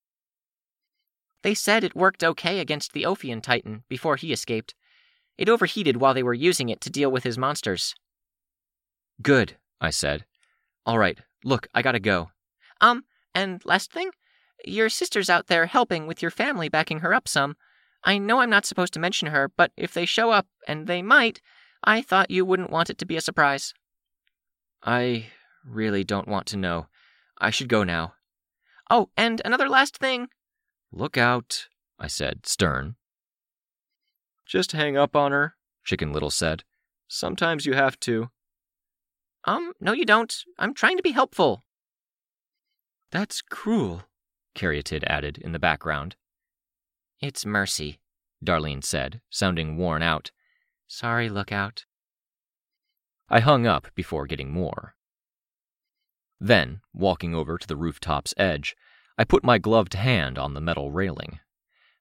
They 1.44 1.54
said 1.54 1.84
it 1.84 1.96
worked 1.96 2.24
okay 2.24 2.60
against 2.60 2.94
the 2.94 3.04
Ophion 3.04 3.42
Titan 3.42 3.84
before 3.88 4.16
he 4.16 4.34
escaped. 4.34 4.74
It 5.38 5.50
overheated 5.50 5.98
while 5.98 6.14
they 6.14 6.24
were 6.24 6.34
using 6.34 6.70
it 6.70 6.82
to 6.82 6.90
deal 6.90 7.12
with 7.12 7.24
his 7.24 7.38
monsters. 7.38 7.94
Good, 9.22 9.58
I 9.80 9.92
said. 9.92 10.26
All 10.86 10.98
right, 10.98 11.20
look, 11.44 11.68
I 11.74 11.82
gotta 11.82 12.00
go. 12.00 12.32
Um, 12.82 13.06
and 13.36 13.64
last 13.66 13.92
thing? 13.92 14.12
Your 14.66 14.90
sister's 14.90 15.30
out 15.30 15.48
there 15.48 15.68
helping 15.68 16.08
with 16.08 16.22
your 16.22 16.32
family, 16.32 16.70
backing 16.70 17.00
her 17.00 17.14
up 17.14 17.28
some. 17.28 17.56
I 18.04 18.18
know 18.18 18.40
I'm 18.40 18.50
not 18.50 18.66
supposed 18.66 18.94
to 18.94 19.00
mention 19.00 19.28
her, 19.28 19.52
but 19.56 19.72
if 19.78 19.94
they 19.94 20.06
show 20.06 20.32
up, 20.32 20.48
and 20.68 20.88
they 20.88 21.02
might, 21.02 21.42
I 21.84 22.02
thought 22.02 22.32
you 22.32 22.46
wouldn't 22.46 22.72
want 22.72 22.90
it 22.90 22.98
to 23.00 23.06
be 23.06 23.18
a 23.18 23.22
surprise. 23.22 23.74
I 24.84 25.28
really 25.66 26.04
don't 26.04 26.28
want 26.28 26.48
to 26.48 26.58
know. 26.58 26.88
I 27.38 27.50
should 27.50 27.70
go 27.70 27.84
now. 27.84 28.14
Oh, 28.90 29.10
and 29.18 29.42
another 29.44 29.70
last 29.70 29.98
thing. 29.98 30.30
Lookout, 30.92 31.68
I 32.00 32.08
said, 32.08 32.46
stern. 32.46 32.96
Just 34.46 34.72
hang 34.72 34.96
up 34.96 35.16
on 35.16 35.32
her, 35.32 35.56
Chicken 35.84 36.14
Little 36.14 36.32
said. 36.32 36.64
Sometimes 37.08 37.66
you 37.66 37.74
have 37.74 38.00
to. 38.02 38.30
Um, 39.46 39.74
no, 39.80 39.94
you 39.94 40.06
don't. 40.06 40.34
I'm 40.58 40.74
trying 40.74 40.98
to 40.98 41.04
be 41.04 41.12
helpful. 41.12 41.64
That's 43.12 43.42
cruel, 43.42 44.04
Caryatid 44.56 45.04
added 45.06 45.38
in 45.38 45.52
the 45.54 45.60
background. 45.60 46.16
It's 47.22 47.46
mercy, 47.46 48.00
Darlene 48.44 48.84
said, 48.84 49.22
sounding 49.30 49.78
worn 49.78 50.02
out. 50.02 50.32
Sorry, 50.88 51.30
Lookout. 51.30 51.86
I 53.30 53.40
hung 53.40 53.66
up 53.66 53.88
before 53.96 54.26
getting 54.26 54.52
more. 54.52 54.96
Then, 56.40 56.82
walking 56.94 57.34
over 57.34 57.58
to 57.58 57.68
the 57.68 57.76
rooftop's 57.76 58.34
edge, 58.38 58.76
I 59.18 59.24
put 59.24 59.44
my 59.44 59.58
gloved 59.58 59.96
hand 59.96 60.38
on 60.38 60.54
the 60.54 60.62
metal 60.62 60.92
railing. 60.92 61.40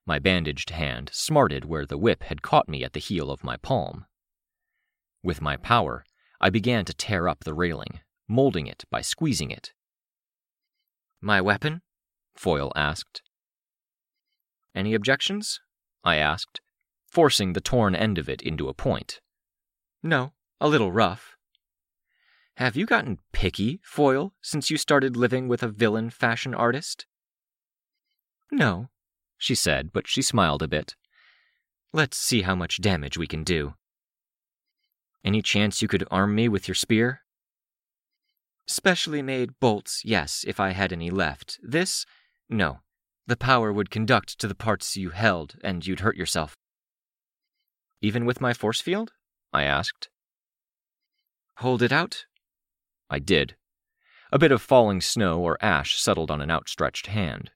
My 0.05 0.19
bandaged 0.19 0.69
hand 0.69 1.09
smarted 1.13 1.65
where 1.65 1.85
the 1.85 1.97
whip 1.97 2.23
had 2.23 2.41
caught 2.41 2.69
me 2.69 2.83
at 2.83 2.93
the 2.93 2.99
heel 2.99 3.31
of 3.31 3.43
my 3.43 3.57
palm. 3.57 4.05
With 5.23 5.41
my 5.41 5.57
power, 5.57 6.05
I 6.39 6.49
began 6.49 6.85
to 6.85 6.93
tear 6.93 7.27
up 7.27 7.43
the 7.43 7.53
railing, 7.53 8.01
molding 8.27 8.67
it 8.67 8.85
by 8.91 9.01
squeezing 9.01 9.51
it. 9.51 9.73
My 11.19 11.41
weapon? 11.41 11.81
Foil 12.35 12.71
asked. 12.75 13.23
Any 14.75 14.93
objections? 14.93 15.59
I 16.03 16.17
asked, 16.17 16.61
forcing 17.11 17.53
the 17.53 17.61
torn 17.61 17.95
end 17.95 18.17
of 18.17 18.29
it 18.29 18.41
into 18.41 18.69
a 18.69 18.73
point. 18.73 19.21
No, 20.03 20.33
a 20.61 20.67
little 20.67 20.91
rough. 20.91 21.36
Have 22.57 22.75
you 22.75 22.87
gotten 22.87 23.19
picky, 23.33 23.79
Foil, 23.83 24.33
since 24.41 24.71
you 24.71 24.77
started 24.77 25.15
living 25.15 25.47
with 25.47 25.61
a 25.61 25.67
villain 25.67 26.09
fashion 26.09 26.55
artist? 26.55 27.05
No, 28.51 28.89
she 29.37 29.53
said, 29.53 29.93
but 29.93 30.07
she 30.07 30.23
smiled 30.23 30.63
a 30.63 30.67
bit. 30.67 30.95
Let's 31.93 32.17
see 32.17 32.41
how 32.41 32.55
much 32.55 32.81
damage 32.81 33.15
we 33.15 33.27
can 33.27 33.43
do. 33.43 33.75
Any 35.23 35.43
chance 35.43 35.83
you 35.83 35.87
could 35.87 36.07
arm 36.09 36.33
me 36.33 36.49
with 36.49 36.67
your 36.67 36.73
spear? 36.73 37.21
Specially 38.65 39.21
made 39.21 39.59
bolts, 39.59 40.01
yes, 40.03 40.43
if 40.47 40.59
I 40.59 40.71
had 40.71 40.91
any 40.91 41.11
left. 41.11 41.59
This, 41.61 42.07
no. 42.49 42.79
The 43.27 43.37
power 43.37 43.71
would 43.71 43.91
conduct 43.91 44.39
to 44.39 44.47
the 44.47 44.55
parts 44.55 44.97
you 44.97 45.11
held, 45.11 45.57
and 45.63 45.85
you'd 45.85 45.99
hurt 45.99 46.17
yourself. 46.17 46.55
Even 48.01 48.25
with 48.25 48.41
my 48.41 48.53
force 48.55 48.81
field? 48.81 49.11
I 49.53 49.63
asked. 49.63 50.09
Hold 51.57 51.83
it 51.83 51.91
out, 51.91 52.25
I 53.09 53.19
did. 53.19 53.55
A 54.31 54.39
bit 54.39 54.51
of 54.51 54.61
falling 54.61 55.01
snow 55.01 55.39
or 55.41 55.57
ash 55.61 55.99
settled 55.99 56.29
on 56.29 56.41
an 56.41 56.51
outstretched 56.51 57.07
hand. 57.07 57.51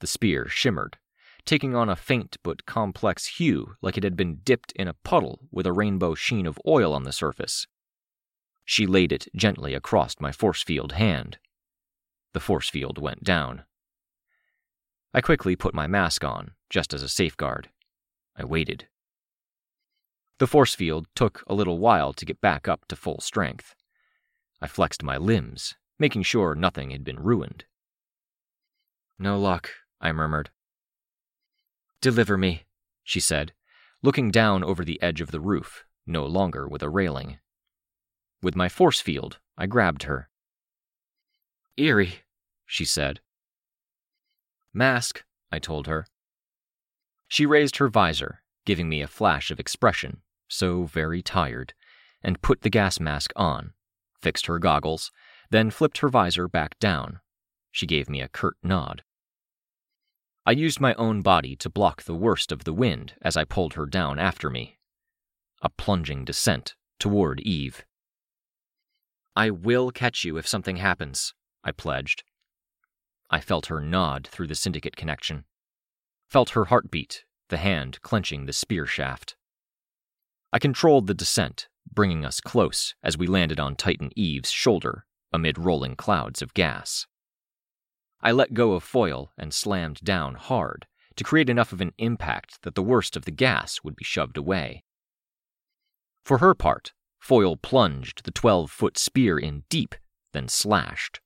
The 0.00 0.06
spear 0.06 0.48
shimmered, 0.48 0.96
taking 1.44 1.74
on 1.74 1.88
a 1.88 1.96
faint 1.96 2.36
but 2.42 2.66
complex 2.66 3.26
hue 3.26 3.74
like 3.82 3.96
it 3.96 4.04
had 4.04 4.16
been 4.16 4.40
dipped 4.44 4.72
in 4.72 4.88
a 4.88 4.94
puddle 4.94 5.40
with 5.50 5.66
a 5.66 5.72
rainbow 5.72 6.14
sheen 6.14 6.46
of 6.46 6.58
oil 6.66 6.94
on 6.94 7.04
the 7.04 7.12
surface. 7.12 7.66
She 8.64 8.86
laid 8.86 9.12
it 9.12 9.28
gently 9.34 9.74
across 9.74 10.14
my 10.20 10.30
force 10.30 10.62
field 10.62 10.92
hand. 10.92 11.38
The 12.34 12.40
force 12.40 12.68
field 12.68 12.98
went 12.98 13.24
down. 13.24 13.64
I 15.14 15.22
quickly 15.22 15.56
put 15.56 15.74
my 15.74 15.86
mask 15.86 16.22
on, 16.22 16.52
just 16.68 16.92
as 16.92 17.02
a 17.02 17.08
safeguard. 17.08 17.70
I 18.36 18.44
waited. 18.44 18.86
The 20.38 20.46
force 20.46 20.74
field 20.74 21.06
took 21.16 21.42
a 21.46 21.54
little 21.54 21.78
while 21.78 22.12
to 22.12 22.26
get 22.26 22.40
back 22.40 22.68
up 22.68 22.86
to 22.88 22.96
full 22.96 23.20
strength. 23.20 23.74
I 24.60 24.66
flexed 24.66 25.02
my 25.02 25.16
limbs, 25.16 25.76
making 25.98 26.22
sure 26.24 26.54
nothing 26.54 26.90
had 26.90 27.04
been 27.04 27.18
ruined. 27.18 27.64
No 29.18 29.38
luck, 29.38 29.70
I 30.00 30.12
murmured. 30.12 30.50
Deliver 32.00 32.36
me, 32.36 32.66
she 33.02 33.20
said, 33.20 33.52
looking 34.02 34.30
down 34.30 34.62
over 34.62 34.84
the 34.84 35.00
edge 35.02 35.20
of 35.20 35.30
the 35.30 35.40
roof, 35.40 35.84
no 36.06 36.24
longer 36.24 36.68
with 36.68 36.82
a 36.82 36.88
railing. 36.88 37.38
With 38.42 38.54
my 38.54 38.68
force 38.68 39.00
field, 39.00 39.38
I 39.56 39.66
grabbed 39.66 40.04
her. 40.04 40.28
Eerie, 41.76 42.22
she 42.64 42.84
said. 42.84 43.20
Mask, 44.72 45.24
I 45.50 45.58
told 45.58 45.86
her. 45.86 46.06
She 47.26 47.46
raised 47.46 47.76
her 47.76 47.88
visor, 47.88 48.42
giving 48.64 48.88
me 48.88 49.02
a 49.02 49.08
flash 49.08 49.50
of 49.50 49.58
expression, 49.58 50.22
so 50.48 50.84
very 50.84 51.22
tired, 51.22 51.74
and 52.22 52.42
put 52.42 52.62
the 52.62 52.70
gas 52.70 53.00
mask 53.00 53.32
on, 53.34 53.72
fixed 54.20 54.46
her 54.46 54.58
goggles, 54.58 55.10
then 55.50 55.70
flipped 55.70 55.98
her 55.98 56.08
visor 56.08 56.48
back 56.48 56.78
down. 56.78 57.20
She 57.70 57.86
gave 57.86 58.08
me 58.08 58.20
a 58.20 58.28
curt 58.28 58.56
nod. 58.62 59.02
I 60.44 60.52
used 60.52 60.80
my 60.80 60.94
own 60.94 61.20
body 61.22 61.56
to 61.56 61.68
block 61.68 62.02
the 62.02 62.14
worst 62.14 62.52
of 62.52 62.64
the 62.64 62.72
wind 62.72 63.14
as 63.20 63.36
I 63.36 63.44
pulled 63.44 63.74
her 63.74 63.86
down 63.86 64.18
after 64.18 64.48
me. 64.48 64.78
A 65.60 65.68
plunging 65.68 66.24
descent 66.24 66.74
toward 66.98 67.40
Eve. 67.40 67.84
I 69.36 69.50
will 69.50 69.90
catch 69.90 70.24
you 70.24 70.36
if 70.36 70.48
something 70.48 70.76
happens, 70.76 71.34
I 71.62 71.72
pledged. 71.72 72.24
I 73.30 73.40
felt 73.40 73.66
her 73.66 73.80
nod 73.80 74.26
through 74.26 74.46
the 74.46 74.54
syndicate 74.54 74.96
connection. 74.96 75.44
Felt 76.28 76.50
her 76.50 76.66
heartbeat, 76.66 77.24
the 77.48 77.58
hand 77.58 78.00
clenching 78.02 78.46
the 78.46 78.52
spear 78.52 78.86
shaft. 78.86 79.36
I 80.52 80.58
controlled 80.58 81.06
the 81.06 81.14
descent, 81.14 81.68
bringing 81.94 82.24
us 82.24 82.40
close 82.40 82.94
as 83.02 83.18
we 83.18 83.26
landed 83.26 83.58
on 83.60 83.76
Titan 83.76 84.10
Eve's 84.16 84.50
shoulder 84.50 85.04
amid 85.32 85.58
rolling 85.58 85.96
clouds 85.96 86.42
of 86.42 86.54
gas. 86.54 87.06
I 88.20 88.32
let 88.32 88.54
go 88.54 88.72
of 88.72 88.82
Foil 88.82 89.32
and 89.38 89.54
slammed 89.54 90.00
down 90.00 90.34
hard 90.34 90.86
to 91.16 91.24
create 91.24 91.50
enough 91.50 91.72
of 91.72 91.80
an 91.80 91.92
impact 91.98 92.62
that 92.62 92.74
the 92.74 92.82
worst 92.82 93.16
of 93.16 93.24
the 93.24 93.30
gas 93.30 93.80
would 93.82 93.96
be 93.96 94.04
shoved 94.04 94.36
away. 94.36 94.84
For 96.24 96.38
her 96.38 96.54
part, 96.54 96.92
Foil 97.18 97.56
plunged 97.56 98.24
the 98.24 98.30
12 98.30 98.70
foot 98.70 98.98
spear 98.98 99.38
in 99.38 99.64
deep, 99.68 99.94
then 100.32 100.48
slashed. 100.48 101.20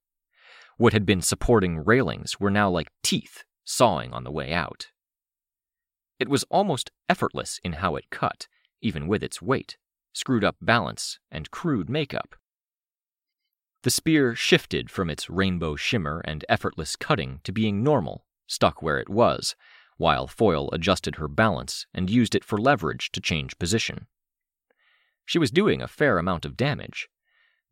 What 0.76 0.92
had 0.92 1.06
been 1.06 1.22
supporting 1.22 1.84
railings 1.84 2.40
were 2.40 2.50
now 2.50 2.70
like 2.70 2.90
teeth 3.02 3.44
sawing 3.64 4.12
on 4.12 4.24
the 4.24 4.30
way 4.30 4.52
out. 4.52 4.88
It 6.18 6.28
was 6.28 6.44
almost 6.44 6.90
effortless 7.08 7.60
in 7.62 7.74
how 7.74 7.96
it 7.96 8.10
cut, 8.10 8.48
even 8.80 9.06
with 9.06 9.22
its 9.22 9.42
weight 9.42 9.76
screwed 10.12 10.44
up 10.44 10.56
balance, 10.60 11.18
and 11.30 11.50
crude 11.50 11.88
makeup. 11.88 12.34
The 13.82 13.90
spear 13.90 14.34
shifted 14.34 14.90
from 14.90 15.10
its 15.10 15.28
rainbow 15.28 15.74
shimmer 15.74 16.22
and 16.24 16.44
effortless 16.48 16.94
cutting 16.94 17.40
to 17.44 17.52
being 17.52 17.82
normal, 17.82 18.24
stuck 18.46 18.82
where 18.82 18.98
it 18.98 19.08
was, 19.08 19.56
while 19.96 20.26
Foil 20.26 20.70
adjusted 20.72 21.16
her 21.16 21.28
balance 21.28 21.86
and 21.92 22.08
used 22.08 22.34
it 22.34 22.44
for 22.44 22.58
leverage 22.58 23.10
to 23.12 23.20
change 23.20 23.58
position. 23.58 24.06
She 25.24 25.38
was 25.38 25.50
doing 25.50 25.82
a 25.82 25.88
fair 25.88 26.18
amount 26.18 26.44
of 26.44 26.56
damage. 26.56 27.08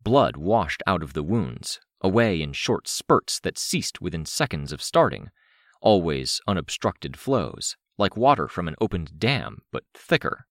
Blood 0.03 0.35
washed 0.35 0.83
out 0.87 1.03
of 1.03 1.13
the 1.13 1.23
wounds, 1.23 1.79
away 2.01 2.41
in 2.41 2.53
short 2.53 2.87
spurts 2.87 3.39
that 3.41 3.57
ceased 3.57 4.01
within 4.01 4.25
seconds 4.25 4.71
of 4.71 4.81
starting, 4.81 5.29
always 5.81 6.41
unobstructed 6.47 7.17
flows, 7.17 7.77
like 7.97 8.17
water 8.17 8.47
from 8.47 8.67
an 8.67 8.75
opened 8.81 9.19
dam, 9.19 9.61
but 9.71 9.83
thicker. 9.93 10.45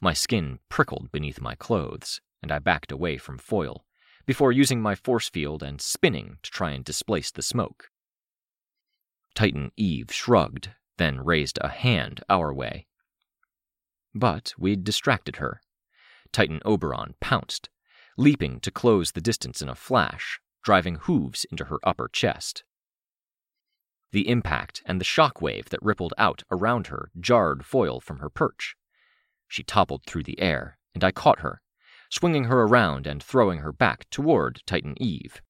My 0.00 0.14
skin 0.14 0.60
prickled 0.68 1.12
beneath 1.12 1.40
my 1.40 1.54
clothes, 1.54 2.20
and 2.42 2.50
I 2.50 2.58
backed 2.58 2.90
away 2.90 3.18
from 3.18 3.36
Foil, 3.36 3.84
before 4.24 4.50
using 4.50 4.80
my 4.80 4.94
force 4.94 5.28
field 5.28 5.62
and 5.62 5.80
spinning 5.80 6.38
to 6.42 6.50
try 6.50 6.70
and 6.70 6.84
displace 6.84 7.30
the 7.30 7.42
smoke. 7.42 7.90
Titan 9.34 9.72
Eve 9.76 10.10
shrugged, 10.10 10.70
then 10.96 11.24
raised 11.24 11.58
a 11.60 11.68
hand 11.68 12.22
our 12.28 12.52
way. 12.52 12.86
But 14.14 14.54
we'd 14.58 14.84
distracted 14.84 15.36
her. 15.36 15.60
Titan 16.32 16.60
Oberon 16.64 17.14
pounced, 17.20 17.68
leaping 18.16 18.60
to 18.60 18.70
close 18.70 19.12
the 19.12 19.20
distance 19.20 19.60
in 19.60 19.68
a 19.68 19.74
flash, 19.74 20.40
driving 20.62 20.96
hooves 20.96 21.44
into 21.50 21.64
her 21.64 21.78
upper 21.82 22.08
chest. 22.08 22.64
The 24.12 24.28
impact 24.28 24.82
and 24.86 25.00
the 25.00 25.04
shock 25.04 25.40
wave 25.40 25.68
that 25.68 25.82
rippled 25.82 26.14
out 26.18 26.42
around 26.50 26.88
her 26.88 27.10
jarred 27.20 27.64
Foil 27.64 28.00
from 28.00 28.18
her 28.18 28.30
perch. 28.30 28.76
She 29.50 29.64
toppled 29.64 30.04
through 30.04 30.22
the 30.22 30.40
air, 30.40 30.78
and 30.94 31.02
I 31.02 31.10
caught 31.10 31.40
her, 31.40 31.60
swinging 32.08 32.44
her 32.44 32.62
around 32.62 33.04
and 33.04 33.20
throwing 33.20 33.58
her 33.58 33.72
back 33.72 34.08
toward 34.08 34.62
Titan 34.64 34.94
Eve. 35.02 35.42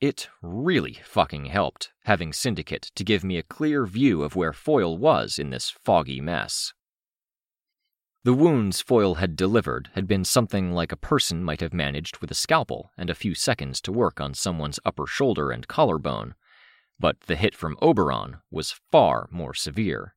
It 0.00 0.28
really 0.42 0.94
fucking 1.04 1.46
helped 1.46 1.92
having 2.04 2.32
Syndicate 2.32 2.90
to 2.96 3.04
give 3.04 3.22
me 3.22 3.38
a 3.38 3.44
clear 3.44 3.86
view 3.86 4.24
of 4.24 4.34
where 4.34 4.52
Foil 4.52 4.98
was 4.98 5.38
in 5.38 5.50
this 5.50 5.70
foggy 5.70 6.20
mess. 6.20 6.72
The 8.24 8.34
wounds 8.34 8.80
Foil 8.80 9.14
had 9.14 9.36
delivered 9.36 9.90
had 9.94 10.08
been 10.08 10.24
something 10.24 10.72
like 10.72 10.90
a 10.90 10.96
person 10.96 11.44
might 11.44 11.60
have 11.60 11.72
managed 11.72 12.18
with 12.18 12.32
a 12.32 12.34
scalpel 12.34 12.90
and 12.98 13.08
a 13.08 13.14
few 13.14 13.36
seconds 13.36 13.80
to 13.82 13.92
work 13.92 14.20
on 14.20 14.34
someone's 14.34 14.80
upper 14.84 15.06
shoulder 15.06 15.52
and 15.52 15.68
collarbone, 15.68 16.34
but 16.98 17.20
the 17.22 17.36
hit 17.36 17.54
from 17.54 17.78
Oberon 17.80 18.38
was 18.50 18.80
far 18.90 19.28
more 19.30 19.54
severe. 19.54 20.16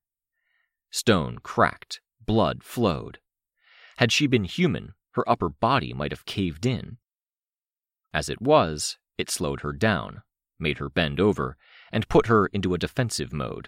Stone 0.89 1.38
cracked, 1.44 2.02
blood 2.32 2.63
flowed. 2.63 3.19
Had 3.97 4.09
she 4.09 4.25
been 4.25 4.45
human, 4.45 4.93
her 5.15 5.29
upper 5.29 5.49
body 5.49 5.91
might 5.91 6.13
have 6.13 6.23
caved 6.23 6.65
in. 6.65 6.97
As 8.13 8.29
it 8.29 8.41
was, 8.41 8.97
it 9.17 9.29
slowed 9.29 9.59
her 9.59 9.73
down, 9.73 10.21
made 10.57 10.77
her 10.77 10.88
bend 10.88 11.19
over, 11.19 11.57
and 11.91 12.07
put 12.07 12.27
her 12.27 12.45
into 12.47 12.73
a 12.73 12.77
defensive 12.77 13.34
mode. 13.34 13.67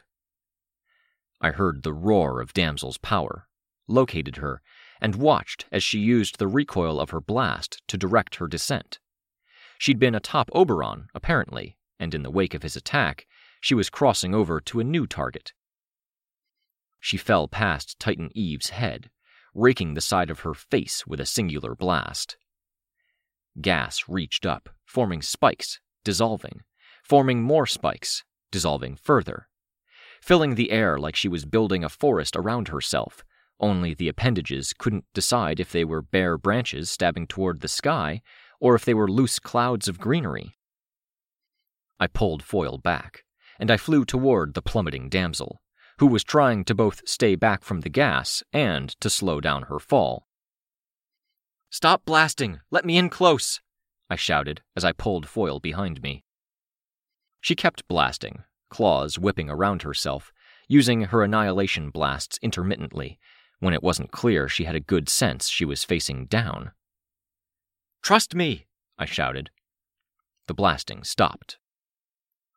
I 1.41 1.51
heard 1.51 1.83
the 1.83 1.91
roar 1.91 2.39
of 2.39 2.53
Damsel's 2.53 2.97
power, 2.97 3.49
located 3.89 4.37
her, 4.37 4.61
and 5.01 5.17
watched 5.17 5.65
as 5.69 5.83
she 5.83 5.99
used 5.99 6.39
the 6.39 6.47
recoil 6.47 7.01
of 7.01 7.09
her 7.09 7.19
blast 7.19 7.81
to 7.89 7.97
direct 7.97 8.35
her 8.35 8.47
descent. 8.47 8.97
She'd 9.77 9.99
been 9.99 10.15
atop 10.15 10.49
Oberon, 10.53 11.09
apparently, 11.13 11.75
and 11.99 12.15
in 12.15 12.23
the 12.23 12.31
wake 12.31 12.53
of 12.53 12.63
his 12.63 12.77
attack, 12.77 13.27
she 13.59 13.75
was 13.75 13.89
crossing 13.89 14.33
over 14.33 14.61
to 14.61 14.79
a 14.79 14.85
new 14.85 15.05
target. 15.05 15.51
She 17.03 17.17
fell 17.17 17.49
past 17.49 17.99
Titan 17.99 18.29
Eve's 18.33 18.69
head, 18.69 19.09
raking 19.53 19.93
the 19.93 19.99
side 19.99 20.29
of 20.29 20.39
her 20.39 20.53
face 20.53 21.05
with 21.05 21.19
a 21.19 21.25
singular 21.25 21.75
blast. 21.75 22.37
Gas 23.59 24.05
reached 24.07 24.45
up, 24.45 24.69
forming 24.85 25.21
spikes, 25.21 25.81
dissolving, 26.05 26.61
forming 27.03 27.43
more 27.43 27.65
spikes, 27.65 28.23
dissolving 28.53 28.95
further, 28.95 29.49
filling 30.21 30.55
the 30.55 30.71
air 30.71 30.97
like 30.97 31.17
she 31.17 31.27
was 31.27 31.43
building 31.43 31.83
a 31.83 31.89
forest 31.89 32.37
around 32.37 32.69
herself, 32.69 33.25
only 33.59 33.93
the 33.93 34.07
appendages 34.07 34.71
couldn't 34.71 35.03
decide 35.13 35.59
if 35.59 35.73
they 35.73 35.83
were 35.83 36.01
bare 36.01 36.37
branches 36.37 36.89
stabbing 36.89 37.27
toward 37.27 37.59
the 37.59 37.67
sky 37.67 38.21
or 38.61 38.75
if 38.75 38.85
they 38.85 38.93
were 38.93 39.11
loose 39.11 39.39
clouds 39.39 39.89
of 39.89 39.99
greenery. 39.99 40.55
I 41.99 42.07
pulled 42.07 42.43
Foil 42.43 42.77
back, 42.77 43.25
and 43.59 43.69
I 43.69 43.75
flew 43.75 44.05
toward 44.05 44.53
the 44.53 44.61
plummeting 44.61 45.09
damsel, 45.09 45.61
who 45.99 46.07
was 46.07 46.23
trying 46.23 46.63
to 46.65 46.75
both 46.75 47.07
stay 47.07 47.35
back 47.35 47.63
from 47.63 47.81
the 47.81 47.89
gas 47.89 48.43
and 48.51 48.89
to 48.99 49.09
slow 49.09 49.39
down 49.39 49.63
her 49.63 49.79
fall. 49.79 50.27
Stop 51.69 52.05
blasting! 52.05 52.59
Let 52.71 52.85
me 52.85 52.97
in 52.97 53.09
close! 53.09 53.61
I 54.09 54.15
shouted 54.15 54.61
as 54.75 54.85
I 54.85 54.91
pulled 54.91 55.27
Foil 55.27 55.59
behind 55.59 56.01
me. 56.01 56.23
She 57.41 57.55
kept 57.55 57.87
blasting, 57.87 58.43
claws 58.69 59.17
whipping 59.17 59.49
around 59.49 59.81
herself, 59.81 60.31
using 60.67 61.05
her 61.05 61.23
annihilation 61.23 61.89
blasts 61.89 62.39
intermittently 62.41 63.19
when 63.59 63.73
it 63.73 63.83
wasn't 63.83 64.11
clear 64.11 64.47
she 64.47 64.65
had 64.65 64.75
a 64.75 64.79
good 64.79 65.09
sense 65.09 65.47
she 65.47 65.65
was 65.65 65.83
facing 65.83 66.25
down. 66.25 66.71
Trust 68.01 68.35
me, 68.35 68.67
I 68.97 69.05
shouted. 69.05 69.49
The 70.47 70.53
blasting 70.53 71.03
stopped. 71.03 71.57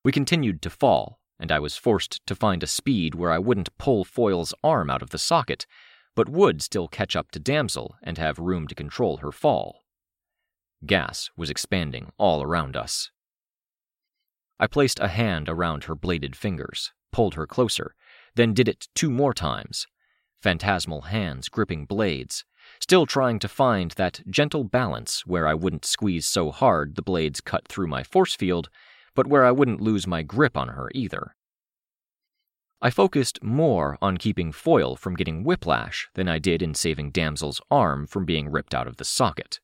We 0.04 0.12
continued 0.12 0.60
to 0.62 0.70
fall, 0.70 1.20
and 1.38 1.52
I 1.52 1.58
was 1.58 1.76
forced 1.76 2.24
to 2.26 2.34
find 2.34 2.62
a 2.62 2.66
speed 2.66 3.14
where 3.14 3.30
I 3.30 3.38
wouldn't 3.38 3.76
pull 3.78 4.04
Foil's 4.04 4.54
arm 4.64 4.90
out 4.90 5.02
of 5.02 5.10
the 5.10 5.18
socket, 5.18 5.66
but 6.14 6.28
would 6.28 6.62
still 6.62 6.88
catch 6.88 7.14
up 7.14 7.30
to 7.32 7.38
Damsel 7.38 7.96
and 8.02 8.18
have 8.18 8.38
room 8.38 8.66
to 8.68 8.74
control 8.74 9.18
her 9.18 9.32
fall. 9.32 9.84
Gas 10.84 11.30
was 11.36 11.50
expanding 11.50 12.10
all 12.18 12.42
around 12.42 12.76
us. 12.76 13.10
I 14.58 14.66
placed 14.66 15.00
a 15.00 15.08
hand 15.08 15.48
around 15.48 15.84
her 15.84 15.94
bladed 15.94 16.34
fingers, 16.34 16.92
pulled 17.12 17.34
her 17.34 17.46
closer, 17.46 17.94
then 18.34 18.54
did 18.54 18.68
it 18.68 18.88
two 18.94 19.10
more 19.10 19.34
times, 19.34 19.86
phantasmal 20.40 21.02
hands 21.02 21.48
gripping 21.48 21.84
blades, 21.84 22.44
still 22.80 23.06
trying 23.06 23.38
to 23.40 23.48
find 23.48 23.92
that 23.92 24.22
gentle 24.28 24.64
balance 24.64 25.26
where 25.26 25.46
I 25.46 25.54
wouldn't 25.54 25.84
squeeze 25.84 26.26
so 26.26 26.50
hard 26.50 26.94
the 26.94 27.02
blades 27.02 27.40
cut 27.40 27.68
through 27.68 27.88
my 27.88 28.02
force 28.02 28.34
field, 28.34 28.70
but 29.16 29.26
where 29.26 29.44
I 29.44 29.50
wouldn't 29.50 29.80
lose 29.80 30.06
my 30.06 30.22
grip 30.22 30.56
on 30.56 30.68
her 30.68 30.88
either. 30.94 31.34
I 32.80 32.90
focused 32.90 33.42
more 33.42 33.96
on 34.00 34.18
keeping 34.18 34.52
Foil 34.52 34.94
from 34.94 35.16
getting 35.16 35.42
whiplash 35.42 36.08
than 36.14 36.28
I 36.28 36.38
did 36.38 36.62
in 36.62 36.74
saving 36.74 37.10
Damsel's 37.10 37.60
arm 37.70 38.06
from 38.06 38.24
being 38.26 38.50
ripped 38.50 38.74
out 38.74 38.86
of 38.86 38.98
the 38.98 39.04
socket. 39.04 39.58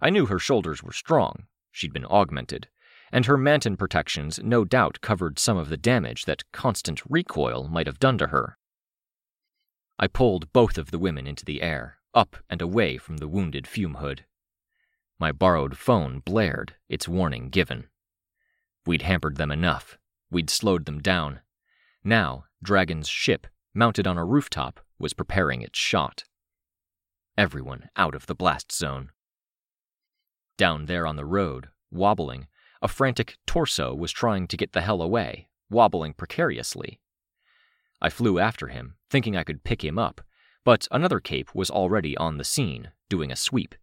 I 0.00 0.08
knew 0.08 0.26
her 0.26 0.38
shoulders 0.38 0.82
were 0.82 0.92
strong, 0.92 1.46
she'd 1.72 1.92
been 1.92 2.06
augmented, 2.06 2.68
and 3.10 3.26
her 3.26 3.36
manton 3.36 3.76
protections 3.76 4.40
no 4.42 4.64
doubt 4.64 5.00
covered 5.00 5.38
some 5.38 5.58
of 5.58 5.68
the 5.68 5.76
damage 5.76 6.24
that 6.24 6.50
constant 6.52 7.02
recoil 7.08 7.68
might 7.68 7.86
have 7.86 7.98
done 7.98 8.18
to 8.18 8.28
her. 8.28 8.56
I 9.98 10.06
pulled 10.06 10.52
both 10.52 10.78
of 10.78 10.90
the 10.90 10.98
women 10.98 11.26
into 11.26 11.44
the 11.44 11.60
air, 11.60 11.98
up 12.14 12.36
and 12.48 12.62
away 12.62 12.98
from 12.98 13.18
the 13.18 13.28
wounded 13.28 13.66
fume 13.66 13.96
hood. 13.96 14.24
My 15.18 15.32
borrowed 15.32 15.76
phone 15.76 16.20
blared, 16.20 16.74
its 16.88 17.08
warning 17.08 17.48
given. 17.48 17.88
We'd 18.86 19.02
hampered 19.02 19.36
them 19.36 19.50
enough. 19.50 19.98
We'd 20.30 20.50
slowed 20.50 20.86
them 20.86 21.00
down. 21.00 21.40
Now, 22.02 22.44
Dragon's 22.62 23.08
ship, 23.08 23.46
mounted 23.74 24.06
on 24.06 24.18
a 24.18 24.24
rooftop, 24.24 24.80
was 24.98 25.12
preparing 25.12 25.62
its 25.62 25.78
shot. 25.78 26.24
Everyone 27.38 27.88
out 27.96 28.14
of 28.14 28.26
the 28.26 28.34
blast 28.34 28.72
zone. 28.72 29.10
Down 30.56 30.86
there 30.86 31.06
on 31.06 31.16
the 31.16 31.24
road, 31.24 31.68
wobbling, 31.90 32.46
a 32.80 32.88
frantic 32.88 33.36
torso 33.46 33.94
was 33.94 34.12
trying 34.12 34.48
to 34.48 34.56
get 34.56 34.72
the 34.72 34.80
hell 34.82 35.00
away, 35.00 35.48
wobbling 35.70 36.14
precariously. 36.14 37.00
I 38.00 38.10
flew 38.10 38.38
after 38.38 38.68
him, 38.68 38.96
thinking 39.08 39.36
I 39.36 39.44
could 39.44 39.64
pick 39.64 39.84
him 39.84 39.98
up, 39.98 40.20
but 40.64 40.88
another 40.90 41.20
cape 41.20 41.54
was 41.54 41.70
already 41.70 42.16
on 42.16 42.36
the 42.36 42.44
scene, 42.44 42.90
doing 43.08 43.30
a 43.30 43.36
sweep. 43.36 43.74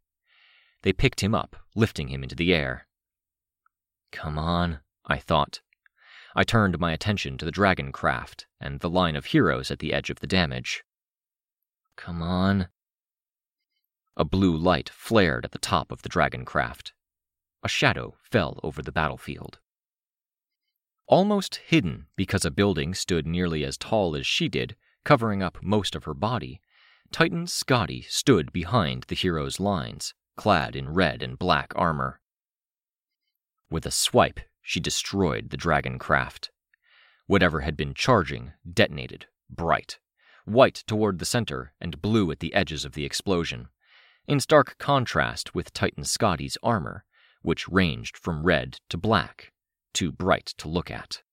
They 0.82 0.94
picked 0.94 1.22
him 1.22 1.34
up, 1.34 1.56
lifting 1.76 2.10
him 2.10 2.24
into 2.24 2.36
the 2.36 2.54
air. 2.54 2.88
Come 4.12 4.38
on, 4.38 4.80
I 5.10 5.18
thought. 5.18 5.62
I 6.36 6.44
turned 6.44 6.80
my 6.80 6.94
attention 6.94 7.38
to 7.40 7.46
the 7.46 7.52
dragon 7.52 7.92
craft 7.92 8.46
and 8.62 8.80
the 8.80 8.90
line 8.90 9.16
of 9.16 9.26
heroes 9.26 9.72
at 9.72 9.80
the 9.80 9.92
edge 9.92 10.10
of 10.10 10.20
the 10.20 10.28
damage. 10.28 10.84
Come 11.96 12.22
on. 12.22 12.68
A 14.16 14.24
blue 14.24 14.56
light 14.56 14.90
flared 14.90 15.46
at 15.46 15.52
the 15.52 15.58
top 15.58 15.92
of 15.92 16.04
the 16.04 16.10
dragon 16.10 16.46
craft. 16.46 16.94
A 17.64 17.68
shadow 17.68 18.16
fell 18.22 18.60
over 18.64 18.82
the 18.82 18.92
battlefield. 18.92 19.60
Almost 21.08 21.56
hidden 21.66 22.06
because 22.16 22.46
a 22.46 22.52
building 22.52 22.94
stood 22.94 23.26
nearly 23.26 23.66
as 23.66 23.78
tall 23.78 24.16
as 24.16 24.28
she 24.28 24.48
did, 24.48 24.76
covering 25.04 25.42
up 25.42 25.58
most 25.64 25.96
of 25.96 26.04
her 26.04 26.14
body, 26.14 26.62
Titan 27.12 27.48
Scotty 27.48 28.04
stood 28.04 28.54
behind 28.54 29.06
the 29.08 29.16
hero's 29.16 29.60
lines, 29.60 30.14
clad 30.38 30.76
in 30.76 30.90
red 30.90 31.24
and 31.24 31.40
black 31.40 31.74
armor. 31.76 32.22
With 33.72 33.88
a 33.88 33.92
swipe, 33.92 34.40
she 34.70 34.80
destroyed 34.80 35.50
the 35.50 35.58
dragon 35.58 35.98
craft. 35.98 36.52
Whatever 37.26 37.62
had 37.62 37.76
been 37.76 37.96
charging 37.96 38.54
detonated, 38.72 39.26
bright, 39.50 39.98
white 40.46 40.84
toward 40.86 41.18
the 41.18 41.26
center 41.26 41.74
and 41.82 42.04
blue 42.04 42.30
at 42.30 42.40
the 42.40 42.54
edges 42.54 42.86
of 42.86 42.92
the 42.92 43.04
explosion, 43.04 43.70
in 44.28 44.40
stark 44.40 44.78
contrast 44.78 45.56
with 45.56 45.74
Titan 45.74 46.04
Scotty's 46.04 46.56
armor, 46.62 47.04
which 47.42 47.68
ranged 47.68 48.16
from 48.16 48.44
red 48.44 48.80
to 48.90 48.98
black 48.98 49.52
too 49.92 50.12
bright 50.12 50.54
to 50.60 50.68
look 50.68 50.92
at. 50.92 51.24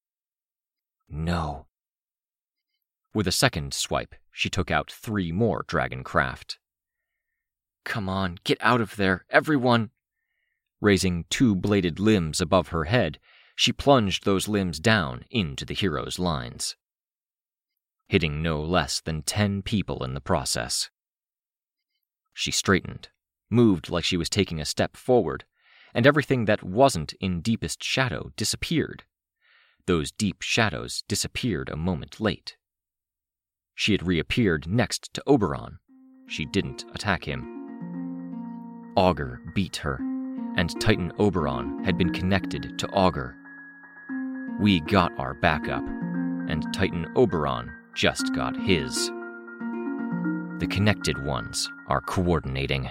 No. 1.07 1.67
With 3.13 3.29
a 3.29 3.33
second 3.33 3.75
swipe, 3.75 4.15
she 4.33 4.49
took 4.49 4.71
out 4.71 4.91
three 4.91 5.31
more 5.31 5.67
dragon 5.69 6.03
craft. 6.05 6.59
Come 7.85 8.09
on, 8.09 8.39
get 8.45 8.57
out 8.63 8.81
of 8.81 8.97
there, 8.97 9.27
everyone! 9.29 9.91
Raising 10.87 11.25
two 11.31 11.57
bladed 11.57 11.99
limbs 11.99 12.41
above 12.41 12.69
her 12.69 12.85
head, 12.85 13.19
she 13.57 13.73
plunged 13.73 14.25
those 14.25 14.47
limbs 14.47 14.79
down 14.79 15.25
into 15.33 15.65
the 15.65 15.75
hero's 15.75 16.21
lines, 16.21 16.77
hitting 18.07 18.41
no 18.41 18.63
less 18.63 19.01
than 19.01 19.23
ten 19.23 19.63
people 19.63 20.05
in 20.05 20.15
the 20.15 20.21
process. 20.21 20.89
She 22.33 22.53
straightened, 22.53 23.09
moved 23.51 23.91
like 23.91 24.05
she 24.05 24.17
was 24.17 24.31
taking 24.31 24.61
a 24.61 24.65
step 24.65 24.97
forward, 24.97 25.45
and 25.93 26.07
everything 26.07 26.45
that 26.45 26.63
wasn't 26.63 27.15
in 27.15 27.41
deepest 27.41 27.83
shadow 27.83 28.31
disappeared. 28.37 29.03
Those 29.87 30.13
deep 30.13 30.41
shadows 30.41 31.03
disappeared 31.09 31.69
a 31.69 31.77
moment 31.77 32.21
late. 32.21 32.57
She 33.75 33.91
had 33.91 34.07
reappeared 34.07 34.69
next 34.69 35.13
to 35.15 35.23
Oberon. 35.27 35.81
She 36.29 36.45
didn't 36.45 36.85
attack 36.95 37.25
him. 37.25 38.95
Augur 38.95 39.41
beat 39.53 39.79
her, 39.79 39.99
and 40.57 40.81
Titan 40.81 41.13
Oberon 41.19 41.85
had 41.85 41.99
been 41.99 42.13
connected 42.13 42.79
to 42.79 42.89
Augur. 42.89 43.37
We 44.59 44.81
got 44.81 45.13
our 45.19 45.35
backup, 45.35 45.85
and 46.49 46.73
Titan 46.73 47.07
Oberon 47.15 47.71
just 47.95 48.35
got 48.35 48.57
his. 48.57 49.11
The 50.59 50.67
connected 50.69 51.23
ones 51.25 51.71
are 51.89 52.01
coordinating. 52.01 52.91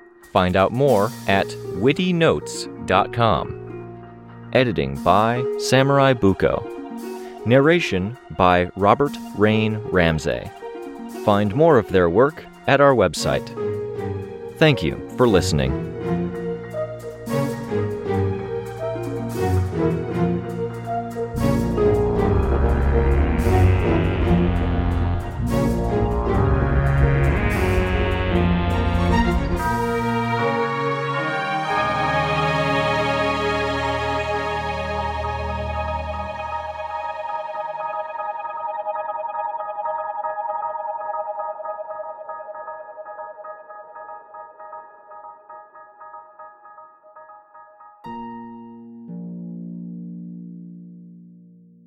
Find 0.31 0.55
out 0.55 0.71
more 0.71 1.11
at 1.27 1.47
wittynotes.com. 1.47 3.57
Editing 4.53 5.03
by 5.03 5.43
Samurai 5.59 6.13
Buko. 6.13 6.65
Narration 7.45 8.17
by 8.37 8.69
Robert 8.75 9.15
Rain 9.35 9.77
Ramsey. 9.91 10.49
Find 11.25 11.53
more 11.55 11.77
of 11.77 11.89
their 11.89 12.09
work 12.09 12.45
at 12.67 12.81
our 12.81 12.93
website. 12.93 13.47
Thank 14.57 14.83
you 14.83 15.09
for 15.17 15.27
listening. 15.27 15.90